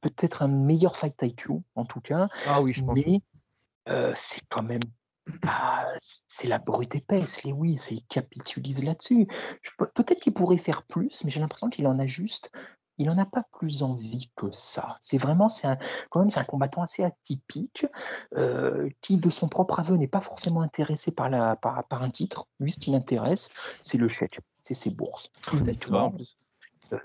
Peut-être 0.00 0.42
un 0.42 0.48
meilleur 0.48 0.96
fight 0.96 1.20
IQ, 1.22 1.54
en 1.74 1.84
tout 1.84 2.00
cas. 2.00 2.28
Ah 2.46 2.62
oui, 2.62 2.70
je 2.70 2.84
pense. 2.84 2.94
Mais 2.94 3.20
euh, 3.88 4.12
c'est 4.14 4.42
quand 4.48 4.62
même. 4.62 4.84
Ah, 5.46 5.86
c'est 6.00 6.48
la 6.48 6.58
brute 6.58 6.94
épaisse, 6.94 7.42
les 7.44 7.52
oui, 7.52 7.78
c'est 7.78 7.94
il 7.94 8.04
capitulise 8.06 8.84
là-dessus. 8.84 9.26
Peut-être 9.94 10.20
qu'il 10.20 10.34
pourrait 10.34 10.58
faire 10.58 10.82
plus, 10.82 11.24
mais 11.24 11.30
j'ai 11.30 11.40
l'impression 11.40 11.70
qu'il 11.70 11.86
en 11.86 11.98
a 11.98 12.06
juste. 12.06 12.50
Il 12.96 13.06
n'en 13.06 13.18
a 13.18 13.26
pas 13.26 13.42
plus 13.58 13.82
envie 13.82 14.30
que 14.36 14.50
ça. 14.52 14.96
C'est 15.00 15.18
vraiment, 15.18 15.48
c'est 15.48 15.66
un, 15.66 15.78
quand 16.10 16.20
même, 16.20 16.30
c'est 16.30 16.38
un 16.38 16.44
combattant 16.44 16.82
assez 16.82 17.02
atypique 17.02 17.86
euh, 18.36 18.88
qui, 19.00 19.16
de 19.16 19.30
son 19.30 19.48
propre 19.48 19.80
aveu, 19.80 19.96
n'est 19.96 20.06
pas 20.06 20.20
forcément 20.20 20.60
intéressé 20.60 21.10
par, 21.10 21.28
la, 21.28 21.56
par, 21.56 21.82
par 21.88 22.02
un 22.02 22.10
titre. 22.10 22.46
Lui, 22.60 22.70
ce 22.70 22.78
qui 22.78 22.90
l'intéresse, 22.90 23.48
c'est 23.82 23.98
le 23.98 24.06
chèque, 24.06 24.38
c'est 24.62 24.74
ses 24.74 24.90
bourses. 24.90 25.30
Honnêtement, 25.52 26.14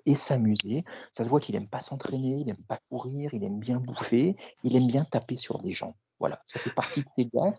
et 0.05 0.13
s'amuser. 0.13 0.83
Ça 1.11 1.23
se 1.23 1.29
voit 1.29 1.39
qu'il 1.39 1.55
n'aime 1.55 1.67
pas 1.67 1.81
s'entraîner, 1.81 2.37
il 2.37 2.45
n'aime 2.45 2.63
pas 2.67 2.79
courir, 2.89 3.33
il 3.33 3.43
aime 3.43 3.59
bien 3.59 3.79
bouffer, 3.79 4.35
il 4.63 4.75
aime 4.75 4.87
bien 4.87 5.05
taper 5.05 5.37
sur 5.37 5.59
des 5.59 5.71
gens. 5.71 5.95
Voilà, 6.19 6.41
ça 6.45 6.59
fait 6.59 6.71
partie 6.71 7.01
de 7.01 7.07
ces 7.15 7.25
gars. 7.25 7.53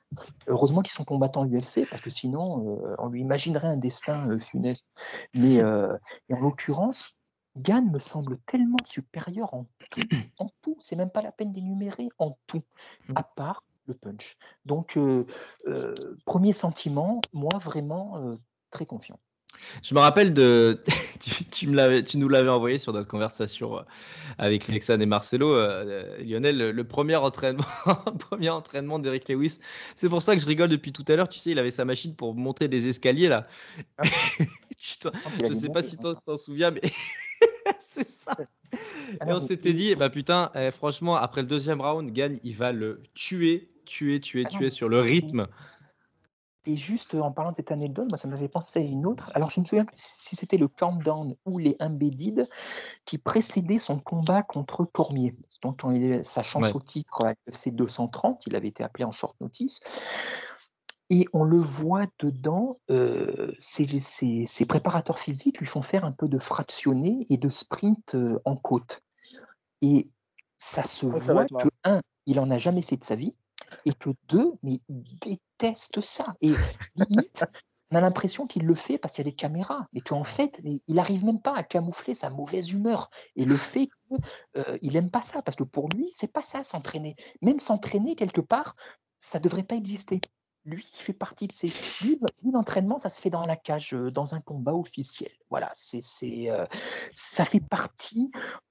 Heureusement 0.47 0.83
qu'ils 0.83 0.93
sont 0.93 1.05
combattants 1.05 1.47
UFC, 1.47 1.89
parce 1.89 2.03
que 2.03 2.11
sinon, 2.11 2.79
euh, 2.79 2.95
on 2.99 3.09
lui 3.09 3.21
imaginerait 3.21 3.69
un 3.69 3.77
destin 3.77 4.29
euh, 4.31 4.39
funeste. 4.39 4.87
Mais 5.35 5.61
euh, 5.61 5.97
en 6.31 6.41
l'occurrence, 6.41 7.17
Gann 7.57 7.91
me 7.91 7.99
semble 7.99 8.39
tellement 8.47 8.77
supérieur 8.85 9.55
en 9.55 9.67
tout. 9.91 10.03
En 10.39 10.49
tout, 10.63 10.77
c'est 10.81 10.97
même 10.97 11.11
pas 11.11 11.23
la 11.23 11.33
peine 11.33 11.53
d'énumérer 11.53 12.09
en 12.19 12.39
tout, 12.47 12.63
à 13.15 13.23
part 13.23 13.65
le 13.87 13.95
punch. 13.95 14.37
Donc, 14.67 14.97
premier 16.27 16.53
sentiment, 16.53 17.21
moi 17.33 17.59
vraiment 17.59 18.37
très 18.71 18.87
confiant. 18.87 19.19
Je 19.83 19.95
me 19.95 20.01
rappelle 20.01 20.33
de. 20.33 20.83
tu, 21.21 21.45
tu 21.45 21.67
me 21.69 21.77
l'avais, 21.77 22.03
tu 22.03 22.19
nous 22.19 22.29
l'avais 22.29 22.49
envoyé 22.49 22.79
sur 22.79 22.93
notre 22.93 23.09
conversation 23.09 23.79
euh, 23.79 23.83
avec 24.39 24.69
Lexan 24.69 25.01
et 25.01 25.07
Marcelo, 25.07 25.53
euh, 25.53 25.85
euh, 25.87 26.23
Lionel, 26.23 26.59
le, 26.59 26.73
le 26.73 26.85
premier 26.85 27.17
entraînement, 27.17 27.65
premier 28.19 28.51
entraînement 28.51 28.99
d'Eric 28.99 29.29
Lewis. 29.29 29.59
C'est 29.97 30.09
pour 30.09 30.23
ça 30.23 30.35
que 30.35 30.43
je 30.43 30.47
rigole 30.47 30.69
depuis 30.69 30.93
tout 30.93 31.05
à 31.09 31.17
l'heure. 31.17 31.29
Tu 31.29 31.39
sais, 31.39 31.51
il 31.51 31.59
avait 31.59 31.71
sa 31.71 31.85
machine 31.85 32.15
pour 32.15 32.35
monter 32.35 32.69
des 32.69 32.89
escaliers 32.89 33.29
là. 33.29 33.47
Ah. 33.99 34.03
Je 34.81 35.47
des 35.47 35.55
sais 35.55 35.69
pas 35.69 35.83
si 35.83 35.97
hein. 35.97 35.99
toi 36.01 36.15
tu 36.15 36.23
t'en 36.25 36.39
souviens, 36.39 36.71
mais 36.71 36.81
c'est 37.81 38.09
ça. 38.09 38.35
Et 38.73 38.77
Alors, 39.21 39.43
on 39.43 39.47
s'était 39.47 39.73
dit, 39.73 39.95
bah 39.95 40.09
putain, 40.09 40.51
eh, 40.55 40.71
franchement, 40.71 41.17
après 41.17 41.43
le 41.43 41.49
deuxième 41.49 41.81
round, 41.81 42.11
Gagne, 42.13 42.39
il 42.45 42.57
va 42.57 42.73
le 42.73 43.03
tuer, 43.15 43.69
tuer, 43.85 44.21
tuer, 44.21 44.45
Ah 44.47 44.49
tuer 44.49 44.71
sur 44.71 44.89
le 44.89 45.01
rythme. 45.01 45.47
Et 46.67 46.77
juste 46.77 47.15
en 47.15 47.33
parlant 47.33 47.53
de 47.53 47.57
cette 47.57 47.73
anecdote, 47.73 48.09
moi, 48.11 48.19
ça 48.19 48.29
m'avait 48.29 48.49
pensé 48.49 48.81
à 48.81 48.83
une 48.83 49.07
autre. 49.07 49.31
Alors, 49.35 49.49
je 49.49 49.61
ne 49.61 49.65
me 49.65 49.69
souviens 49.69 49.87
plus 49.87 49.97
si 49.97 50.37
c'était 50.37 50.59
le 50.59 50.69
countdown 50.69 51.35
ou 51.47 51.57
les 51.59 51.75
Embedded 51.81 52.49
qui 53.07 53.17
précédait 53.17 53.79
son 53.79 53.99
combat 53.99 54.43
contre 54.43 54.85
Cormier. 54.85 55.33
Donc, 55.63 55.81
quand 55.81 55.91
il 55.91 56.05
est- 56.05 56.23
sa 56.23 56.43
chance 56.43 56.67
Ouais. 56.67 56.77
au 56.77 56.81
titre 56.81 57.25
à 57.25 57.33
l'UFC 57.47 57.71
230, 57.71 58.47
il 58.47 58.55
avait 58.57 58.69
été 58.69 58.85
appelé 58.85 59.05
en 59.05 59.11
short 59.11 59.35
notice. 59.41 59.81
Et 61.09 61.27
on 61.33 61.45
le 61.45 61.59
voit 61.59 62.07
dedans, 62.19 62.79
euh, 62.91 63.53
ses, 63.59 63.99
ses- 63.99 64.45
ses 64.47 64.67
préparateurs 64.67 65.19
physiques 65.19 65.59
lui 65.61 65.67
font 65.67 65.83
faire 65.83 66.05
un 66.05 66.13
peu 66.13 66.29
de 66.29 66.39
fractionné 66.39 67.27
et 67.31 67.37
de 67.39 67.49
sprint 67.49 68.15
euh, 68.15 68.39
en 68.45 68.55
côte. 68.55 69.01
Et 69.83 70.09
ça 70.59 70.85
se 70.85 71.07
Ouais, 71.07 71.19
voit 71.21 71.47
que, 71.47 71.69
un, 71.85 72.01
il 72.27 72.39
en 72.39 72.51
a 72.51 72.59
jamais 72.59 72.83
fait 72.83 72.97
de 72.99 73.03
sa 73.05 73.17
vie, 73.17 73.35
et 73.85 73.93
que 73.95 74.11
deux, 74.29 74.53
mais 74.63 74.81
il 74.89 75.19
déteste 75.21 76.01
ça. 76.01 76.35
Et 76.41 76.55
limite, 76.97 77.45
on 77.91 77.97
a 77.97 78.01
l'impression 78.01 78.47
qu'il 78.47 78.65
le 78.65 78.75
fait 78.75 78.99
parce 78.99 79.13
qu'il 79.13 79.25
y 79.25 79.29
a 79.29 79.31
des 79.31 79.37
caméras, 79.37 79.87
mais 79.93 80.01
qu'en 80.01 80.25
fait, 80.25 80.61
il 80.65 80.95
n'arrive 80.95 81.25
même 81.25 81.41
pas 81.41 81.55
à 81.55 81.63
camoufler 81.63 82.15
sa 82.15 82.31
mauvaise 82.31 82.71
humeur 82.71 83.11
et 83.37 83.45
le 83.45 83.57
fait 83.57 83.89
qu'il 84.81 84.93
n'aime 84.93 85.11
pas 85.11 85.23
ça, 85.23 85.43
parce 85.43 85.57
que 85.57 85.65
pour 85.65 85.89
lui, 85.89 86.09
c'est 86.13 86.33
pas 86.33 86.43
ça 86.43 86.63
s'entraîner. 86.63 87.17
Même 87.43 87.61
s'entraîner 87.61 88.15
quelque 88.15 88.41
part, 88.41 88.77
ça 89.19 89.39
devrait 89.41 89.65
pas 89.65 89.75
exister. 89.75 90.21
Lui, 90.65 90.89
il 90.93 90.99
fait 90.99 91.15
partie 91.15 91.49
de 91.49 91.55
lui, 92.05 92.19
l'entraînement, 92.53 92.99
ça 92.99 93.09
se 93.09 93.21
fait 93.21 93.31
dans 93.31 93.47
la 93.47 93.57
cage, 93.57 93.95
euh, 93.95 94.11
dans 94.11 94.35
un 94.35 94.41
combat 94.41 94.75
officiel. 94.75 95.31
Voilà, 95.49 95.71
c'est, 95.75 96.03
c'est, 96.03 96.51
euh, 96.51 96.67
ça 97.15 97.47
fait 97.47 97.61
partie 97.61 98.31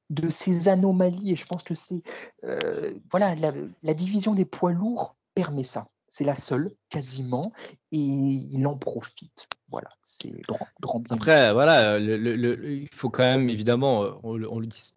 de 0.10 0.30
ces 0.30 0.68
anomalies, 0.70 1.32
et 1.32 1.36
je 1.36 1.46
pense 1.46 1.64
que 1.64 1.76
c'est. 1.76 2.02
euh, 2.44 2.94
voilà, 3.12 3.36
la, 3.36 3.54
la 3.84 3.94
division 3.94 4.34
des 4.34 4.46
poids 4.46 4.72
lourds 4.72 5.16
permet 5.36 5.64
ça. 5.64 5.88
C'est 6.08 6.24
la 6.24 6.34
seule, 6.36 6.72
quasiment, 6.90 7.54
et 7.92 7.98
il 8.00 8.66
en 8.66 8.76
profite. 8.76 9.48
Voilà, 9.70 9.90
c'est 10.02 10.32
grand, 10.48 10.68
grand 10.82 11.00
bien. 11.00 11.16
Après, 11.16 11.54
voilà, 11.54 12.00
le- 12.00 12.18
le- 12.18 12.36
le- 12.36 12.72
il 12.72 12.90
faut 12.92 13.12
quand 13.12 13.22
même, 13.22 13.50
évidemment, 13.52 14.04
euh, 14.04 14.12
on, 14.24 14.42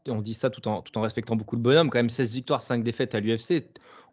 on 0.08 0.22
dit 0.22 0.34
ça 0.34 0.48
tout 0.48 0.66
en, 0.66 0.80
tout 0.80 0.96
en 0.96 1.02
respectant 1.02 1.36
beaucoup 1.36 1.56
le 1.56 1.62
bonhomme, 1.62 1.90
quand 1.90 1.98
même 1.98 2.08
16 2.08 2.32
victoires, 2.32 2.62
5 2.62 2.82
défaites 2.82 3.14
à 3.14 3.20
l'UFC. 3.20 3.64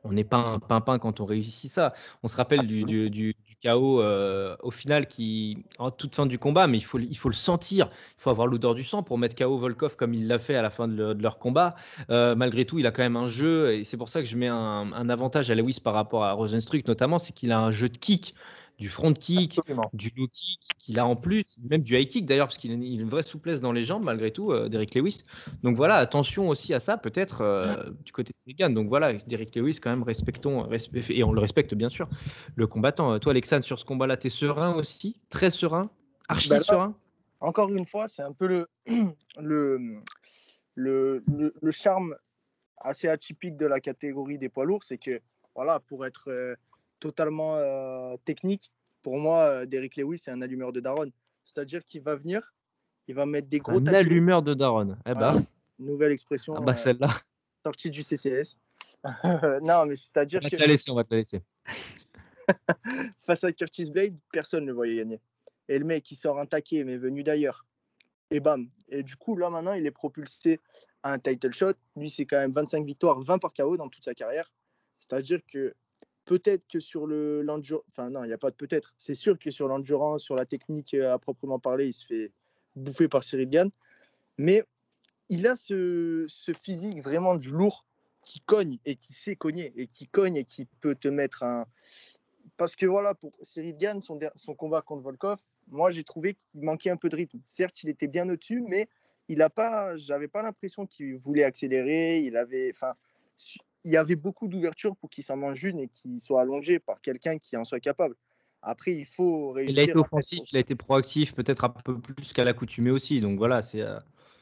On 0.04 0.14
n'est 0.14 0.24
pas 0.24 0.38
un 0.38 0.60
pimpin 0.60 0.98
quand 0.98 1.20
on 1.20 1.26
réussit 1.26 1.70
ça. 1.70 1.94
On 2.24 2.28
se 2.28 2.38
rappelle 2.38 2.66
du, 2.66 3.10
du, 3.10 3.36
chaos 3.62 4.02
euh, 4.02 4.56
au 4.62 4.72
final 4.72 5.08
qui, 5.08 5.66
en 5.78 5.92
toute 5.92 6.16
fin 6.16 6.26
du 6.26 6.40
combat, 6.40 6.68
mais 6.68 6.78
il 6.78 6.84
faut, 6.84 7.00
il 7.00 7.18
faut 7.18 7.30
le 7.30 7.36
sentir. 7.36 7.90
Il 8.18 8.22
faut 8.22 8.30
avoir 8.30 8.48
l'odeur 8.48 8.76
du 8.76 8.84
sang 8.84 9.04
pour 9.04 9.18
mettre 9.18 9.36
KO 9.36 9.58
Volkov 9.58 9.96
comme 9.96 10.14
il 10.14 10.28
l'a 10.28 10.40
fait 10.40 10.56
à 10.56 10.62
la 10.62 10.70
fin 10.70 10.88
de 10.88 11.22
leur 11.22 11.38
combat. 11.38 11.76
Euh, 12.10 12.36
malgré 12.36 12.66
tout, 12.66 12.80
il 12.80 12.88
a 12.88 12.92
quand 12.92 13.04
même 13.04 13.18
un 13.18 13.28
jeu, 13.28 13.74
et 13.74 13.84
c'est 13.84 13.98
pour 13.98 14.10
ça 14.10 14.22
que 14.22 14.28
je 14.28 14.38
mets 14.38 14.48
un, 14.48 14.92
un 14.94 15.10
avantage 15.10 15.52
à 15.52 15.56
Lewis 15.56 15.80
par 15.84 15.94
rapport 15.94 16.24
à 16.24 16.32
Rosenstruck, 16.32 16.88
notamment, 16.88 17.20
c'est 17.20 17.34
qu'il 17.34 17.52
a 17.52 17.60
un 17.60 17.72
jeu 17.72 17.90
de 17.90 17.98
kick, 17.98 18.34
du 18.80 18.88
front 18.90 19.14
kick, 19.14 19.60
Absolument. 19.60 19.90
du 19.94 20.12
low 20.16 20.28
kick 20.28 20.62
qu'il 20.78 21.00
a 21.00 21.06
en 21.06 21.16
plus, 21.16 21.60
même 21.70 21.82
du 21.82 21.98
high 21.98 22.08
kick 22.08 22.26
d'ailleurs, 22.26 22.48
parce 22.48 22.58
qu'il 22.58 22.72
a 22.72 22.74
une, 22.76 23.10
vraie 23.10 23.24
souplesse 23.24 23.60
dans 23.60 23.74
les 23.74 23.84
jambes 23.84 24.06
malgré 24.06 24.32
tout, 24.32 24.52
euh, 24.52 24.70
Derrick 24.70 24.96
Lewis. 24.96 25.24
Donc 25.64 25.76
voilà, 25.76 25.96
attention 25.98 26.48
aussi 26.50 26.74
à 26.74 26.80
ça, 26.80 26.98
peut-être 26.98 27.42
euh, 27.42 27.90
du 28.06 28.12
côté 28.12 28.32
de 28.34 28.40
Segan. 28.40 28.70
Donc 28.70 28.88
voilà, 28.88 29.14
Derrick 29.14 29.54
Lewis, 29.56 29.80
quand 29.82 29.90
même, 29.90 30.04
respectons, 30.04 30.64
respe- 30.64 31.12
et 31.12 31.24
on 31.24 31.34
le 31.34 31.42
respecte 31.42 31.74
bien 31.74 31.90
sûr, 31.90 32.08
le 32.56 32.68
combattant. 32.68 33.14
Euh, 33.14 33.20
Toi, 33.20 33.32
Alexandre, 33.32 33.64
sur 33.64 33.78
ce 33.78 33.86
combat-là, 33.86 34.16
tu 34.16 34.28
es 34.28 34.30
serein 34.30 34.74
aussi? 34.74 35.20
Très 35.30 35.50
serein? 35.50 35.90
Archi 36.30 36.50
Bah 36.50 36.56
là- 36.58 36.64
serein? 36.64 36.96
encore 37.42 37.70
une 37.70 37.86
fois, 37.86 38.08
c'est 38.08 38.22
un 38.24 38.34
peu 38.34 38.48
le, 38.48 38.68
le, 39.40 40.02
le, 40.76 41.24
le- 41.28 41.54
le 41.62 41.72
charme 41.72 42.16
assez 42.78 43.10
atypique 43.10 43.58
de 43.58 43.66
la 43.66 43.82
catégorie 43.82 44.38
des 44.38 44.48
poids 44.48 44.64
lourds, 44.66 44.84
c'est 44.84 44.98
que 44.98 45.20
voilà, 45.54 45.82
pour 45.82 46.06
être 46.06 46.30
euh, 46.30 46.56
totalement 47.00 47.56
euh, 47.56 48.16
technique, 48.26 48.72
pour 49.02 49.18
moi, 49.18 49.44
euh, 49.44 49.66
Derrick 49.66 49.96
Lewis, 49.98 50.20
c'est 50.20 50.32
un 50.32 50.42
allumeur 50.42 50.72
de 50.72 50.80
Daron. 50.80 51.12
C'est-à-dire 51.44 51.84
qu'il 51.84 52.02
va 52.02 52.16
venir, 52.16 52.54
il 53.08 53.16
va 53.16 53.26
mettre 53.26 53.48
des 53.48 53.60
gros 53.60 53.78
Un 53.78 53.84
taquets. 53.84 53.98
allumeur 53.98 54.42
de 54.42 54.54
Daron. 54.54 54.98
Eh 55.06 55.14
bah. 55.14 55.36
Nouvelle 55.80 56.12
expression 56.12 56.54
ah 56.58 56.62
bah 56.62 56.74
euh, 56.74 56.76
celle-là, 56.76 57.10
sortie 57.66 57.90
du 57.90 58.04
CCS. 58.04 58.58
non, 59.64 59.86
mais 59.86 59.96
c'est-à-dire 59.96 60.42
va 60.42 60.50
que 60.50 60.56
laisser, 60.58 60.92
on 60.92 60.96
va 60.96 61.06
te 61.06 61.14
la 61.14 61.18
laisser. 61.20 61.42
face 63.22 63.44
à 63.46 63.54
Curtis 63.54 63.90
Blade, 63.90 64.20
personne 64.34 64.64
ne 64.64 64.68
le 64.68 64.74
voyait 64.74 64.98
gagner. 64.98 65.22
Et 65.70 65.80
le 65.80 65.86
mec, 65.86 66.12
il 66.12 66.16
sort 66.16 66.38
un 66.38 66.46
taquet, 66.46 66.84
mais 66.84 66.98
venu 66.98 67.24
d'ailleurs. 67.24 67.66
Et 68.32 68.42
bam. 68.42 68.68
Et 68.90 69.04
du 69.04 69.16
coup, 69.16 69.38
là, 69.38 69.50
maintenant, 69.50 69.74
il 69.74 69.86
est 69.86 69.92
propulsé 69.92 70.60
à 71.04 71.14
un 71.14 71.20
title 71.20 71.54
shot. 71.54 71.74
Lui, 71.96 72.10
c'est 72.10 72.26
quand 72.26 72.38
même 72.38 72.52
25 72.52 72.86
victoires, 72.86 73.22
20 73.22 73.38
par 73.38 73.54
KO 73.54 73.78
dans 73.78 73.88
toute 73.88 74.04
sa 74.04 74.14
carrière. 74.14 74.52
C'est-à-dire 74.98 75.40
que 75.52 75.74
peut-être 76.30 76.68
que 76.68 76.80
sur 76.80 77.08
le 77.08 77.42
l'endurance, 77.42 77.84
enfin 77.90 78.12
non, 78.12 78.24
il 78.24 78.28
n'y 78.28 78.34
a 78.34 78.38
pas 78.38 78.52
de 78.52 78.56
peut-être. 78.56 78.94
C'est 79.00 79.16
sûr 79.16 79.40
que 79.40 79.50
sur 79.50 79.68
l'endurance, 79.68 80.22
sur 80.22 80.36
la 80.36 80.46
technique 80.46 80.94
euh, 80.94 81.12
à 81.12 81.18
proprement 81.18 81.58
parler, 81.58 81.88
il 81.88 81.94
se 81.94 82.06
fait 82.06 82.32
bouffer 82.76 83.08
par 83.08 83.24
Cyril 83.24 83.50
Gann. 83.50 83.72
Mais 84.38 84.64
il 85.30 85.48
a 85.48 85.56
ce, 85.56 86.28
physique 86.56 87.02
vraiment 87.02 87.36
du 87.36 87.50
lourd 87.50 87.84
qui 88.22 88.42
cogne 88.42 88.78
et 88.86 88.96
qui 88.96 89.14
sait 89.14 89.36
cogner 89.36 89.74
et 89.76 89.88
qui 89.88 90.06
cogne 90.06 90.36
et 90.36 90.44
qui 90.44 90.66
peut 90.82 90.94
te 90.94 91.08
mettre 91.08 91.42
un, 91.42 91.66
parce 92.58 92.76
que 92.76 92.86
voilà, 92.86 93.16
pour 93.16 93.34
Cyril 93.42 93.76
Gann, 93.78 94.00
son, 94.00 94.20
son 94.36 94.54
combat 94.54 94.84
contre 94.84 95.02
Volkov, 95.02 95.42
moi 95.70 95.90
j'ai 95.90 96.04
trouvé 96.04 96.36
qu'il 96.36 96.62
manquait 96.62 96.92
un 96.92 96.98
peu 96.98 97.10
de 97.10 97.16
rythme. 97.16 97.40
Certes, 97.44 97.82
il 97.82 97.90
était 97.90 98.08
bien 98.08 98.30
au-dessus, 98.30 98.62
mais 98.62 98.88
il 99.30 99.42
a 99.42 99.50
pas, 99.50 99.98
j'avais 99.98 100.28
pas 100.28 100.44
l'impression 100.44 100.86
qu'il 100.86 101.18
voulait 101.18 101.44
accélérer. 101.44 102.20
Il 102.20 102.38
avait, 102.38 102.72
enfin, 102.72 102.94
il 103.84 103.92
y 103.92 103.98
avait 103.98 104.16
beaucoup 104.16 104.48
d'ouverture 104.48 104.96
pour 104.98 105.10
qu'il 105.10 105.24
s'en 105.24 105.38
mange 105.38 105.64
une 105.64 105.80
et 105.80 105.88
qu'il 105.88 106.20
soit 106.20 106.42
allongé 106.42 106.80
par 106.80 107.02
quelqu'un 107.02 107.38
qui 107.38 107.56
en 107.58 107.64
soit 107.64 107.80
capable. 107.80 108.16
Après, 108.62 108.92
il 108.92 109.06
faut 109.06 109.52
réussir. 109.52 109.74
Il 109.74 109.80
a 109.80 109.84
été 109.84 109.98
offensif, 109.98 110.40
il 110.52 110.58
a 110.58 110.60
été 110.60 110.76
proactif, 110.76 111.34
peut-être 111.34 111.64
un 111.64 111.70
peu 111.70 112.00
plus 112.00 112.34
qu'à 112.34 112.44
l'accoutumée 112.44 112.92
aussi. 112.92 113.22
Donc 113.22 113.38
voilà, 113.38 113.62
c'est. 113.62 113.82
euh, 113.82 114.00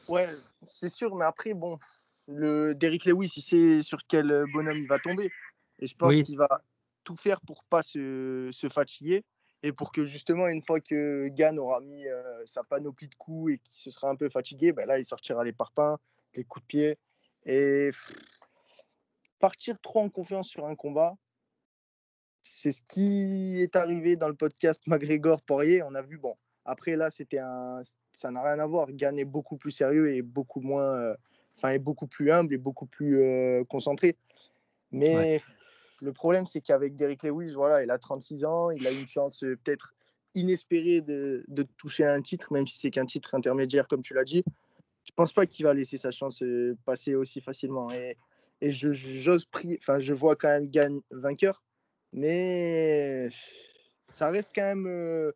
Ouais, 0.08 0.28
c'est 0.64 0.88
sûr, 0.88 1.14
mais 1.14 1.24
après, 1.24 1.54
bon, 1.54 1.78
le 2.26 2.74
Derrick 2.74 3.04
Lewis, 3.04 3.32
il 3.36 3.42
sait 3.42 3.82
sur 3.82 4.00
quel 4.08 4.30
euh, 4.30 4.46
bonhomme 4.52 4.78
il 4.78 4.88
va 4.88 4.98
tomber. 4.98 5.30
Et 5.78 5.86
je 5.86 5.94
pense 5.94 6.14
Oui. 6.14 6.24
qu'il 6.24 6.36
va 6.36 6.48
tout 7.04 7.16
faire 7.16 7.40
pour 7.40 7.62
pas 7.64 7.82
se, 7.82 8.50
se 8.52 8.68
fatiguer 8.68 9.24
et 9.62 9.72
pour 9.72 9.92
que 9.92 10.04
justement, 10.04 10.46
une 10.48 10.62
fois 10.62 10.80
que 10.80 11.28
Gann 11.28 11.58
aura 11.58 11.80
mis 11.80 12.06
euh, 12.06 12.44
sa 12.46 12.62
panoplie 12.64 13.08
de 13.08 13.14
coups 13.14 13.54
et 13.54 13.58
qu'il 13.58 13.76
se 13.76 13.90
sera 13.90 14.08
un 14.08 14.16
peu 14.16 14.28
fatigué, 14.28 14.72
ben 14.72 14.86
là, 14.86 14.98
il 14.98 15.04
sortira 15.04 15.44
les 15.44 15.52
parpaings, 15.52 15.96
les 16.34 16.44
coups 16.44 16.64
de 16.64 16.66
pied. 16.66 16.98
Et 17.44 17.90
pff, 17.92 18.12
partir 19.38 19.80
trop 19.80 20.00
en 20.00 20.08
confiance 20.08 20.48
sur 20.48 20.66
un 20.66 20.74
combat, 20.74 21.16
c'est 22.42 22.70
ce 22.70 22.82
qui 22.82 23.60
est 23.60 23.76
arrivé 23.76 24.16
dans 24.16 24.28
le 24.28 24.34
podcast 24.34 24.82
McGregor-Poirier. 24.86 25.82
On 25.82 25.94
a 25.94 26.02
vu, 26.02 26.18
bon, 26.18 26.34
après 26.64 26.96
là, 26.96 27.10
c'était 27.10 27.38
un, 27.38 27.82
ça 28.12 28.30
n'a 28.30 28.42
rien 28.42 28.58
à 28.58 28.66
voir. 28.66 28.88
Gann 28.92 29.18
est 29.18 29.24
beaucoup 29.24 29.56
plus 29.56 29.70
sérieux 29.70 30.12
et 30.14 30.22
beaucoup 30.22 30.60
moins, 30.60 30.98
euh, 30.98 31.16
enfin, 31.56 31.70
est 31.70 31.78
beaucoup 31.78 32.06
plus 32.06 32.30
humble 32.30 32.54
et 32.54 32.58
beaucoup 32.58 32.86
plus 32.86 33.20
euh, 33.20 33.64
concentré. 33.64 34.16
Mais 34.90 35.40
le 36.00 36.12
problème, 36.12 36.46
c'est 36.46 36.60
qu'avec 36.60 36.94
Derrick 36.94 37.22
Lewis, 37.22 37.52
voilà, 37.54 37.82
il 37.82 37.90
a 37.90 37.98
36 37.98 38.44
ans, 38.44 38.70
il 38.70 38.86
a 38.86 38.90
une 38.90 39.06
chance 39.06 39.44
euh, 39.44 39.56
peut-être 39.62 39.94
inespérée 40.34 41.00
de, 41.00 41.44
de 41.48 41.62
toucher 41.76 42.04
un 42.04 42.22
titre, 42.22 42.52
même 42.52 42.66
si 42.66 42.78
c'est 42.78 42.90
qu'un 42.90 43.06
titre 43.06 43.34
intermédiaire, 43.34 43.88
comme 43.88 44.02
tu 44.02 44.14
l'as 44.14 44.24
dit. 44.24 44.44
Je 45.04 45.12
pense 45.16 45.32
pas 45.32 45.46
qu'il 45.46 45.64
va 45.64 45.74
laisser 45.74 45.96
sa 45.96 46.10
chance 46.10 46.42
passer 46.84 47.14
aussi 47.14 47.40
facilement. 47.40 47.90
Et, 47.90 48.16
et 48.60 48.70
je, 48.70 48.92
j'ose 48.92 49.44
prier, 49.44 49.78
enfin, 49.80 49.98
je 49.98 50.14
vois 50.14 50.36
quand 50.36 50.48
même 50.48 50.68
Gann 50.70 51.00
vainqueur, 51.10 51.64
mais 52.12 53.28
ça 54.08 54.30
reste 54.30 54.50
quand 54.54 54.62
même. 54.62 54.86
euh, 54.86 55.32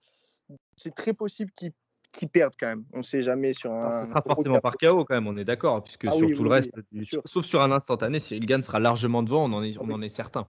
c'est 0.77 0.95
très 0.95 1.13
possible 1.15 1.51
qu'il 1.53 1.73
qu'il 2.13 2.29
perde 2.29 2.53
quand 2.61 2.67
même. 2.67 2.85
On 2.93 2.99
ne 2.99 3.03
sait 3.03 3.23
jamais 3.23 3.55
sur 3.55 3.73
un. 3.73 4.03
ce 4.05 4.07
sera 4.11 4.21
forcément 4.21 4.61
par 4.61 4.77
KO 4.77 5.05
quand 5.07 5.15
même, 5.15 5.27
on 5.27 5.37
est 5.39 5.45
d'accord, 5.47 5.83
puisque 5.83 6.07
Ah 6.09 6.13
sur 6.13 6.27
oui, 6.27 6.35
tout 6.35 6.43
oui, 6.43 6.49
le 6.49 6.51
oui, 6.51 6.57
reste, 6.57 6.79
du- 6.93 7.07
sauf 7.25 7.47
sur 7.47 7.63
un 7.63 7.73
instantané, 7.73 8.21
Cyril 8.21 8.45
Gann 8.45 8.63
sera 8.63 8.79
largement 8.81 9.23
devant, 9.23 9.45
on 9.49 9.53
en 9.55 9.63
est, 9.63 9.79
on 9.79 9.85
Oui. 9.85 9.95
en 9.95 10.03
est 10.03 10.11
certain. 10.11 10.47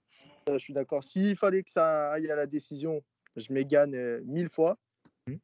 Euh, 0.50 0.54
je 0.54 0.58
suis 0.58 0.74
d'accord. 0.74 1.04
S'il 1.06 1.38
fallait 1.38 1.64
que 1.64 1.72
ça 1.72 2.12
aille 2.12 2.30
à 2.30 2.36
la 2.36 2.48
décision, 2.48 3.02
je 3.38 3.54
mets 3.54 3.64
Gann 3.64 3.96
euh, 3.96 4.22
mille 4.26 4.50
fois. 4.50 4.78
Mhm. 5.28 5.40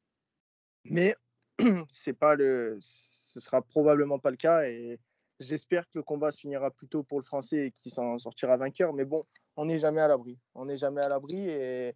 Mais 0.90 1.16
c'est 1.92 2.14
pas 2.14 2.36
le, 2.36 2.78
ce 2.82 3.20
ce 3.30 3.40
sera 3.40 3.62
probablement 3.62 4.18
pas 4.18 4.32
le 4.32 4.38
cas. 4.38 4.68
Et 4.68 5.00
j'espère 5.40 5.86
que 5.86 5.92
le 5.96 6.04
combat 6.04 6.32
se 6.32 6.42
finira 6.42 6.72
plus 6.72 6.88
tôt 6.88 7.04
pour 7.04 7.20
le 7.20 7.24
Français 7.24 7.68
et 7.68 7.72
qu'il 7.72 7.92
s'en 7.92 8.18
sortira 8.18 8.58
vainqueur. 8.58 8.94
Mais 8.94 9.06
bon, 9.06 9.26
on 9.56 9.66
n'est 9.66 9.80
jamais 9.80 10.02
à 10.02 10.08
l'abri. 10.08 10.38
On 10.56 10.66
n'est 10.66 10.78
jamais 10.78 11.02
à 11.02 11.10
l'abri. 11.10 11.50
Et 11.50 11.96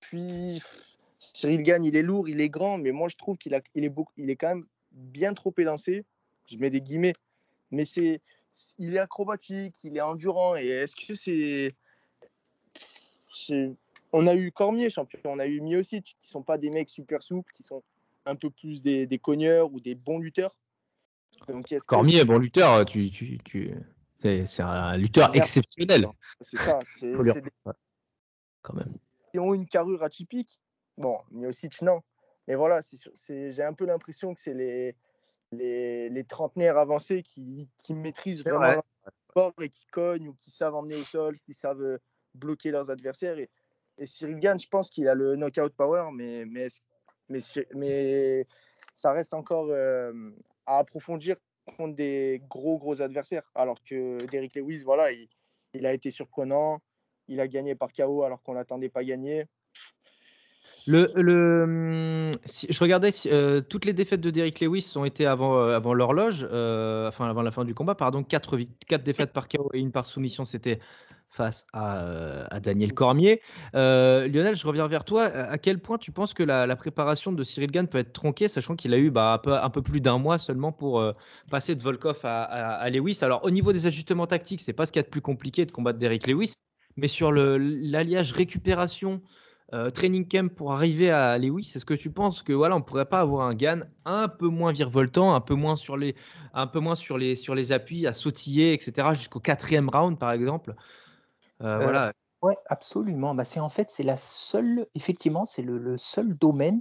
puis, 0.00 0.62
Cyril 1.18 1.62
Gagne, 1.62 1.84
il 1.84 1.96
est 1.96 2.02
lourd, 2.02 2.28
il 2.28 2.40
est 2.40 2.48
grand, 2.48 2.78
mais 2.78 2.92
moi, 2.92 3.08
je 3.08 3.16
trouve 3.16 3.36
qu'il 3.36 3.54
est, 3.54 3.62
il 3.74 4.30
est 4.30 4.36
quand 4.36 4.48
même 4.48 4.66
bien 4.92 5.34
trop 5.34 5.54
élancé. 5.58 6.04
Je 6.46 6.56
mets 6.58 6.70
des 6.70 6.80
guillemets. 6.80 7.14
Mais 7.70 7.84
c'est, 7.84 8.20
il 8.78 8.94
est 8.94 8.98
acrobatique, 8.98 9.76
il 9.84 9.96
est 9.96 10.00
endurant. 10.00 10.56
Et 10.56 10.66
est-ce 10.66 10.96
que 10.96 11.14
c'est. 11.14 11.74
On 14.12 14.26
a 14.26 14.34
eu 14.34 14.50
Cormier, 14.50 14.90
champion. 14.90 15.20
On 15.24 15.38
a 15.38 15.46
eu 15.46 15.60
Miocic, 15.60 16.16
qui 16.20 16.28
sont 16.28 16.42
pas 16.42 16.58
des 16.58 16.70
mecs 16.70 16.90
super 16.90 17.22
souples, 17.22 17.52
qui 17.52 17.62
sont 17.62 17.82
un 18.26 18.34
peu 18.34 18.50
plus 18.50 18.82
des 18.82 19.18
cogneurs 19.22 19.72
ou 19.72 19.80
des 19.80 19.94
bons 19.94 20.18
lutteurs. 20.18 20.56
Donc, 21.48 21.74
Cormier, 21.86 22.24
bon 22.24 22.38
lutteur, 22.38 22.84
tu, 22.84 23.10
tu, 23.10 23.38
tu... 23.38 23.74
c'est 24.18 24.60
un 24.60 24.96
lutteur 24.96 25.34
exceptionnel. 25.34 26.08
C'est 26.40 26.58
ça. 26.58 26.78
C'est 26.84 27.12
quand 28.62 28.74
même. 28.74 28.94
Ils 29.32 29.40
ont 29.40 29.54
une 29.54 29.66
carrure 29.66 30.02
atypique. 30.02 30.60
Bon, 30.96 31.18
Miocic, 31.30 31.80
non. 31.82 32.00
Mais 32.46 32.54
voilà, 32.54 32.80
j'ai 33.28 33.62
un 33.62 33.72
peu 33.72 33.86
l'impression 33.86 34.34
que 34.34 34.40
c'est 34.40 34.54
les, 34.54 34.96
les, 35.52 36.08
les, 36.10 36.24
trentenaires 36.24 36.76
avancés 36.76 37.22
qui, 37.22 37.68
qui 37.76 37.94
maîtrisent 37.94 38.44
vraiment 38.44 38.82
le 39.06 39.12
sport 39.30 39.52
et 39.60 39.68
qui 39.68 39.86
cognent 39.86 40.28
ou 40.28 40.34
qui 40.34 40.50
savent 40.50 40.74
emmener 40.74 40.96
au 40.96 41.04
sol, 41.04 41.38
qui 41.40 41.54
savent 41.54 41.82
euh, 41.82 41.98
bloquer 42.34 42.70
leurs 42.70 42.90
adversaires. 42.90 43.38
Et, 43.38 43.48
et 43.98 44.06
Cyril 44.06 44.40
Gann, 44.40 44.58
je 44.58 44.68
pense 44.68 44.90
qu'il 44.90 45.08
a 45.08 45.14
le 45.14 45.36
knockout 45.36 45.72
power, 45.74 46.10
mais, 46.12 46.44
mais, 46.44 46.68
mais, 47.28 47.40
mais 47.74 48.46
ça 48.94 49.12
reste 49.12 49.34
encore 49.34 49.68
euh, 49.70 50.12
à 50.70 50.78
approfondir 50.78 51.36
contre 51.76 51.94
des 51.94 52.42
gros, 52.48 52.78
gros 52.78 53.02
adversaires. 53.02 53.42
Alors 53.54 53.78
que 53.84 54.24
Derrick 54.26 54.56
Lewis, 54.56 54.82
voilà, 54.84 55.10
il, 55.74 55.86
a 55.86 55.92
été 55.92 56.10
surprenant. 56.10 56.80
Il 57.28 57.40
a 57.40 57.48
gagné 57.48 57.74
par 57.74 57.92
KO 57.92 58.22
alors 58.22 58.42
qu'on 58.42 58.52
ne 58.52 58.58
l'attendait 58.58 58.88
pas 58.88 59.04
gagner. 59.04 59.46
Le, 60.86 61.08
le, 61.14 62.30
je 62.46 62.80
regardais 62.80 63.10
euh, 63.26 63.60
toutes 63.60 63.84
les 63.84 63.92
défaites 63.92 64.20
de 64.20 64.30
Derrick 64.30 64.60
Lewis 64.60 64.94
ont 64.96 65.04
été 65.04 65.26
avant, 65.26 65.58
euh, 65.58 65.76
avant 65.76 65.92
l'horloge, 65.92 66.46
euh, 66.50 67.06
enfin 67.08 67.28
avant 67.28 67.42
la 67.42 67.50
fin 67.50 67.64
du 67.64 67.74
combat, 67.74 67.94
pardon. 67.94 68.22
4, 68.22 68.58
quatre 68.86 69.02
défaites 69.02 69.32
par 69.32 69.46
KO 69.48 69.70
et 69.74 69.78
une 69.78 69.92
par 69.92 70.06
soumission, 70.06 70.44
c'était 70.44 70.80
face 71.30 71.66
à, 71.72 72.46
à, 72.54 72.60
Daniel 72.60 72.92
Cormier. 72.92 73.40
Lionel, 73.74 74.56
je 74.56 74.66
reviens 74.66 74.86
vers 74.86 75.04
toi. 75.04 75.24
À 75.24 75.58
quel 75.58 75.78
point 75.78 75.98
tu 75.98 76.12
penses 76.12 76.34
que 76.34 76.42
la, 76.42 76.76
préparation 76.76 77.32
de 77.32 77.42
Cyril 77.42 77.70
Gann 77.70 77.86
peut 77.86 77.98
être 77.98 78.12
tronquée, 78.12 78.48
sachant 78.48 78.76
qu'il 78.76 78.94
a 78.94 78.98
eu 78.98 79.10
bah, 79.10 79.40
un, 79.46 79.70
peu, 79.70 79.82
plus 79.82 80.00
d'un 80.00 80.18
mois 80.18 80.38
seulement 80.38 80.72
pour 80.72 81.02
passer 81.50 81.74
de 81.74 81.82
Volkov 81.82 82.20
à, 82.24 82.88
Lewis 82.90 83.18
Alors 83.22 83.44
au 83.44 83.50
niveau 83.50 83.72
des 83.72 83.86
ajustements 83.86 84.26
tactiques, 84.26 84.60
c'est 84.60 84.72
pas 84.72 84.86
ce 84.86 84.92
qu'il 84.92 85.00
y 85.00 85.04
a 85.04 85.04
de 85.04 85.10
plus 85.10 85.20
compliqué 85.20 85.66
de 85.66 85.70
combattre 85.70 85.98
Derrick 85.98 86.26
Lewis, 86.26 86.54
mais 86.96 87.08
sur 87.08 87.32
l'alliage 87.32 88.32
récupération 88.32 89.20
euh, 89.72 89.90
training 89.90 90.26
camp 90.26 90.52
pour 90.52 90.72
arriver 90.72 91.10
à 91.12 91.38
Lewis 91.38 91.72
Est-ce 91.76 91.84
que 91.84 91.94
tu 91.94 92.10
penses 92.10 92.42
que 92.42 92.52
voilà, 92.52 92.74
on 92.74 92.82
pourrait 92.82 93.04
pas 93.04 93.20
avoir 93.20 93.46
un 93.46 93.54
GAN 93.54 93.82
un 94.04 94.26
peu 94.26 94.48
moins 94.48 94.72
virevoltant, 94.72 95.32
un 95.32 95.40
peu 95.40 95.54
moins 95.54 95.76
sur 95.76 95.96
les, 95.96 96.16
un 96.54 96.66
peu 96.66 96.80
moins 96.80 96.96
sur 96.96 97.16
les, 97.16 97.36
sur 97.36 97.54
les 97.54 97.70
appuis, 97.70 98.04
à 98.08 98.12
sautiller, 98.12 98.72
etc. 98.72 99.10
jusqu'au 99.14 99.38
quatrième 99.38 99.88
round 99.88 100.18
par 100.18 100.32
exemple 100.32 100.70
euh, 100.70 100.74
euh, 100.74 100.99
Voilà. 101.60 102.12
Oui, 102.42 102.54
absolument. 102.70 103.34
Bah, 103.34 103.44
c'est 103.44 103.60
en 103.60 103.68
fait, 103.68 103.90
c'est 103.90 104.02
la 104.02 104.16
seule, 104.16 104.86
effectivement, 104.94 105.44
c'est 105.44 105.60
le, 105.60 105.98
seul 105.98 106.34
domaine 106.34 106.80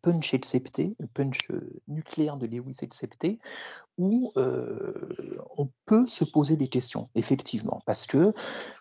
punch 0.00 0.32
excepté, 0.32 0.96
punch 1.12 1.50
nucléaire 1.88 2.38
de 2.38 2.46
Lewis 2.46 2.78
excepté, 2.80 3.38
où 3.98 4.32
on 4.36 5.68
peut 5.84 6.06
se 6.06 6.24
poser 6.24 6.56
des 6.56 6.68
questions, 6.68 7.10
effectivement, 7.14 7.82
parce 7.84 8.06
que 8.06 8.32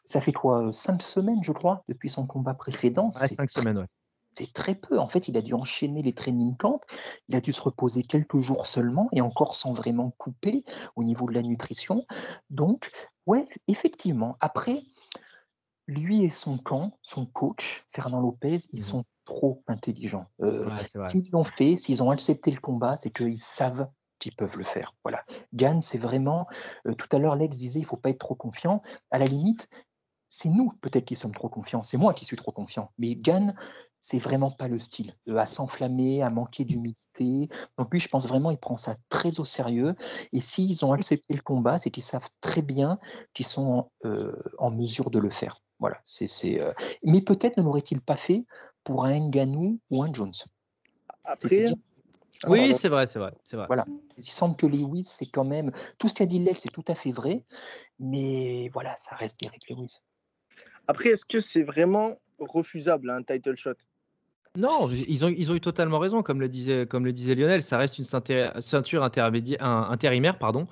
ça 0.06 0.22
fait 0.22 0.32
quoi, 0.32 0.72
cinq 0.72 1.02
semaines, 1.02 1.44
je 1.44 1.52
crois, 1.52 1.84
depuis 1.90 2.10
son 2.10 2.26
combat 2.26 2.54
précédent. 2.54 3.12
cinq 3.12 3.52
semaines, 3.52 3.80
ouais. 3.80 3.88
C'est 4.34 4.54
très 4.54 4.76
peu. 4.76 5.00
En 5.00 5.08
fait, 5.08 5.28
il 5.28 5.38
a 5.38 5.42
dû 5.42 5.54
enchaîner 5.54 6.02
les 6.02 6.14
training 6.14 6.56
camps. 6.58 6.80
Il 7.28 7.36
a 7.36 7.42
dû 7.42 7.52
se 7.54 7.62
reposer 7.62 8.04
quelques 8.04 8.38
jours 8.38 8.68
seulement 8.68 9.10
et 9.12 9.22
encore 9.22 9.56
sans 9.56 9.74
vraiment 9.74 10.12
couper 10.12 10.64
au 10.96 11.04
niveau 11.04 11.28
de 11.28 11.34
la 11.34 11.42
nutrition. 11.42 12.06
Donc, 12.50 12.92
ouais, 13.26 13.48
effectivement. 13.68 14.38
Après, 14.40 14.84
lui 15.88 16.24
et 16.24 16.30
son 16.30 16.58
camp, 16.58 16.98
son 17.02 17.26
coach, 17.26 17.86
Fernand 17.92 18.22
Lopez, 18.22 18.58
ils 18.72 18.80
mmh 18.80 18.84
sont 18.84 19.06
trop 19.26 19.64
intelligents. 19.68 20.28
Euh, 20.42 20.70
s'ils 21.08 21.30
l'ont 21.32 21.44
fait, 21.44 21.78
s'ils 21.78 22.02
ont 22.02 22.10
accepté 22.10 22.52
le 22.52 22.60
combat, 22.60 22.98
c'est 22.98 23.12
qu'ils 23.12 23.40
savent 23.40 23.88
qu'ils 24.20 24.36
peuvent 24.36 24.58
le 24.58 24.64
faire. 24.64 24.94
Voilà. 25.04 25.24
Gann, 25.54 25.82
c'est 25.82 25.98
vraiment. 25.98 26.48
Euh, 26.88 26.94
tout 26.94 27.08
à 27.12 27.20
l'heure, 27.20 27.36
Lex 27.36 27.58
disait 27.58 27.80
il 27.80 27.84
ne 27.84 27.88
faut 27.88 27.98
pas 27.98 28.10
être 28.10 28.20
trop 28.20 28.36
confiant. 28.36 28.82
À 29.10 29.20
la 29.20 29.26
limite, 29.26 29.68
c'est 30.30 30.50
nous 30.50 30.72
peut-être 30.82 31.06
qui 31.06 31.16
sommes 31.16 31.34
trop 31.34 31.50
confiants. 31.50 31.84
C'est 31.84 31.98
moi 31.98 32.14
qui 32.14 32.26
suis 32.26 32.38
trop 32.38 32.52
confiant. 32.52 32.92
Mais 32.98 33.16
Gann, 33.16 33.56
c'est 34.02 34.20
vraiment 34.20 34.52
pas 34.52 34.68
le 34.68 34.78
style. 34.78 35.16
Euh, 35.30 35.38
à 35.38 35.46
s'enflammer, 35.46 36.22
à 36.22 36.30
manquer 36.30 36.66
d'humilité. 36.66 37.48
Donc 37.78 37.92
lui, 37.92 38.00
je 38.00 38.10
pense 38.10 38.28
vraiment, 38.28 38.52
il 38.52 38.58
prend 38.58 38.76
ça 38.76 38.98
très 39.08 39.40
au 39.40 39.46
sérieux. 39.46 39.96
Et 40.34 40.42
s'ils 40.42 40.84
ont 40.84 40.92
accepté 40.92 41.34
le 41.34 41.42
combat, 41.42 41.78
c'est 41.78 41.92
qu'ils 41.92 42.04
savent 42.04 42.30
très 42.42 42.62
bien 42.62 43.00
qu'ils 43.34 43.48
sont 43.48 43.90
en 44.58 44.72
mesure 44.72 45.10
de 45.10 45.20
le 45.20 45.30
faire. 45.30 45.62
Voilà, 45.82 46.00
c'est, 46.04 46.62
euh, 46.62 46.74
Mais 47.04 47.22
peut-être 47.22 47.58
ne 47.58 47.64
l'aurait-il 47.64 48.02
pas 48.02 48.16
fait 48.16 48.46
pour 48.84 49.04
un 49.04 49.18
Nganou 49.18 49.80
ou 49.90 50.04
un 50.04 50.14
Jones. 50.14 50.32
Après, 51.24 51.66
oui, 52.48 52.76
c'est 52.76 52.88
vrai, 52.88 53.08
c'est 53.08 53.18
vrai, 53.18 53.34
c'est 53.44 53.58
vrai. 53.58 53.66
Voilà. 53.66 53.86
Il 54.16 54.24
semble 54.24 54.56
que 54.56 54.68
Lewis, 54.68 55.06
c'est 55.06 55.26
quand 55.26 55.44
même 55.44 55.72
tout 55.98 56.08
ce 56.08 56.14
qu'a 56.14 56.28
dit 56.28 56.38
Lex, 56.38 56.62
c'est 56.62 56.72
tout 56.72 56.86
à 56.88 56.94
fait 56.94 57.12
vrai, 57.12 57.44
mais 58.00 58.70
voilà, 58.74 58.96
ça 58.96 59.16
reste 59.16 59.40
Derek 59.40 59.68
Lewis. 59.70 59.98
Après, 60.88 61.10
est-ce 61.10 61.26
que 61.26 61.40
c'est 61.40 61.64
vraiment 61.64 62.16
refusable 62.42 63.10
un 63.10 63.24
title 63.24 63.56
shot 63.56 63.74
Non, 64.58 64.90
ils 64.90 65.26
ont, 65.26 65.30
ils 65.30 65.52
ont 65.52 65.56
eu 65.56 65.62
totalement 65.62 66.00
raison, 66.00 66.24
comme 66.24 66.42
le 66.42 66.50
disait, 66.50 66.86
comme 66.86 67.06
le 67.06 67.14
disait 67.14 67.36
Lionel, 67.36 67.62
ça 67.62 67.78
reste 67.78 67.98
une 67.98 68.06
ceinture 68.06 69.04
intérimaire, 69.04 70.38
pardon. 70.38 70.68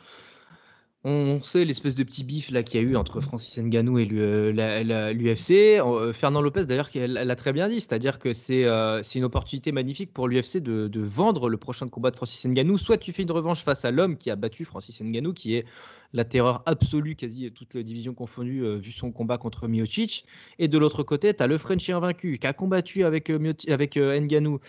On 1.06 1.42
sait 1.42 1.64
l'espèce 1.64 1.96
de 1.96 2.04
petit 2.04 2.26
bif 2.26 2.52
là 2.52 2.62
qu'il 2.62 2.82
y 2.82 2.84
a 2.84 2.86
eu 2.86 2.98
entre 2.98 3.22
Francis 3.22 3.58
Ngannou 3.58 4.00
et 4.00 4.06
l'UFC. 4.06 5.80
Euh, 5.80 6.12
Fernand 6.12 6.42
Lopez 6.42 6.66
d'ailleurs 6.66 6.90
l'a 6.94 7.36
très 7.38 7.54
bien 7.54 7.70
dit, 7.70 7.80
c'est-à-dire 7.80 8.20
que 8.20 8.34
c'est 8.34 8.66
euh, 8.66 9.02
une 9.16 9.24
opportunité 9.24 9.72
magnifique 9.72 10.12
pour 10.12 10.28
l'UFC 10.28 10.58
de, 10.58 11.00
vendre 11.00 11.48
le 11.48 11.56
prochain 11.56 11.88
combat 11.88 12.12
de 12.12 12.18
Francis 12.18 12.46
Ngannou. 12.46 12.78
Soit 12.78 12.98
tu 12.98 13.14
fais 13.14 13.24
une 13.24 13.32
revanche 13.32 13.64
face 13.64 13.86
à 13.86 13.92
l'homme 13.92 14.18
qui 14.18 14.30
a 14.30 14.36
battu 14.36 14.66
Francis 14.66 15.02
Ngannou, 15.02 15.32
qui 15.32 15.56
est 15.56 15.66
la 16.12 16.26
terreur 16.26 16.64
absolue, 16.66 17.16
quasi 17.16 17.50
toute 17.54 17.76
la 17.76 17.84
division 17.84 18.14
confondue, 18.14 18.66
euh, 18.66 18.76
vu 18.76 18.92
son 18.92 19.14
combat 19.14 19.38
contre 19.38 19.70
Miocic. 19.70 20.26
Et 20.58 20.68
de 20.68 20.78
l'autre 20.78 21.04
côté, 21.04 21.34
tu 21.34 21.42
as 21.42 21.48
le 21.48 21.58
Frenchie 21.58 21.94
invaincu 21.94 22.40
qui 22.40 22.48
a 22.48 22.52
combattu 22.52 23.06
avec, 23.06 23.30
avec 23.70 23.96
Ngannou 23.96 24.60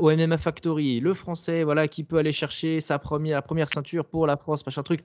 au 0.00 0.10
MMA 0.14 0.36
Factory, 0.36 1.00
le 1.00 1.14
Français 1.14 1.64
voilà, 1.64 1.88
qui 1.88 2.04
peut 2.04 2.18
aller 2.18 2.32
chercher 2.32 2.80
sa 2.80 2.98
première, 2.98 3.36
la 3.36 3.42
première 3.42 3.70
ceinture 3.70 4.04
pour 4.04 4.26
la 4.26 4.36
France, 4.36 4.66
machin 4.66 4.82
truc. 4.82 5.00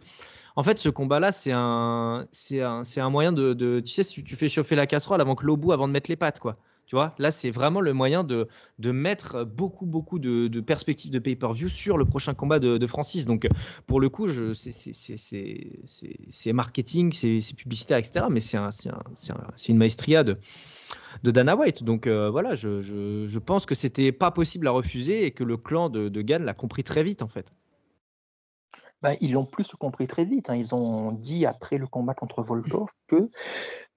En 0.56 0.64
fait, 0.64 0.78
ce 0.78 0.90
combat-là, 0.90 1.32
c'est 1.32 1.52
un, 1.54 2.28
c'est 2.32 2.62
un, 2.62 2.84
un, 2.98 3.10
moyen 3.10 3.32
de, 3.32 3.80
Tu 3.80 3.92
sais, 3.92 4.04
si 4.04 4.24
tu 4.24 4.36
fais 4.36 4.48
chauffer 4.48 4.76
la 4.76 4.88
casserole 4.88 5.22
avant 5.22 5.36
que 5.36 5.46
l'eau 5.46 5.58
bout, 5.58 5.72
avant 5.72 5.88
de 5.88 5.94
mettre 5.94 6.10
les 6.10 6.16
pâtes, 6.16 6.40
quoi. 6.40 6.58
Tu 6.86 6.96
vois, 6.96 7.16
là, 7.18 7.32
c'est 7.32 7.50
vraiment 7.50 7.80
le 7.80 7.94
moyen 7.94 8.24
de, 8.24 8.48
de 8.78 8.92
mettre 8.92 9.46
beaucoup, 9.46 9.86
beaucoup 9.86 10.20
de, 10.20 10.48
de 10.48 10.62
perspectives 10.62 11.12
de 11.12 11.20
pay-per-view 11.20 11.70
sur 11.70 11.98
le 11.98 12.06
prochain 12.06 12.34
combat 12.34 12.60
de, 12.60 12.86
Francis. 12.86 13.26
Donc, 13.26 13.48
pour 13.88 14.02
le 14.02 14.10
coup, 14.10 14.28
c'est 14.30 16.54
marketing, 16.54 17.14
c'est 17.14 17.56
publicitaire, 17.56 17.98
etc. 17.98 18.26
Mais 18.30 18.42
c'est 18.42 18.58
un, 18.58 18.70
une 19.70 19.78
maestria 19.78 20.24
de, 20.24 20.36
de 21.24 21.32
Dana 21.32 21.56
White. 21.56 21.84
Donc, 21.84 22.06
euh, 22.06 22.30
voilà, 22.30 22.54
je, 22.54 22.82
je, 22.82 23.28
je, 23.28 23.40
pense 23.40 23.66
que 23.66 23.76
c'était 23.76 24.12
pas 24.12 24.32
possible 24.32 24.68
à 24.68 24.72
refuser 24.72 25.26
et 25.26 25.32
que 25.32 25.44
le 25.44 25.58
clan 25.58 25.90
de, 25.90 26.10
de 26.10 26.22
Gann 26.22 26.44
l'a 26.44 26.54
compris 26.54 26.84
très 26.84 27.04
vite, 27.04 27.22
en 27.22 27.28
fait. 27.28 27.54
Bah, 29.04 29.16
ils 29.20 29.34
l'ont 29.34 29.46
plus 29.46 29.68
compris 29.76 30.08
très 30.08 30.24
vite. 30.24 30.50
Hein. 30.50 30.56
Ils 30.56 30.74
ont 30.74 31.12
dit 31.12 31.46
après 31.46 31.78
le 31.78 31.88
combat 31.88 32.14
contre 32.14 32.42
Volkov 32.42 32.90
que 33.08 33.30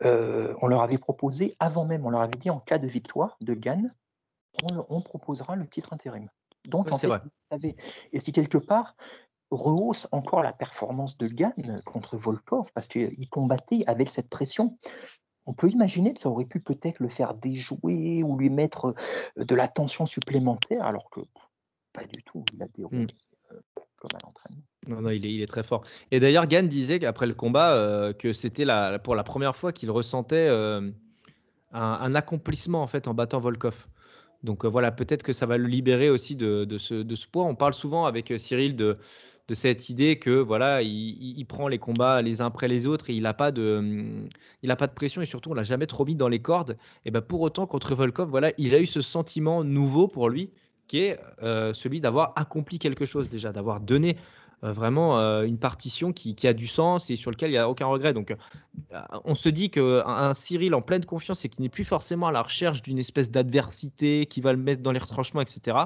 euh, 0.04 0.52
on 0.61 0.66
leur 0.66 0.82
avait 0.82 0.98
proposé, 0.98 1.54
avant 1.61 1.84
même, 1.84 2.04
on 2.04 2.11
leur 2.11 2.22
avait 2.22 2.36
dit 2.36 2.50
en 2.50 2.59
cas 2.59 2.78
de 2.78 2.88
victoire 2.88 3.36
de 3.40 3.54
Gann, 3.54 3.94
on, 4.88 5.00
proposera 5.00 5.54
le 5.54 5.68
titre 5.68 5.92
intérim. 5.92 6.28
Donc, 6.66 6.90
en 6.90 6.96
fait, 6.96 7.76
et 8.12 8.18
si 8.18 8.32
quelque 8.32 8.59
part 8.59 8.96
rehausse 9.52 10.09
encore 10.11 10.42
la 10.42 10.52
performance 10.52 11.16
de 11.18 11.28
Gann 11.28 11.80
contre 11.84 12.16
Volkov 12.16 12.72
parce 12.74 12.88
qu'il 12.88 13.28
combattait 13.30 13.84
avec 13.86 14.11
cette 14.11 14.28
pression. 14.28 14.76
On 15.48 15.52
peut 15.52 15.70
imaginer 15.70 16.12
que 16.12 16.18
ça 16.18 16.28
aurait 16.28 16.46
pu 16.46 16.59
peut-être 16.59 16.98
le 16.98 17.09
faire 17.09 17.34
déjouer 17.34 18.24
ou 18.24 18.36
lui 18.36 18.50
mettre 18.50 18.96
de 19.36 19.54
la 19.54 19.68
tension 19.68 20.04
supplémentaire, 20.04 20.84
alors 20.84 21.09
que 21.11 21.20
pas 21.92 22.02
du 22.04 22.24
tout. 22.24 22.44
Il 22.52 22.61
a 22.64 22.66
déroulé 22.66 23.04
mmh. 23.04 23.52
euh, 23.52 23.61
comme 23.96 24.11
à 24.14 24.26
l'entraînement. 24.26 24.64
Non, 24.87 25.01
non, 25.01 25.11
il 25.11 25.43
est, 25.43 25.47
très 25.47 25.62
fort. 25.62 25.82
Et 26.11 26.20
d'ailleurs, 26.20 26.47
Gann 26.47 26.68
disait 26.68 26.99
qu'après 26.99 27.26
le 27.26 27.34
combat, 27.34 27.74
euh, 27.74 28.12
que 28.12 28.32
c'était 28.32 28.64
pour 29.03 29.14
la 29.14 29.24
première 29.24 29.57
fois 29.57 29.72
qu'il 29.72 29.91
ressentait 29.91 30.47
euh, 30.49 30.91
un, 31.72 32.14
accomplissement 32.14 32.87
en 33.05 33.14
battant 33.14 33.41
Volkov. 33.41 33.87
Donc 34.45 34.64
euh, 34.64 34.68
voilà, 34.68 34.93
peut-être 34.93 35.24
que 35.24 35.32
ça 35.32 35.47
va 35.47 35.59
le 35.59 35.66
libérer 35.66 36.09
aussi 36.09 36.37
de, 36.37 36.78
ce, 36.78 37.26
poids. 37.26 37.45
On 37.45 37.57
parle 37.57 37.74
souvent 37.74 38.07
avec 38.07 38.32
Cyril 38.37 38.76
de, 38.76 38.97
cette 39.53 39.91
idée 39.91 40.18
que 40.18 40.30
voilà, 40.30 40.82
il, 40.82 41.45
prend 41.47 41.66
les 41.66 41.78
combats 41.78 42.22
les 42.22 42.41
uns 42.41 42.47
après 42.47 42.68
les 42.68 42.87
autres 42.87 43.11
et 43.11 43.14
il 43.14 43.22
n'a 43.22 43.34
pas 43.34 43.51
de, 43.51 44.28
a 44.68 44.76
pas 44.76 44.87
de 44.87 44.93
pression 44.93 45.22
et 45.22 45.26
surtout 45.26 45.51
on 45.51 45.55
l'a 45.55 45.62
jamais 45.64 45.87
trop 45.87 46.05
mis 46.05 46.14
dans 46.14 46.28
les 46.28 46.41
cordes. 46.41 46.76
Et 47.05 47.11
ben 47.11 47.20
pour 47.20 47.41
autant 47.41 47.66
contre 47.66 47.95
Volkov, 47.95 48.28
voilà, 48.28 48.53
il 48.59 48.74
a 48.74 48.78
eu 48.78 48.87
ce 48.87 49.01
sentiment 49.01 49.64
nouveau 49.64 50.07
pour 50.07 50.28
lui 50.28 50.51
qui 50.87 50.99
est 51.01 51.18
celui 51.41 52.01
d'avoir 52.01 52.32
accompli 52.37 52.78
quelque 52.78 53.05
chose 53.05 53.28
déjà, 53.28 53.51
d'avoir 53.51 53.80
donné 53.80 54.16
vraiment 54.62 55.18
euh, 55.18 55.42
une 55.42 55.59
partition 55.59 56.12
qui, 56.12 56.34
a 56.46 56.52
du 56.52 56.66
sens 56.66 57.11
et 57.11 57.16
sur 57.16 57.30
lequel 57.30 57.50
il 57.50 57.54
n'y 57.54 57.59
a 57.59 57.68
aucun 57.68 57.86
regret. 57.86 58.12
Donc, 58.12 58.34
on 59.24 59.34
se 59.34 59.48
dit 59.48 59.70
qu'un 59.70 60.04
un 60.07 60.34
Cyril 60.34 60.74
en 60.74 60.82
pleine 60.82 61.04
confiance 61.04 61.44
et 61.44 61.48
qui 61.48 61.62
n'est 61.62 61.68
plus 61.68 61.84
forcément 61.84 62.28
à 62.28 62.32
la 62.32 62.42
recherche 62.42 62.82
d'une 62.82 62.98
espèce 62.98 63.30
d'adversité 63.30 64.26
qui 64.26 64.40
va 64.40 64.52
le 64.52 64.59
mettre 64.59 64.82
dans 64.82 64.92
les 64.92 64.98
retranchements, 64.98 65.40
etc., 65.40 65.76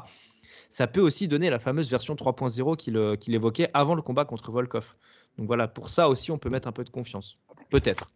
ça 0.69 0.87
peut 0.87 1.01
aussi 1.01 1.27
donner 1.27 1.51
la 1.51 1.59
fameuse 1.59 1.91
version 1.91 2.15
3.0 2.15 3.19
qu'il 3.19 3.35
évoquait 3.35 3.69
avant 3.75 3.95
le 3.95 4.03
combat 4.03 4.25
contre 4.25 4.53
Volkov. 4.53 4.95
Donc 5.37 5.47
voilà, 5.47 5.69
pour 5.69 5.89
ça 5.89 6.09
aussi, 6.09 6.31
on 6.31 6.39
peut 6.39 6.51
mettre 6.51 6.69
un 6.69 6.73
peu 6.73 6.85
de 6.85 6.91
confiance. 6.91 7.39
Peut-être. 7.71 8.11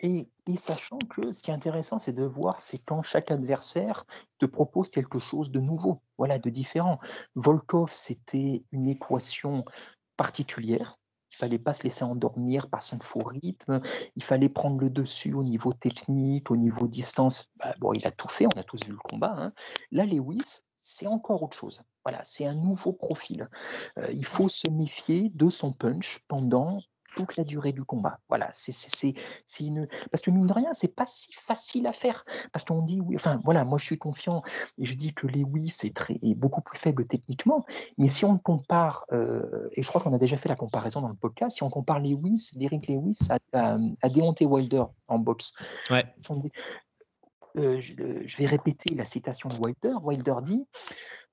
Et, 0.00 0.28
sachant 0.58 0.98
que 1.08 1.32
ce 1.32 1.42
qui 1.42 1.50
est 1.50 1.54
intéressant, 1.54 1.98
c'est 1.98 2.12
de 2.12 2.24
voir, 2.24 2.60
c'est 2.60 2.78
quand 2.78 3.02
chaque 3.02 3.30
adversaire 3.30 4.04
te 4.38 4.46
propose 4.46 4.90
quelque 4.90 5.18
chose 5.18 5.50
de 5.50 5.60
nouveau, 5.60 6.02
voilà, 6.18 6.38
de 6.38 6.50
différent. 6.50 6.98
Volkov, 7.34 7.92
c'était 7.94 8.64
une 8.72 8.88
équation 8.88 9.64
particulière. 10.16 10.98
Il 11.30 11.36
fallait 11.36 11.58
pas 11.58 11.72
se 11.72 11.82
laisser 11.82 12.04
endormir 12.04 12.68
par 12.68 12.82
son 12.82 12.98
faux 13.00 13.24
rythme. 13.24 13.80
Il 14.14 14.22
fallait 14.22 14.48
prendre 14.48 14.80
le 14.80 14.90
dessus 14.90 15.34
au 15.34 15.42
niveau 15.42 15.72
technique, 15.72 16.50
au 16.50 16.56
niveau 16.56 16.86
distance. 16.86 17.50
Bah, 17.56 17.74
bon, 17.78 17.92
il 17.92 18.06
a 18.06 18.10
tout 18.10 18.28
fait, 18.28 18.46
on 18.46 18.58
a 18.58 18.62
tous 18.62 18.84
vu 18.84 18.92
le 18.92 18.98
combat. 18.98 19.34
Hein. 19.36 19.52
Là, 19.90 20.04
Lewis, 20.04 20.60
c'est 20.80 21.06
encore 21.06 21.42
autre 21.42 21.56
chose. 21.56 21.82
Voilà, 22.04 22.20
c'est 22.24 22.46
un 22.46 22.54
nouveau 22.54 22.92
profil. 22.92 23.48
Euh, 23.98 24.12
il 24.12 24.24
faut 24.24 24.48
se 24.48 24.70
méfier 24.70 25.30
de 25.34 25.50
son 25.50 25.72
punch 25.72 26.20
pendant 26.28 26.80
toute 27.16 27.36
la 27.36 27.44
durée 27.44 27.72
du 27.72 27.82
combat. 27.82 28.20
Voilà, 28.28 28.48
c'est 28.52 29.14
une. 29.60 29.88
Parce 30.10 30.22
que 30.22 30.30
mine 30.30 30.46
de 30.46 30.52
rien, 30.52 30.72
c'est 30.74 30.94
pas 30.94 31.06
si 31.06 31.32
facile 31.32 31.86
à 31.86 31.92
faire. 31.92 32.24
Parce 32.52 32.64
qu'on 32.64 32.82
dit, 32.82 33.00
oui, 33.00 33.16
enfin 33.16 33.40
voilà, 33.42 33.64
moi 33.64 33.78
je 33.78 33.86
suis 33.86 33.98
confiant 33.98 34.42
et 34.78 34.84
je 34.84 34.94
dis 34.94 35.14
que 35.14 35.26
Lewis 35.26 35.78
est, 35.82 35.96
très, 35.96 36.18
est 36.22 36.34
beaucoup 36.34 36.60
plus 36.60 36.78
faible 36.78 37.06
techniquement. 37.06 37.64
Mais 37.96 38.08
si 38.08 38.24
on 38.24 38.38
compare, 38.38 39.06
euh, 39.12 39.68
et 39.72 39.82
je 39.82 39.88
crois 39.88 40.00
qu'on 40.00 40.12
a 40.12 40.18
déjà 40.18 40.36
fait 40.36 40.48
la 40.48 40.56
comparaison 40.56 41.00
dans 41.00 41.08
le 41.08 41.14
podcast, 41.14 41.56
si 41.56 41.62
on 41.62 41.70
compare 41.70 42.00
Lewis, 42.00 42.50
Derrick 42.54 42.86
Lewis 42.86 43.18
à, 43.30 43.76
à, 44.02 44.08
Deontay 44.08 44.44
Wilder 44.44 44.84
en 45.08 45.18
boxe. 45.18 45.52
Ouais. 45.90 46.04
Euh, 47.56 47.80
je, 47.80 47.94
je, 48.26 48.36
vais 48.36 48.44
répéter 48.44 48.94
la 48.94 49.06
citation 49.06 49.48
de 49.48 49.54
Wilder. 49.54 49.94
Wilder 50.02 50.34
dit 50.42 50.66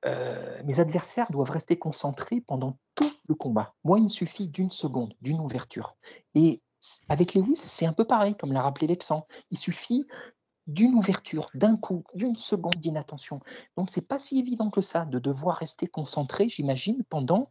euh, 0.05 0.61
mes 0.65 0.79
adversaires 0.79 1.31
doivent 1.31 1.51
rester 1.51 1.77
concentrés 1.77 2.41
pendant 2.41 2.77
tout 2.95 3.11
le 3.27 3.35
combat. 3.35 3.73
Moi, 3.83 3.99
il 3.99 4.05
me 4.05 4.09
suffit 4.09 4.47
d'une 4.47 4.71
seconde, 4.71 5.13
d'une 5.21 5.39
ouverture. 5.39 5.95
Et 6.35 6.61
avec 7.09 7.33
Lewis, 7.33 7.55
c'est 7.55 7.85
un 7.85 7.93
peu 7.93 8.05
pareil, 8.05 8.35
comme 8.35 8.51
l'a 8.51 8.61
rappelé 8.61 8.87
Lexan. 8.87 9.25
Il 9.51 9.57
suffit 9.57 10.05
d'une 10.67 10.95
ouverture, 10.95 11.49
d'un 11.53 11.75
coup, 11.75 12.03
d'une 12.15 12.35
seconde 12.35 12.75
d'inattention. 12.75 13.41
Donc 13.77 13.89
c'est 13.89 14.01
pas 14.01 14.19
si 14.19 14.39
évident 14.39 14.69
que 14.69 14.81
ça 14.81 15.05
de 15.05 15.19
devoir 15.19 15.57
rester 15.57 15.87
concentré, 15.87 16.47
j'imagine, 16.49 17.03
pendant 17.09 17.49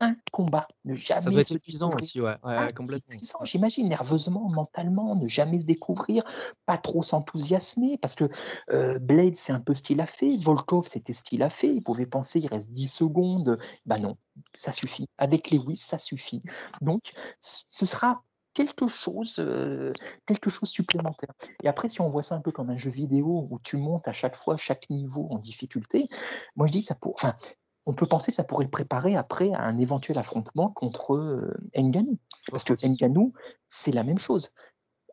un 0.00 0.14
combat. 0.32 0.66
Ne 0.84 0.94
jamais 0.94 1.20
ça 1.20 1.30
doit 1.30 1.40
être 1.40 1.52
épuisant 1.52 1.90
aussi, 2.00 2.20
ouais, 2.20 2.36
ah, 2.42 2.68
complètement. 2.74 3.44
J'imagine 3.44 3.88
nerveusement, 3.88 4.48
mentalement, 4.48 5.16
ne 5.16 5.28
jamais 5.28 5.60
se 5.60 5.66
découvrir, 5.66 6.24
pas 6.66 6.78
trop 6.78 7.02
s'enthousiasmer, 7.02 7.98
parce 7.98 8.14
que 8.14 8.28
euh, 8.70 8.98
Blade 8.98 9.34
c'est 9.34 9.52
un 9.52 9.60
peu 9.60 9.74
ce 9.74 9.82
qu'il 9.82 10.00
a 10.00 10.06
fait, 10.06 10.36
Volkov 10.36 10.86
c'était 10.86 11.12
ce 11.12 11.22
qu'il 11.22 11.42
a 11.42 11.50
fait, 11.50 11.74
il 11.74 11.82
pouvait 11.82 12.06
penser 12.06 12.40
il 12.40 12.46
reste 12.46 12.70
10 12.70 12.88
secondes, 12.88 13.58
bah 13.86 13.98
non, 13.98 14.16
ça 14.54 14.72
suffit. 14.72 15.08
Avec 15.18 15.50
Lewis, 15.50 15.76
ça 15.76 15.98
suffit. 15.98 16.42
Donc 16.80 17.12
ce 17.40 17.86
sera 17.86 18.22
quelque 18.58 18.88
chose, 18.88 19.36
euh, 19.38 19.92
quelque 20.26 20.50
chose 20.50 20.68
supplémentaire. 20.68 21.32
Et 21.62 21.68
après, 21.68 21.88
si 21.88 22.00
on 22.00 22.10
voit 22.10 22.24
ça 22.24 22.34
un 22.34 22.40
peu 22.40 22.50
comme 22.50 22.70
un 22.70 22.76
jeu 22.76 22.90
vidéo 22.90 23.46
où 23.48 23.60
tu 23.60 23.76
montes 23.76 24.08
à 24.08 24.12
chaque 24.12 24.34
fois 24.34 24.56
chaque 24.56 24.90
niveau 24.90 25.28
en 25.30 25.38
difficulté, 25.38 26.08
moi 26.56 26.66
je 26.66 26.72
dis 26.72 26.80
que 26.80 26.86
ça 26.86 26.96
pour, 26.96 27.14
enfin, 27.14 27.36
on 27.86 27.94
peut 27.94 28.08
penser 28.08 28.32
que 28.32 28.36
ça 28.36 28.42
pourrait 28.42 28.64
le 28.64 28.70
préparer 28.70 29.14
après 29.14 29.52
à 29.52 29.62
un 29.62 29.78
éventuel 29.78 30.18
affrontement 30.18 30.70
contre 30.70 31.14
euh, 31.14 31.54
Nganou. 31.76 32.18
Parce 32.50 32.64
que 32.64 32.74
Nganou, 32.74 33.32
c'est 33.68 33.92
la 33.92 34.02
même 34.02 34.18
chose, 34.18 34.50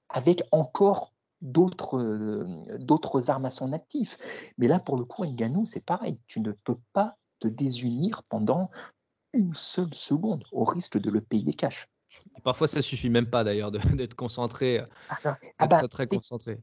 avec 0.09 0.41
encore 0.51 1.13
d'autres 1.41 1.99
euh, 1.99 2.79
d'autres 2.79 3.29
armes 3.29 3.45
à 3.45 3.51
son 3.51 3.73
actif. 3.73 4.17
Mais 4.57 4.67
là, 4.67 4.79
pour 4.79 4.97
le 4.97 5.05
coup, 5.05 5.23
Nganou, 5.23 5.67
c'est 5.67 5.85
pareil. 5.85 6.19
Tu 6.25 6.39
ne 6.39 6.51
peux 6.51 6.79
pas 6.93 7.15
te 7.39 7.47
désunir 7.47 8.23
pendant 8.23 8.71
une 9.33 9.53
seule 9.53 9.93
seconde, 9.93 10.45
au 10.51 10.65
risque 10.65 10.97
de 10.97 11.11
le 11.11 11.21
payer 11.21 11.53
cash 11.53 11.87
parfois, 12.45 12.67
ça 12.67 12.81
suffit 12.81 13.09
même 13.09 13.29
pas 13.29 13.43
d'ailleurs 13.43 13.71
d'être 13.99 14.15
concentré, 14.15 14.79
euh, 14.79 14.85
ah, 15.09 15.37
ah 15.57 15.67
bah, 15.67 15.85
très, 15.89 16.07
concentré. 16.07 16.59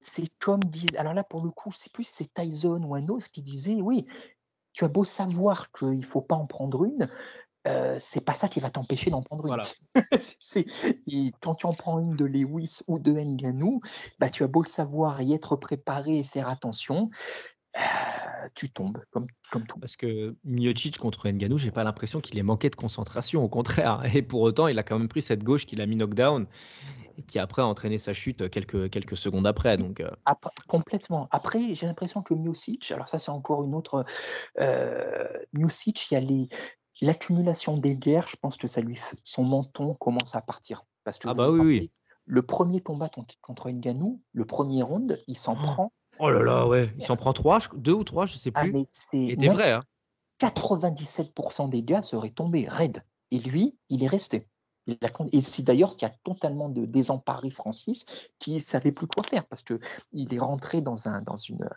C'est 0.00 0.30
comme 0.38 0.64
disent. 0.64 0.96
Alors 0.96 1.12
là, 1.12 1.24
pour 1.24 1.44
le 1.44 1.50
coup, 1.50 1.70
c'est 1.72 1.92
plus 1.92 2.06
c'est 2.08 2.32
Tyson 2.32 2.82
ou 2.82 2.94
un 2.94 3.08
autre 3.08 3.30
qui 3.30 3.42
disait 3.42 3.80
oui, 3.82 4.06
tu 4.72 4.84
as 4.84 4.88
beau 4.88 5.04
savoir 5.04 5.70
qu'il 5.72 5.98
ne 5.98 6.02
faut 6.02 6.22
pas 6.22 6.36
en 6.36 6.46
prendre 6.46 6.84
une, 6.84 7.08
euh, 7.66 7.96
c'est 7.98 8.20
pas 8.20 8.34
ça 8.34 8.48
qui 8.48 8.60
va 8.60 8.70
t'empêcher 8.70 9.10
d'en 9.10 9.22
prendre 9.22 9.46
une. 9.46 9.62
quand 11.40 11.54
tu 11.54 11.66
en 11.66 11.72
prends 11.72 11.98
une 11.98 12.14
de 12.14 12.24
Lewis 12.24 12.80
ou 12.88 12.98
de 12.98 13.12
Nganou, 13.12 13.80
bah, 14.18 14.28
tu 14.28 14.44
as 14.44 14.48
beau 14.48 14.62
le 14.62 14.68
savoir 14.68 15.22
y 15.22 15.32
être 15.32 15.56
préparé 15.56 16.18
et 16.18 16.24
faire 16.24 16.48
attention, 16.48 17.10
tu 18.54 18.70
tombes 18.70 18.98
comme, 19.10 19.26
comme 19.50 19.66
tout. 19.66 19.78
Parce 19.78 19.96
que 19.96 20.36
Miocic 20.44 20.98
contre 20.98 21.28
Nganou, 21.28 21.58
j'ai 21.58 21.70
pas 21.70 21.84
l'impression 21.84 22.20
qu'il 22.20 22.38
ait 22.38 22.42
manqué 22.42 22.70
de 22.70 22.76
concentration, 22.76 23.42
au 23.42 23.48
contraire. 23.48 24.02
Et 24.14 24.22
pour 24.22 24.42
autant, 24.42 24.68
il 24.68 24.78
a 24.78 24.82
quand 24.82 24.98
même 24.98 25.08
pris 25.08 25.22
cette 25.22 25.42
gauche 25.42 25.66
qu'il 25.66 25.80
a 25.80 25.86
mis 25.86 25.96
knockdown 25.96 26.46
et 27.16 27.22
qui 27.22 27.38
après 27.38 27.62
a 27.62 27.66
entraîné 27.66 27.98
sa 27.98 28.12
chute 28.12 28.48
quelques, 28.50 28.90
quelques 28.90 29.16
secondes 29.16 29.46
après. 29.46 29.76
Donc, 29.76 30.00
euh. 30.00 30.10
complètement. 30.68 31.28
Après, 31.30 31.74
j'ai 31.74 31.86
l'impression 31.86 32.22
que 32.22 32.34
Miocic, 32.34 32.90
alors 32.92 33.08
ça 33.08 33.18
c'est 33.18 33.30
encore 33.30 33.64
une 33.64 33.74
autre. 33.74 34.04
Euh, 34.60 35.26
Miocic, 35.52 36.10
il 36.10 36.14
y 36.14 36.16
a 36.16 36.20
les, 36.20 36.48
l'accumulation 37.00 37.76
des 37.76 37.94
guerres, 37.94 38.28
je 38.28 38.36
pense 38.36 38.56
que 38.56 38.68
ça 38.68 38.80
lui, 38.80 38.98
son 39.22 39.44
menton 39.44 39.94
commence 39.94 40.34
à 40.34 40.40
partir. 40.40 40.84
Parce 41.04 41.18
que 41.18 41.28
ah 41.28 41.34
bah 41.34 41.50
oui, 41.50 41.60
oui. 41.60 41.92
Le 42.26 42.40
premier 42.40 42.80
combat 42.80 43.10
contre 43.42 43.68
Nganou, 43.70 44.22
le 44.32 44.44
premier 44.46 44.82
round, 44.82 45.20
il 45.28 45.36
s'en 45.36 45.58
oh. 45.60 45.62
prend 45.62 45.92
Oh 46.18 46.30
là 46.30 46.42
là, 46.42 46.68
ouais, 46.68 46.90
il 46.96 47.04
s'en 47.04 47.16
prend 47.16 47.32
trois, 47.32 47.58
deux 47.74 47.92
ou 47.92 48.04
trois, 48.04 48.26
je 48.26 48.36
sais 48.36 48.52
ah, 48.54 48.62
plus. 48.62 48.84
C'était 48.92 49.48
vrai. 49.48 49.72
Hein. 49.72 49.82
97% 50.40 51.68
des 51.68 51.82
gars 51.82 52.02
seraient 52.02 52.30
tombés 52.30 52.68
raides. 52.68 53.02
Et 53.30 53.38
lui, 53.38 53.76
il 53.88 54.02
est 54.02 54.08
resté. 54.08 54.48
Et 55.32 55.40
c'est 55.40 55.62
d'ailleurs 55.62 55.92
ce 55.92 55.96
qui 55.96 56.04
a 56.04 56.10
totalement 56.24 56.68
de 56.68 56.84
désemparé 56.84 57.48
Francis, 57.48 58.04
qui 58.38 58.54
ne 58.54 58.58
savait 58.58 58.92
plus 58.92 59.06
quoi 59.06 59.24
faire, 59.24 59.46
parce 59.46 59.62
qu'il 59.62 59.78
est 60.34 60.38
rentré 60.38 60.82
dans, 60.82 61.08
un, 61.08 61.22
dans 61.22 61.36
une, 61.36 61.68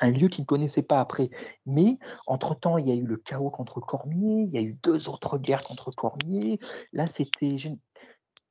un, 0.00 0.10
lieu 0.10 0.28
qu'il 0.28 0.42
ne 0.42 0.46
connaissait 0.46 0.82
pas 0.82 0.98
après. 0.98 1.28
Mais 1.66 1.98
entre-temps, 2.26 2.78
il 2.78 2.88
y 2.88 2.90
a 2.90 2.94
eu 2.94 3.04
le 3.04 3.18
chaos 3.18 3.50
contre 3.50 3.80
Cormier, 3.80 4.44
il 4.44 4.48
y 4.48 4.56
a 4.56 4.62
eu 4.62 4.78
deux 4.82 5.10
autres 5.10 5.36
guerres 5.36 5.62
contre 5.62 5.90
Cormier. 5.90 6.58
Là, 6.94 7.06
c'était, 7.06 7.58
je 7.58 7.68
ne 7.68 7.76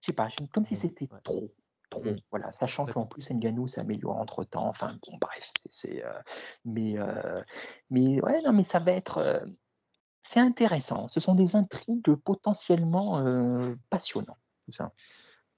sais 0.02 0.14
pas, 0.14 0.28
comme 0.54 0.66
si 0.66 0.76
c'était 0.76 1.10
trop. 1.24 1.52
Mmh. 2.00 2.16
Voilà, 2.32 2.52
sachant 2.52 2.86
qu'en 2.86 3.06
plus 3.06 3.30
Nganou 3.32 3.68
s'améliore 3.68 4.18
entre 4.18 4.44
temps. 4.44 4.68
Enfin 4.68 4.98
bon, 5.06 5.18
bref, 5.20 5.52
c'est, 5.70 6.04
euh, 6.06 6.12
mais 6.66 6.98
euh, 6.98 7.42
mais 7.90 8.22
ouais, 8.22 8.42
non, 8.42 8.54
mais 8.54 8.64
ça 8.64 8.80
va 8.80 8.92
être, 8.92 9.18
euh, 9.18 9.40
c'est 10.22 10.40
intéressant. 10.40 11.08
Ce 11.08 11.20
sont 11.20 11.36
des 11.36 11.56
intrigues 11.56 12.16
potentiellement 12.16 13.24
passionnantes. 13.90 14.38
Tout 14.66 14.72
ça. 14.72 14.94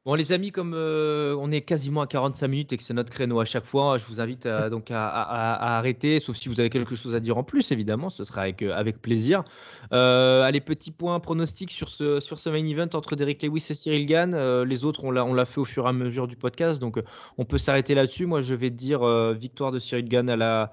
Bon, 0.06 0.16
les 0.16 0.34
amis, 0.34 0.52
comme 0.52 0.74
euh, 0.76 1.34
on 1.40 1.50
est 1.50 1.62
quasiment 1.62 2.02
à 2.02 2.08
45 2.08 2.48
minutes 2.50 2.74
et 2.74 2.78
que 2.78 2.84
c'est 2.84 2.94
notre 2.94 3.10
créneau 3.10 3.40
à 3.40 3.46
chaque 3.46 3.64
fois, 3.64 3.98
je 3.98 4.04
vous 4.04 4.20
invite 4.20 4.46
à, 4.46 4.70
donc 4.70 4.92
à, 4.92 5.78
arrêter, 5.78 6.20
sauf 6.20 6.36
si 6.36 6.50
vous 6.50 6.60
avez 6.60 6.70
quelque 6.70 6.94
chose 6.94 7.16
à 7.16 7.22
dire 7.22 7.38
en 7.38 7.44
plus, 7.46 7.72
évidemment, 7.72 8.10
ce 8.10 8.26
sera 8.26 8.42
avec, 8.42 8.62
euh, 8.64 8.92
plaisir. 9.02 9.46
Euh, 9.94 10.42
allez, 10.42 10.60
petit 10.60 10.92
point 10.92 11.18
pronostic 11.22 11.72
sur 11.72 11.88
ce, 11.88 12.20
sur 12.20 12.38
ce 12.38 12.50
main 12.50 12.66
event 12.68 12.90
entre 12.94 13.16
Derek 13.16 13.42
Lewis 13.44 13.66
et 13.70 13.74
Cyril 13.74 14.06
Gann. 14.06 14.36
les 14.64 14.84
autres, 14.84 15.06
on 15.06 15.34
l'a 15.34 15.46
fait 15.46 15.62
au 15.62 15.66
fur 15.66 15.86
et 15.86 15.90
à 15.90 15.94
mesure 15.94 16.28
du 16.28 16.36
podcast, 16.36 16.82
donc 16.82 17.02
on 17.38 17.46
peut 17.46 17.58
s'arrêter 17.58 17.96
là-dessus. 17.96 18.26
Moi, 18.26 18.42
je 18.42 18.56
vais 18.56 18.72
dire 18.72 19.08
victoire 19.34 19.72
de 19.72 19.80
Cyril 19.80 20.10
Gann 20.10 20.30
à 20.30 20.36
la. 20.36 20.72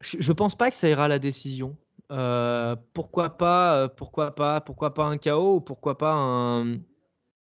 Je, 0.00 0.16
ne 0.16 0.34
pense 0.34 0.54
pas 0.54 0.70
que 0.70 0.76
ça 0.76 0.88
ira 0.88 1.06
à 1.06 1.08
la 1.08 1.18
décision. 1.18 1.76
pourquoi 2.92 3.30
pas, 3.30 3.88
pourquoi 3.88 4.32
pas, 4.36 4.60
pourquoi 4.60 4.94
pas 4.94 5.06
un 5.06 5.18
ou 5.34 5.60
pourquoi 5.60 5.98
pas 5.98 6.12
un 6.14 6.76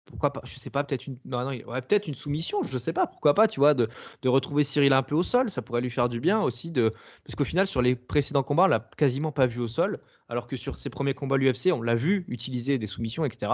pourquoi 0.04 0.32
pas, 0.32 0.40
je 0.44 0.58
sais 0.58 0.70
pas, 0.70 0.84
peut-être 0.84 1.06
une, 1.06 1.16
non, 1.24 1.44
non, 1.44 1.56
peut-être 1.88 2.08
une 2.08 2.14
soumission, 2.14 2.62
je 2.62 2.76
sais 2.76 2.92
pas, 2.92 3.06
pourquoi 3.06 3.34
pas, 3.34 3.48
tu 3.48 3.60
vois, 3.60 3.74
de, 3.74 3.88
de, 4.22 4.28
retrouver 4.28 4.64
Cyril 4.64 4.92
un 4.92 5.02
peu 5.02 5.14
au 5.14 5.22
sol, 5.22 5.50
ça 5.50 5.62
pourrait 5.62 5.80
lui 5.80 5.90
faire 5.90 6.08
du 6.08 6.20
bien 6.20 6.40
aussi, 6.40 6.70
de, 6.70 6.92
parce 7.24 7.36
qu'au 7.36 7.44
final, 7.44 7.66
sur 7.66 7.82
les 7.82 7.94
précédents 7.94 8.42
combats, 8.42 8.64
on 8.64 8.68
l'a 8.68 8.80
quasiment 8.96 9.32
pas 9.32 9.46
vu 9.46 9.60
au 9.60 9.68
sol, 9.68 10.00
alors 10.28 10.46
que 10.46 10.56
sur 10.56 10.76
ses 10.76 10.90
premiers 10.90 11.14
combats 11.14 11.36
à 11.36 11.38
l'UFC, 11.38 11.72
on 11.72 11.82
l'a 11.82 11.94
vu 11.94 12.24
utiliser 12.28 12.78
des 12.78 12.86
soumissions, 12.86 13.24
etc. 13.24 13.52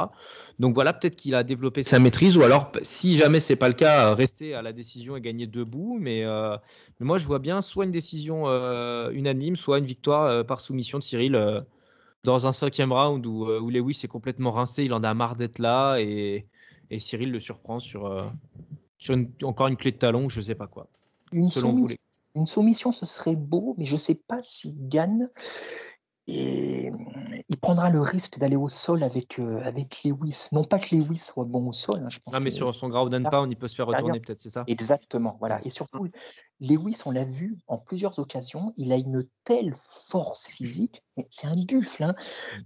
Donc 0.59 0.75
voilà, 0.75 0.93
peut-être 0.93 1.17
qu'il 1.17 1.35
a 1.35 1.43
développé 1.43 1.83
sa 1.83 1.99
maîtrise, 1.99 2.37
ou 2.37 2.43
alors, 2.43 2.73
si 2.83 3.17
jamais 3.17 3.41
c'est 3.41 3.57
pas 3.57 3.69
le 3.69 3.75
cas, 3.75 4.15
rester 4.15 4.55
à 4.55 4.63
la 4.63 4.73
décision 4.73 5.17
et 5.17 5.21
gagner 5.21 5.47
debout, 5.47 5.99
mais, 6.01 6.25
euh, 6.25 6.57
mais 7.01 7.07
moi, 7.07 7.19
je 7.19 7.27
vois 7.27 7.41
bien 7.41 7.63
soit 7.63 7.85
une 7.85 7.91
décision 7.91 8.49
euh, 8.49 9.11
unanime, 9.11 9.57
soit 9.57 9.79
une 9.79 9.87
victoire 9.87 10.25
euh, 10.25 10.45
par 10.45 10.61
soumission 10.61 10.99
de 10.99 11.05
Cyril 11.05 11.65
dans 12.25 12.47
un 12.47 12.53
cinquième 12.53 12.93
round 12.93 13.25
où, 13.27 13.47
où 13.47 13.71
Lewis 13.71 14.01
est 14.05 14.09
complètement 14.09 14.51
rincé, 14.51 14.85
il 14.85 14.93
en 14.93 15.03
a 15.03 15.15
marre 15.15 15.37
d'être 15.37 15.59
là 15.59 15.99
et, 15.99 16.45
et, 16.91 16.99
Cyril 16.99 17.31
le 17.31 17.41
surprend 17.41 17.81
sur, 17.81 18.33
sur 18.99 19.17
encore 19.43 19.69
une 19.69 19.77
clé 19.77 19.93
de 19.93 19.99
talon, 19.99 20.29
je 20.29 20.41
sais 20.41 20.55
pas 20.55 20.67
quoi. 20.67 20.89
Une, 21.33 21.51
selon 21.51 21.73
vous, 21.73 21.89
une 22.35 22.47
soumission, 22.47 22.93
ce 22.93 23.07
serait 23.07 23.37
beau, 23.37 23.75
mais 23.79 23.87
je 23.87 23.97
sais 23.97 24.15
pas 24.15 24.41
si 24.43 24.75
Gann 24.77 25.29
et 26.29 26.93
il 27.49 27.57
prendra 27.57 27.89
le 27.89 28.03
risque 28.03 28.39
d'aller 28.39 28.57
au 28.57 28.69
sol 28.69 29.03
avec, 29.03 29.39
euh, 29.39 29.63
avec 29.65 30.03
Lewis. 30.05 30.49
Non 30.53 30.63
pas 30.63 30.79
que 30.79 30.95
Lewis 30.95 31.17
soit 31.17 31.45
bon 31.45 31.69
au 31.69 31.73
sol. 31.73 32.03
Hein, 32.05 32.11
je 32.11 32.19
pense 32.19 32.35
non, 32.35 32.41
mais 32.41 32.51
sur 32.51 32.75
son 32.75 32.89
ground 32.89 33.15
and 33.15 33.31
pound, 33.31 33.51
il 33.51 33.57
peut 33.57 33.67
se 33.67 33.75
faire 33.75 33.87
retourner, 33.87 34.21
peut-être, 34.21 34.41
c'est 34.41 34.51
ça? 34.51 34.65
Exactement. 34.67 35.37
Voilà. 35.41 35.61
Et 35.65 35.71
surtout, 35.71 36.07
Lewis, 36.61 37.01
on 37.07 37.11
l'a 37.11 37.25
vu 37.25 37.57
en 37.67 37.79
plusieurs 37.79 38.19
occasions, 38.19 38.75
il 38.77 38.93
a 38.93 38.97
une 38.97 39.27
telle 39.45 39.75
force 40.09 40.47
physique, 40.47 41.03
c'est 41.31 41.47
un 41.47 41.57
buffle. 41.57 42.05
Hein, 42.05 42.15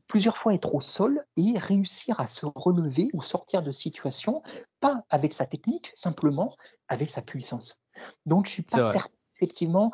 plusieurs 0.09 0.37
fois 0.37 0.55
être 0.55 0.75
au 0.75 0.81
sol 0.81 1.25
et 1.37 1.57
réussir 1.57 2.19
à 2.19 2.27
se 2.27 2.47
relever 2.53 3.11
ou 3.13 3.23
sortir 3.23 3.63
de 3.63 3.71
situation, 3.71 4.43
pas 4.81 5.05
avec 5.09 5.33
sa 5.33 5.47
technique, 5.47 5.93
simplement 5.95 6.57
avec 6.89 7.11
sa 7.11 7.23
puissance. 7.23 7.81
Donc, 8.27 8.47
je 8.47 8.51
ne 8.51 8.55
suis 8.55 8.63
pas 8.63 8.91
certain 8.91 9.15
effectivement 9.43 9.93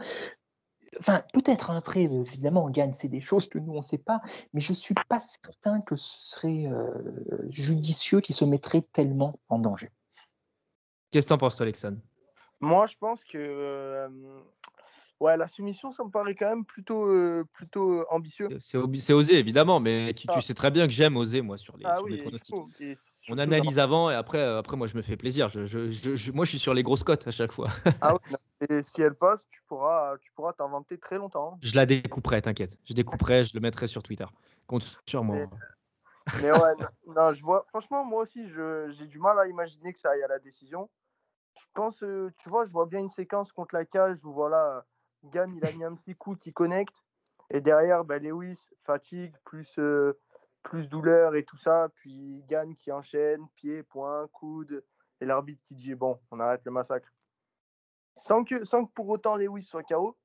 Enfin, 1.00 1.22
peut-être, 1.32 1.70
hein, 1.70 1.76
après, 1.76 2.02
évidemment, 2.02 2.64
on 2.64 2.70
gagne, 2.70 2.92
c'est 2.92 3.08
des 3.08 3.20
choses 3.20 3.48
que 3.48 3.58
nous, 3.58 3.72
on 3.72 3.78
ne 3.78 3.82
sait 3.82 3.98
pas, 3.98 4.20
mais 4.52 4.60
je 4.60 4.72
ne 4.72 4.76
suis 4.76 4.94
pas 5.08 5.20
certain 5.20 5.80
que 5.80 5.96
ce 5.96 6.20
serait 6.20 6.66
judicieux 7.50 8.20
qu'il 8.20 8.34
se 8.34 8.44
mettrait 8.44 8.82
tellement 8.92 9.38
en 9.48 9.58
danger. 9.58 9.90
Qu'est-ce 11.10 11.26
que 11.26 11.28
tu 11.28 11.34
en 11.34 11.38
penses, 11.38 11.56
toi, 11.56 11.64
Alexandre? 11.64 11.98
Moi, 12.60 12.86
je 12.86 12.96
pense 12.98 13.22
que 13.24 14.08
Ouais, 15.20 15.36
la 15.36 15.48
soumission, 15.48 15.90
ça 15.90 16.04
me 16.04 16.10
paraît 16.10 16.36
quand 16.36 16.48
même 16.48 16.64
plutôt, 16.64 17.06
euh, 17.06 17.44
plutôt 17.52 18.00
euh, 18.00 18.06
ambitieux. 18.10 18.46
C'est 18.60 19.12
osé, 19.12 19.36
évidemment, 19.36 19.80
mais 19.80 20.14
tu, 20.14 20.28
tu, 20.28 20.40
sais 20.40 20.54
très 20.54 20.70
bien 20.70 20.86
que 20.86 20.92
j'aime 20.92 21.16
oser, 21.16 21.40
moi, 21.40 21.58
sur 21.58 21.76
les, 21.76 21.86
ah 21.86 21.96
sur 21.96 22.06
les 22.06 22.18
pronostics. 22.18 22.54
On 23.28 23.36
analyse 23.36 23.80
avant 23.80 24.10
et 24.10 24.14
après, 24.14 24.38
euh, 24.38 24.58
après, 24.60 24.76
moi, 24.76 24.86
je 24.86 24.96
me 24.96 25.02
fais 25.02 25.16
plaisir. 25.16 25.48
Je, 25.48 25.64
je, 25.64 25.88
je, 25.88 26.32
moi, 26.32 26.44
je 26.44 26.50
suis 26.50 26.58
sur 26.60 26.72
les 26.72 26.84
grosses 26.84 27.02
cotes 27.02 27.26
à 27.26 27.32
chaque 27.32 27.50
fois. 27.50 27.68
ah 28.00 28.14
oui, 28.14 28.36
et 28.60 28.82
si 28.82 29.02
elle 29.02 29.14
passe, 29.14 29.46
tu 29.48 29.62
pourras 29.66 30.18
tu 30.18 30.32
pourras 30.32 30.52
t'inventer 30.52 30.98
très 30.98 31.16
longtemps. 31.16 31.54
Hein. 31.54 31.58
Je 31.62 31.76
la 31.76 31.86
découperai, 31.86 32.42
t'inquiète. 32.42 32.76
Je 32.84 32.92
découperai, 32.92 33.44
je 33.44 33.54
le 33.54 33.60
mettrai 33.60 33.86
sur 33.86 34.02
Twitter. 34.02 34.26
Compte 34.66 35.00
sur 35.06 35.22
moi. 35.24 35.46
Mais, 36.42 36.50
ouais, 36.50 36.74
non, 37.06 37.32
je 37.32 37.42
vois, 37.42 37.64
franchement, 37.68 38.04
moi 38.04 38.22
aussi, 38.22 38.48
j'ai 38.48 39.06
du 39.06 39.18
mal 39.18 39.38
à 39.38 39.46
imaginer 39.46 39.92
que 39.92 39.98
ça 39.98 40.10
aille 40.10 40.22
à 40.22 40.28
la 40.28 40.38
décision. 40.38 40.90
Je 41.58 41.64
pense, 41.74 41.98
tu 41.98 42.48
vois, 42.48 42.64
je 42.64 42.72
vois 42.72 42.86
bien 42.86 43.00
une 43.00 43.10
séquence 43.10 43.52
contre 43.52 43.74
la 43.74 43.84
cage 43.84 44.24
où 44.24 44.32
voilà 44.32 44.84
Gann, 45.24 45.52
il 45.56 45.64
a 45.66 45.72
mis 45.72 45.84
un 45.84 45.94
petit 45.94 46.14
coup 46.14 46.36
qui 46.36 46.52
connecte. 46.52 47.04
Et 47.50 47.60
derrière, 47.60 48.04
bah, 48.04 48.18
Lewis, 48.18 48.70
fatigue, 48.84 49.34
plus, 49.44 49.78
euh, 49.78 50.18
plus 50.62 50.88
douleur 50.88 51.34
et 51.34 51.44
tout 51.44 51.56
ça. 51.56 51.88
Puis 51.94 52.44
Gann 52.46 52.74
qui 52.74 52.92
enchaîne, 52.92 53.48
pied, 53.56 53.82
poing, 53.82 54.28
coude. 54.32 54.84
Et 55.20 55.24
l'arbitre 55.24 55.62
qui 55.64 55.74
dit 55.74 55.94
Bon, 55.94 56.20
on 56.30 56.40
arrête 56.40 56.64
le 56.64 56.70
massacre. 56.70 57.08
Sans 58.18 58.44
que, 58.44 58.64
sans 58.64 58.84
que 58.84 58.92
pour 58.92 59.08
autant 59.08 59.36
Lewis 59.36 59.62
soit 59.62 59.84
KO. 59.84 60.16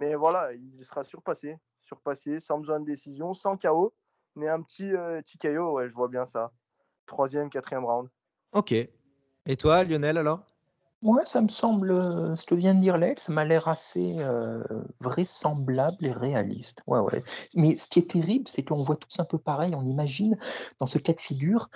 Mais 0.00 0.14
voilà, 0.14 0.52
il 0.52 0.84
sera 0.84 1.02
surpassé. 1.02 1.58
Surpassé, 1.80 2.38
sans 2.38 2.58
besoin 2.58 2.80
de 2.80 2.86
décision, 2.86 3.34
sans 3.34 3.56
KO. 3.56 3.92
Mais 4.36 4.48
un 4.48 4.62
petit, 4.62 4.94
euh, 4.94 5.20
petit 5.20 5.38
KO, 5.38 5.72
ouais, 5.72 5.88
je 5.88 5.94
vois 5.94 6.08
bien 6.08 6.24
ça. 6.24 6.52
Troisième, 7.06 7.50
quatrième 7.50 7.84
round. 7.84 8.08
Ok. 8.52 8.72
Et 8.72 9.56
toi, 9.56 9.84
Lionel, 9.84 10.18
alors? 10.18 10.46
Ouais, 11.02 11.26
ça 11.26 11.40
me 11.40 11.48
semble, 11.48 11.90
euh, 11.90 12.36
ce 12.36 12.46
que 12.46 12.54
vient 12.54 12.74
de 12.74 12.80
dire 12.80 12.96
Lex, 12.96 13.24
ça 13.24 13.32
m'a 13.32 13.44
l'air 13.44 13.66
assez 13.66 14.14
euh, 14.18 14.62
vraisemblable 15.00 16.06
et 16.06 16.12
réaliste. 16.12 16.80
Ouais, 16.86 17.00
ouais. 17.00 17.24
Mais 17.56 17.76
ce 17.76 17.88
qui 17.88 17.98
est 17.98 18.10
terrible, 18.10 18.46
c'est 18.46 18.62
qu'on 18.62 18.84
voit 18.84 18.96
tous 18.96 19.18
un 19.18 19.24
peu 19.24 19.36
pareil. 19.36 19.74
On 19.74 19.84
imagine 19.84 20.38
dans 20.78 20.86
ce 20.86 20.98
cas 20.98 21.12
de 21.12 21.18
figure, 21.18 21.70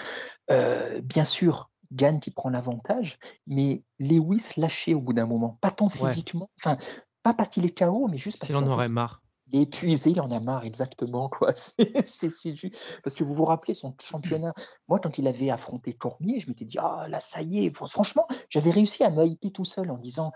euh, 0.52 1.00
bien 1.00 1.24
sûr, 1.24 1.70
Gann 1.92 2.20
qui 2.20 2.30
prend 2.30 2.48
l'avantage, 2.48 3.18
mais 3.46 3.82
Lewis 3.98 4.44
lâché 4.56 4.94
au 4.94 5.00
bout 5.00 5.12
d'un 5.12 5.26
moment. 5.26 5.58
Pas 5.60 5.70
tant 5.70 5.88
physiquement, 5.88 6.50
enfin, 6.58 6.76
pas 7.22 7.34
parce 7.34 7.48
qu'il 7.48 7.64
est 7.64 7.76
KO, 7.76 8.08
mais 8.10 8.18
juste 8.18 8.38
parce 8.38 8.48
qu'il 8.48 8.56
en 8.56 8.66
aurait 8.66 8.88
marre 8.88 9.22
il 9.48 9.60
est 9.60 9.62
épuisé, 9.62 10.10
il 10.10 10.20
en 10.20 10.30
a 10.30 10.40
marre, 10.40 10.64
exactement. 10.64 11.28
Quoi. 11.28 11.52
C'est, 12.04 12.32
Parce 13.02 13.14
que 13.14 13.24
vous 13.24 13.34
vous 13.34 13.44
rappelez 13.44 13.74
son 13.74 13.94
championnat. 14.00 14.52
Moi, 14.88 14.98
quand 14.98 15.18
il 15.18 15.26
avait 15.28 15.50
affronté 15.50 15.92
Cormier, 15.92 16.40
je 16.40 16.48
m'étais 16.48 16.64
dit, 16.64 16.78
ah 16.78 17.06
là, 17.08 17.20
ça 17.20 17.42
y 17.42 17.64
est. 17.64 17.74
Franchement, 17.74 18.26
j'avais 18.48 18.70
réussi 18.70 19.04
à 19.04 19.10
me 19.10 19.24
hyper 19.24 19.52
tout 19.52 19.64
seul 19.64 19.90
en 19.90 19.98
disant, 19.98 20.32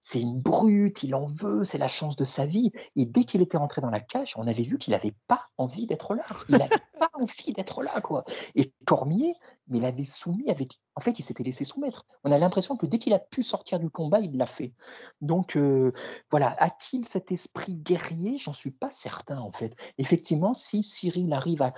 c'est 0.00 0.20
une 0.20 0.40
brute, 0.40 1.02
il 1.02 1.14
en 1.14 1.26
veut, 1.26 1.64
c'est 1.64 1.78
la 1.78 1.88
chance 1.88 2.16
de 2.16 2.24
sa 2.24 2.46
vie. 2.46 2.70
Et 2.94 3.06
dès 3.06 3.24
qu'il 3.24 3.42
était 3.42 3.56
rentré 3.56 3.80
dans 3.80 3.90
la 3.90 4.00
cage, 4.00 4.34
on 4.36 4.46
avait 4.46 4.62
vu 4.62 4.78
qu'il 4.78 4.92
n'avait 4.92 5.14
pas 5.26 5.48
envie 5.58 5.86
d'être 5.86 6.14
là. 6.14 6.24
Il 6.48 6.58
n'avait 6.58 6.68
pas 7.00 7.10
envie 7.14 7.52
d'être 7.52 7.82
là, 7.82 8.00
quoi. 8.00 8.24
Et 8.54 8.72
Cormier, 8.84 9.34
mais 9.68 9.78
il 9.78 9.84
avait 9.84 10.04
soumis 10.04 10.48
avec. 10.48 10.80
En 10.94 11.00
fait, 11.00 11.18
il 11.18 11.24
s'était 11.24 11.42
laissé 11.42 11.64
soumettre. 11.64 12.06
On 12.24 12.30
a 12.30 12.38
l'impression 12.38 12.76
que 12.76 12.86
dès 12.86 12.98
qu'il 12.98 13.14
a 13.14 13.18
pu 13.18 13.42
sortir 13.42 13.80
du 13.80 13.90
combat, 13.90 14.20
il 14.20 14.36
l'a 14.36 14.46
fait. 14.46 14.74
Donc, 15.20 15.56
euh, 15.56 15.92
voilà. 16.30 16.54
A-t-il 16.58 17.06
cet 17.08 17.32
esprit 17.32 17.74
guerrier? 17.74 18.38
J'en 18.38 18.52
suis 18.52 18.70
pas 18.70 18.90
certain, 18.90 19.38
en 19.38 19.50
fait. 19.50 19.74
Effectivement, 19.98 20.54
si 20.54 20.82
Cyril 20.82 21.32
arrive 21.32 21.62
à 21.62 21.74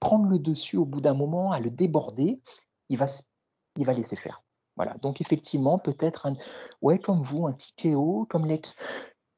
prendre 0.00 0.28
le 0.28 0.38
dessus 0.38 0.76
au 0.76 0.84
bout 0.84 1.00
d'un 1.00 1.14
moment, 1.14 1.52
à 1.52 1.60
le 1.60 1.70
déborder, 1.70 2.40
il 2.90 2.98
va, 2.98 3.06
il 3.76 3.86
va 3.86 3.92
laisser 3.92 4.16
faire. 4.16 4.42
Voilà, 4.80 4.96
donc 5.02 5.20
effectivement, 5.20 5.78
peut-être, 5.78 6.24
un, 6.24 6.36
ouais, 6.80 6.98
comme 6.98 7.20
vous, 7.20 7.46
un 7.46 7.52
Tikeo, 7.52 8.26
comme 8.30 8.46
l'ex 8.46 8.74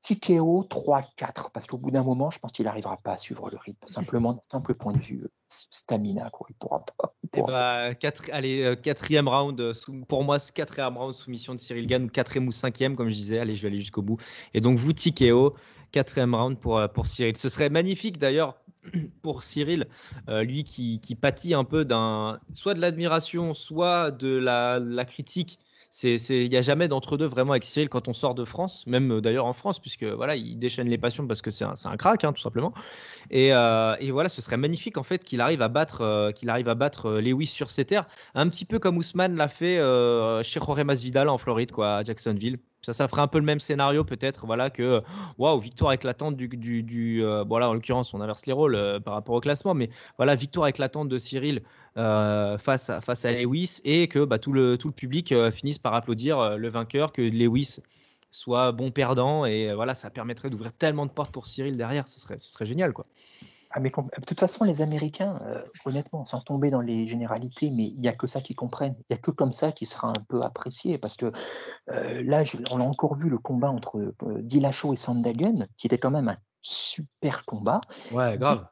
Tikeo 0.00 0.64
3-4, 0.70 1.50
parce 1.52 1.66
qu'au 1.66 1.78
bout 1.78 1.90
d'un 1.90 2.04
moment, 2.04 2.30
je 2.30 2.38
pense 2.38 2.52
qu'il 2.52 2.64
n'arrivera 2.64 2.96
pas 2.98 3.14
à 3.14 3.16
suivre 3.16 3.50
le 3.50 3.56
rythme, 3.56 3.84
simplement 3.88 4.34
d'un 4.34 4.40
simple 4.48 4.74
point 4.74 4.92
de 4.92 5.00
vue 5.00 5.22
euh, 5.24 5.32
stamina, 5.48 6.30
quoi. 6.30 6.46
il 6.48 6.54
pourra 6.54 6.84
pas. 6.84 7.16
Eh 7.34 7.42
ben, 7.42 7.92
allez, 8.30 8.62
euh, 8.62 8.76
quatrième 8.76 9.26
round, 9.26 9.60
euh, 9.60 9.74
pour 10.06 10.22
moi, 10.22 10.38
quatrième 10.38 10.96
round 10.96 11.12
soumission 11.12 11.56
de 11.56 11.58
Cyril 11.58 11.88
Gann, 11.88 12.08
quatrième 12.08 12.46
ou 12.46 12.52
cinquième, 12.52 12.94
comme 12.94 13.08
je 13.08 13.16
disais, 13.16 13.40
allez, 13.40 13.56
je 13.56 13.62
vais 13.62 13.68
aller 13.68 13.80
jusqu'au 13.80 14.02
bout. 14.02 14.18
Et 14.54 14.60
donc, 14.60 14.78
vous, 14.78 14.92
Tikeo, 14.92 15.56
quatrième 15.92 16.34
round 16.34 16.58
pour, 16.58 16.82
pour 16.92 17.06
Cyril. 17.06 17.36
Ce 17.36 17.48
serait 17.48 17.70
magnifique 17.70 18.18
d'ailleurs 18.18 18.56
pour 19.22 19.42
Cyril, 19.42 19.86
euh, 20.28 20.42
lui 20.42 20.64
qui, 20.64 20.98
pâtit 21.20 21.54
un 21.54 21.64
peu 21.64 21.84
d'un 21.84 22.38
soit 22.54 22.74
de 22.74 22.80
l'admiration, 22.80 23.54
soit 23.54 24.10
de 24.10 24.36
la, 24.36 25.04
critique. 25.04 25.58
Il 26.02 26.48
n'y 26.48 26.56
a 26.56 26.62
jamais 26.62 26.88
d'entre-deux 26.88 27.26
vraiment 27.26 27.52
avec 27.52 27.64
Cyril 27.64 27.90
quand 27.90 28.08
on 28.08 28.14
sort 28.14 28.34
de 28.34 28.46
France, 28.46 28.86
même 28.86 29.12
euh, 29.12 29.20
d'ailleurs 29.20 29.44
en 29.44 29.52
France, 29.52 29.78
puisque 29.78 30.04
voilà, 30.04 30.36
il 30.36 30.58
déchaîne 30.58 30.88
les 30.88 30.96
passions 30.96 31.26
parce 31.26 31.42
que 31.42 31.50
c'est 31.50 31.64
un, 31.64 31.74
un, 31.84 31.96
crack, 31.98 32.24
hein, 32.24 32.32
tout 32.32 32.40
simplement. 32.40 32.72
Euh, 33.34 33.96
et, 34.00 34.10
voilà, 34.10 34.30
ce 34.30 34.40
serait 34.40 34.56
magnifique 34.56 34.96
en 34.96 35.02
fait 35.02 35.22
qu'il 35.22 35.42
arrive 35.42 35.60
à 35.60 35.68
battre, 35.68 36.32
qu'il 36.34 36.48
arrive 36.48 36.68
à 36.70 36.74
battre 36.74 37.20
Lewis 37.20 37.46
sur 37.46 37.70
ses 37.70 37.84
terres, 37.84 38.06
un 38.34 38.48
petit 38.48 38.64
peu 38.64 38.78
comme 38.78 38.96
Ousmane 38.96 39.36
l'a 39.36 39.48
fait 39.48 39.76
chez 40.42 40.60
Jorge 40.60 40.80
Masvidal 40.80 41.28
en 41.28 41.36
Floride, 41.36 41.72
quoi, 41.72 41.96
à 41.96 42.04
Jacksonville. 42.04 42.58
Ça, 42.84 42.92
ça 42.92 43.06
ferait 43.06 43.22
un 43.22 43.28
peu 43.28 43.38
le 43.38 43.44
même 43.44 43.60
scénario 43.60 44.02
peut-être, 44.02 44.44
voilà 44.44 44.68
que 44.68 45.00
waouh, 45.38 45.60
victoire 45.60 45.92
éclatante 45.92 46.36
du, 46.36 46.48
du, 46.48 46.82
du 46.82 47.22
euh, 47.22 47.44
en 47.44 47.74
l'occurrence 47.74 48.12
on 48.12 48.20
inverse 48.20 48.44
les 48.46 48.52
rôles 48.52 48.74
euh, 48.74 48.98
par 48.98 49.14
rapport 49.14 49.36
au 49.36 49.40
classement, 49.40 49.72
mais 49.72 49.88
voilà 50.16 50.34
victoire 50.34 50.66
éclatante 50.66 51.08
de 51.08 51.16
Cyril 51.16 51.62
euh, 51.96 52.58
face 52.58 52.90
à, 52.90 53.00
face 53.00 53.24
à 53.24 53.30
Lewis 53.30 53.80
et 53.84 54.08
que 54.08 54.24
bah, 54.24 54.40
tout 54.40 54.52
le 54.52 54.76
tout 54.78 54.88
le 54.88 54.94
public 54.94 55.32
finisse 55.52 55.78
par 55.78 55.94
applaudir 55.94 56.58
le 56.58 56.68
vainqueur, 56.68 57.12
que 57.12 57.22
Lewis 57.22 57.78
soit 58.32 58.72
bon 58.72 58.90
perdant 58.90 59.44
et 59.44 59.72
voilà 59.74 59.94
ça 59.94 60.10
permettrait 60.10 60.50
d'ouvrir 60.50 60.72
tellement 60.72 61.06
de 61.06 61.12
portes 61.12 61.30
pour 61.30 61.46
Cyril 61.46 61.76
derrière, 61.76 62.08
ce 62.08 62.18
serait 62.18 62.38
ce 62.38 62.50
serait 62.50 62.66
génial 62.66 62.92
quoi. 62.92 63.04
Ah, 63.74 63.80
mais 63.80 63.90
de 63.90 64.24
toute 64.26 64.38
façon, 64.38 64.64
les 64.64 64.82
Américains, 64.82 65.40
euh, 65.46 65.62
honnêtement, 65.86 66.26
sans 66.26 66.40
tomber 66.40 66.70
dans 66.70 66.82
les 66.82 67.06
généralités, 67.06 67.70
mais 67.70 67.84
il 67.84 68.00
n'y 68.00 68.08
a 68.08 68.12
que 68.12 68.26
ça 68.26 68.42
qu'ils 68.42 68.56
comprennent. 68.56 68.96
Il 68.98 69.14
n'y 69.14 69.16
a 69.16 69.18
que 69.18 69.30
comme 69.30 69.52
ça 69.52 69.72
qui 69.72 69.86
sera 69.86 70.08
un 70.08 70.24
peu 70.28 70.42
apprécié. 70.42 70.98
Parce 70.98 71.16
que 71.16 71.32
euh, 71.90 72.22
là, 72.24 72.42
on 72.70 72.80
a 72.80 72.84
encore 72.84 73.16
vu 73.16 73.30
le 73.30 73.38
combat 73.38 73.70
entre 73.70 73.98
euh, 73.98 74.42
Dillashaw 74.42 74.92
et 74.92 74.96
Sandhagen, 74.96 75.66
qui 75.78 75.86
était 75.86 75.98
quand 75.98 76.10
même 76.10 76.28
un 76.28 76.36
super 76.60 77.46
combat. 77.46 77.80
Ouais, 78.12 78.36
grave. 78.36 78.66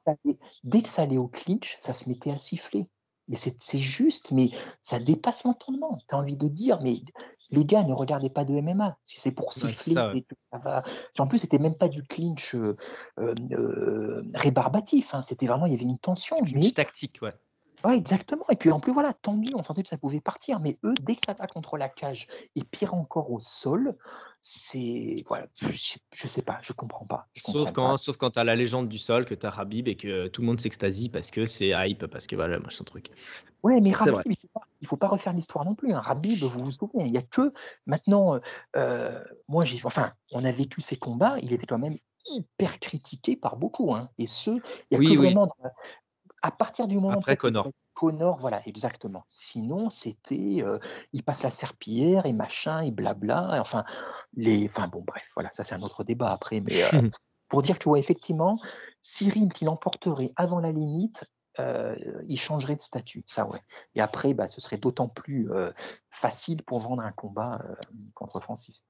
Dès 0.65 0.83
que 0.83 0.89
ça 0.89 1.03
allait, 1.03 1.17
au 1.17 1.29
clinch, 1.29 1.77
ça 1.79 1.95
se 1.95 2.09
mettait 2.09 2.31
à 2.31 2.39
siffler. 2.39 2.87
Mais 3.31 3.37
c'est 3.37 3.79
juste, 3.79 4.33
mais 4.33 4.51
ça 4.83 4.99
dépasse 4.99 5.45
l'entendement. 5.45 5.99
Tu 6.09 6.15
as 6.15 6.19
envie 6.19 6.37
de 6.37 6.49
dire, 6.49 6.79
mais 6.83 7.01
les 7.51 7.65
gars 7.65 7.85
ne 7.85 7.95
regardaient 7.95 8.29
pas 8.29 8.45
de 8.45 8.61
MMA. 8.61 8.99
Si 9.05 9.21
c'est 9.21 9.31
pour 9.31 9.55
siffler, 9.55 9.95
ça, 9.95 10.13
va. 10.53 10.83
En 11.19 11.27
plus, 11.27 11.39
c'était 11.39 11.59
même 11.59 11.77
pas 11.77 11.89
du 11.89 12.03
clinch 12.03 12.55
euh, 12.55 12.77
euh, 13.19 13.35
euh, 13.53 14.23
rébarbatif. 14.35 15.15
Hein. 15.15 15.23
C'était 15.23 15.47
vraiment, 15.47 15.67
il 15.67 15.73
y 15.73 15.77
avait 15.77 15.85
une 15.85 15.99
tension. 15.99 16.37
Une 16.45 16.73
tactique, 16.73 17.21
ouais. 17.23 17.33
Ouais, 17.85 17.97
exactement. 17.97 18.45
Et 18.51 18.57
puis 18.57 18.71
en 18.71 18.81
plus, 18.81 18.93
voilà, 18.93 19.15
tant 19.15 19.35
mieux, 19.35 19.53
on 19.55 19.63
sentait 19.63 19.83
que 19.83 19.89
ça 19.89 19.97
pouvait 19.97 20.21
partir. 20.21 20.61
Mais 20.61 20.79
eux, 20.85 20.95
dès 21.01 21.15
que 21.15 21.23
ça 21.25 21.33
va 21.33 21.47
contre 21.47 21.77
la 21.77 21.89
cage, 21.89 22.27
et 22.57 22.63
pire 22.63 22.95
encore 22.95 23.31
au 23.31 23.41
sol, 23.41 23.97
c'est. 24.43 25.23
Voilà, 25.27 25.47
je, 25.55 26.29
sais 26.29 26.43
pas, 26.43 26.59
je 26.63 26.73
comprends 26.73 27.05
pas. 27.05 27.29
sauf, 27.35 27.73
quand, 27.73 27.97
sauf 27.99 28.17
quand 28.17 28.31
tu 28.31 28.39
as 28.39 28.45
la 28.45 28.57
légende 28.57 28.89
du 28.89 28.99
sol, 28.99 29.25
que 29.25 29.35
tu 29.35 29.47
as 29.47 29.51
Rabib 29.51 29.89
et 29.89 29.97
que 29.97 30.29
tout 30.29 30.41
le 30.41 30.47
monde 30.47 30.61
s'extasie 30.61 31.09
parce 31.09 31.31
que 31.31 31.47
c'est 31.47 31.71
hype, 31.75 32.07
parce 32.07 32.27
que 32.27 32.37
voilà, 32.37 32.59
machin 32.59 32.85
truc. 32.85 33.11
Ouais, 33.63 33.81
mais 33.81 33.93
Rabib, 33.93 34.23
il 34.27 34.37
ne 34.83 34.87
faut, 34.87 34.97
pas 34.97 35.09
refaire 35.09 35.33
l'histoire 35.33 35.65
non 35.65 35.75
plus. 35.75 35.93
Hein. 35.93 36.01
Rabib, 36.01 36.39
vous 36.39 36.65
vous 36.65 36.73
souvenez, 36.73 37.05
il 37.05 37.13
n'y 37.13 37.19
a 37.19 37.23
que 37.23 37.53
maintenant. 37.87 38.41
Euh, 38.77 39.23
moi, 39.49 39.65
j'ai. 39.65 39.81
Enfin, 39.85 40.13
on 40.33 40.45
a 40.45 40.53
vécu 40.53 40.81
ces 40.81 40.97
combats, 40.97 41.37
il 41.43 41.53
était 41.53 41.67
quand 41.67 41.79
même 41.79 41.97
hyper 42.27 42.79
critiqué 42.81 43.37
par 43.37 43.57
beaucoup. 43.57 43.95
Hein. 43.95 44.09
Et 44.19 44.27
ce, 44.27 44.51
il 44.51 44.61
y 44.93 45.07
a 45.07 45.11
que 45.11 45.17
vraiment 45.17 45.49
à 46.43 46.51
partir 46.51 46.89
du 46.89 46.97
moment 46.97 47.19
Après 47.19 47.37
Connor. 47.37 47.71
Connor, 47.95 48.39
voilà, 48.39 48.63
exactement. 48.67 49.25
Sinon, 49.29 49.91
c'était, 49.91 50.65
il 51.13 51.23
passe 51.23 51.43
la 51.43 51.51
serpillière 51.51 52.27
et 52.27 52.33
machin 52.33 52.81
et 52.81 52.91
blabla. 52.91 53.61
Enfin, 53.61 53.85
les, 54.35 54.67
enfin 54.67 54.89
bon, 54.89 55.03
bref, 55.07 55.31
voilà, 55.35 55.51
ça 55.53 55.65
c'est 55.65 55.75
un 55.75 55.83
autre 55.83 56.03
débat 56.03 56.33
après. 56.33 56.61
Mais 56.61 56.81
pour 57.49 57.63
dire 57.63 57.79
que, 57.79 57.89
ouais, 57.89 58.01
effectivement, 58.01 58.59
Cyril 59.03 59.53
qui 59.53 59.65
l'emporterait 59.65 60.33
avant 60.37 60.61
la 60.61 60.73
limite, 60.73 61.25
il 61.59 62.39
changerait 62.39 62.77
de 62.77 62.81
statut, 62.81 63.23
ça 63.27 63.47
ouais. 63.47 63.61
Et 63.95 64.01
après, 64.01 64.33
bah, 64.33 64.47
ce 64.47 64.63
serait 64.63 64.79
d'autant 64.79 65.09
plus 65.09 65.51
facile 66.09 66.63
pour 66.63 66.81
vendre 66.81 67.03
un 67.03 67.13
combat 67.13 67.63
contre 68.15 68.41
Francis. 68.41 68.83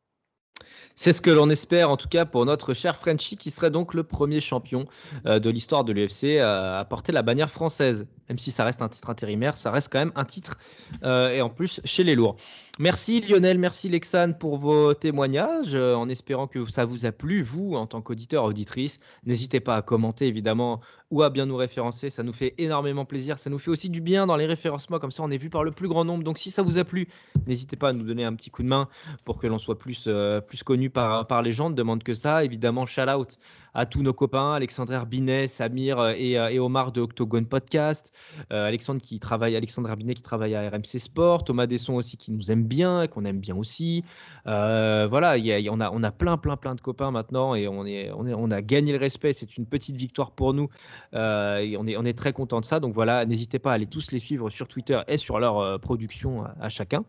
C'est 0.95 1.15
ce 1.15 1.23
que 1.23 1.31
l'on 1.31 1.49
espère 1.49 1.89
en 1.89 1.97
tout 1.97 2.09
cas 2.09 2.27
pour 2.27 2.45
notre 2.45 2.75
cher 2.75 2.95
Frenchy 2.95 3.39
qui 3.39 3.51
serait 3.51 3.71
donc 3.71 3.95
le 3.95 4.03
premier 4.03 4.41
champion 4.41 4.85
euh, 5.25 5.39
de 5.39 5.49
l'histoire 5.49 5.83
de 5.83 5.95
l'UFC 5.95 6.39
à 6.41 6.85
porter 6.85 7.11
la 7.11 7.23
bannière 7.23 7.49
française. 7.51 8.07
Même 8.29 8.37
si 8.37 8.51
ça 8.51 8.65
reste 8.65 8.83
un 8.83 8.89
titre 8.89 9.09
intérimaire, 9.09 9.57
ça 9.57 9.71
reste 9.71 9.91
quand 9.91 9.99
même 9.99 10.13
un 10.15 10.27
titre 10.27 10.59
euh, 11.03 11.31
et 11.31 11.41
en 11.41 11.49
plus 11.49 11.81
chez 11.85 12.05
les 12.05 12.15
lourds. 12.15 12.37
Merci 12.79 13.23
Lionel, 13.23 13.59
merci 13.59 13.89
Lexane 13.89 14.37
pour 14.37 14.59
vos 14.59 14.93
témoignages 14.93 15.75
euh, 15.75 15.95
en 15.95 16.09
espérant 16.09 16.47
que 16.47 16.65
ça 16.67 16.85
vous 16.85 17.07
a 17.07 17.13
plu, 17.13 17.41
vous 17.41 17.75
en 17.77 17.87
tant 17.87 18.03
qu'auditeur, 18.03 18.45
auditrice. 18.45 19.01
N'hésitez 19.25 19.61
pas 19.61 19.77
à 19.77 19.83
commenter 19.83 20.27
évidemment 20.27 20.81
ou 21.11 21.23
à 21.23 21.31
bien 21.31 21.47
nous 21.47 21.57
référencer, 21.57 22.11
ça 22.11 22.23
nous 22.23 22.33
fait 22.33 22.55
énormément 22.59 23.05
plaisir. 23.05 23.39
Ça 23.39 23.51
nous 23.51 23.59
fait 23.59 23.71
aussi 23.71 23.91
du 23.91 24.01
bien 24.01 24.27
dans 24.27 24.37
les 24.37 24.47
référencements, 24.47 24.99
comme 24.99 25.11
ça 25.11 25.23
on 25.23 25.31
est 25.31 25.39
vu 25.39 25.51
par 25.51 25.65
le 25.65 25.73
plus 25.73 25.89
grand 25.89 26.05
nombre. 26.05 26.25
Donc 26.25 26.39
si 26.39 26.51
ça 26.51 26.63
vous 26.63 26.79
a 26.79 26.85
plu, 26.85 27.09
n'hésitez 27.47 27.77
pas 27.77 27.89
à 27.91 27.93
nous 27.93 28.05
donner 28.05 28.25
un 28.25 28.35
petit 28.35 28.51
coup 28.51 28.63
de 28.63 28.69
main 28.69 28.89
pour 29.25 29.39
que 29.39 29.47
l'on 29.47 29.59
soit 29.59 29.79
plus, 29.79 30.09
plus 30.47 30.63
connu 30.63 30.91
par, 30.91 31.27
par 31.27 31.43
les 31.43 31.53
gens, 31.53 31.71
ne 31.71 31.75
demande 31.75 32.03
que 32.03 32.15
ça. 32.15 32.45
Évidemment, 32.45 32.87
shout 32.87 33.03
out 33.03 33.39
à 33.75 33.87
tous 33.87 34.03
nos 34.03 34.13
copains, 34.13 34.55
Alexandre 34.55 34.93
Herbinet, 34.93 35.47
Samir 35.47 35.99
euh, 35.99 36.13
euh, 36.13 36.49
et, 36.49 36.59
Omar 36.59 36.93
de 36.93 37.01
Octogone 37.01 37.47
Podcast, 37.47 38.13
euh, 38.53 38.67
Alexandre 38.67 39.01
qui 39.01 39.19
travaille, 39.19 39.57
Alexandre 39.57 39.89
Herbinet 39.89 40.15
qui 40.15 40.23
travaille 40.23 40.55
à 40.55 40.69
RMC 40.69 40.99
Sport, 40.99 41.45
Thomas 41.45 41.67
Desson 41.67 41.95
aussi 41.95 42.17
qui 42.17 42.33
nous 42.33 42.51
aime 42.51 42.65
bien, 42.65 43.07
qu'on 43.07 43.25
aime 43.25 43.41
bien 43.41 43.57
aussi. 43.57 44.05
voilà, 44.45 45.37
on, 45.71 45.81
a, 45.81 45.91
on 45.91 46.03
a 46.03 46.11
plein, 46.11 46.37
plein, 46.37 46.57
plein 46.57 46.75
de 46.75 46.81
copains 46.81 47.11
maintenant 47.11 47.55
et 47.55 47.69
on, 47.69 48.51
a 48.51 48.63
gagné 48.63 48.93
le 48.93 48.99
respect. 48.99 49.33
C'est 49.33 49.57
une 49.57 49.67
petite 49.67 49.97
victoire 49.97 50.33
pour 50.33 50.55
nous 50.55 50.69
et 51.13 51.77
on 51.79 51.87
est, 51.87 51.97
on 51.97 52.05
est 52.05 52.17
très 52.17 52.33
content 52.33 52.61
de 52.61 52.65
ça. 52.65 52.81
Donc 52.81 52.95
voilà, 52.95 53.25
n'hésitez 53.27 53.59
pas 53.59 53.73
à 53.73 53.75
aller 53.75 53.87
tous 53.87 54.13
les 54.13 54.19
suivre 54.19 54.51
sur 54.51 54.69
Twitter 54.69 55.01
et 55.09 55.17
sur 55.17 55.39
leur 55.39 55.81
production 55.81 56.45
à, 56.61 56.69
chacun. 56.69 57.05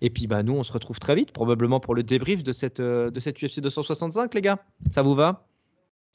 Et 0.00 0.10
puis 0.10 0.26
bah, 0.26 0.42
nous, 0.42 0.54
on 0.54 0.62
se 0.62 0.72
retrouve 0.72 0.98
très 0.98 1.14
vite, 1.14 1.32
probablement 1.32 1.80
pour 1.80 1.94
le 1.94 2.02
débrief 2.02 2.42
de 2.42 2.52
cette, 2.52 2.80
de 2.80 3.20
cette 3.20 3.42
UFC 3.42 3.60
265, 3.60 4.34
les 4.34 4.42
gars. 4.42 4.58
Ça 4.90 5.02
vous 5.02 5.14
va? 5.14 5.46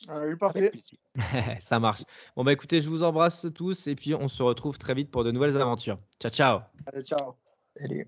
Euh, 0.10 0.36
parfait. 0.36 0.72
Ça 1.60 1.80
marche. 1.80 2.04
Bon, 2.36 2.44
bah 2.44 2.54
écoutez, 2.54 2.82
je 2.82 2.90
vous 2.90 3.04
embrasse 3.04 3.48
tous 3.54 3.88
et 3.88 3.96
puis 3.96 4.14
on 4.14 4.28
se 4.28 4.44
retrouve 4.44 4.78
très 4.78 4.94
vite 4.94 5.12
pour 5.12 5.24
de 5.24 5.32
nouvelles 5.32 5.58
aventures. 5.58 6.00
Ciao, 6.20 6.32
ciao. 6.32 6.60
Allez, 6.86 7.04
ciao. 7.04 7.36
Salut. 7.76 8.08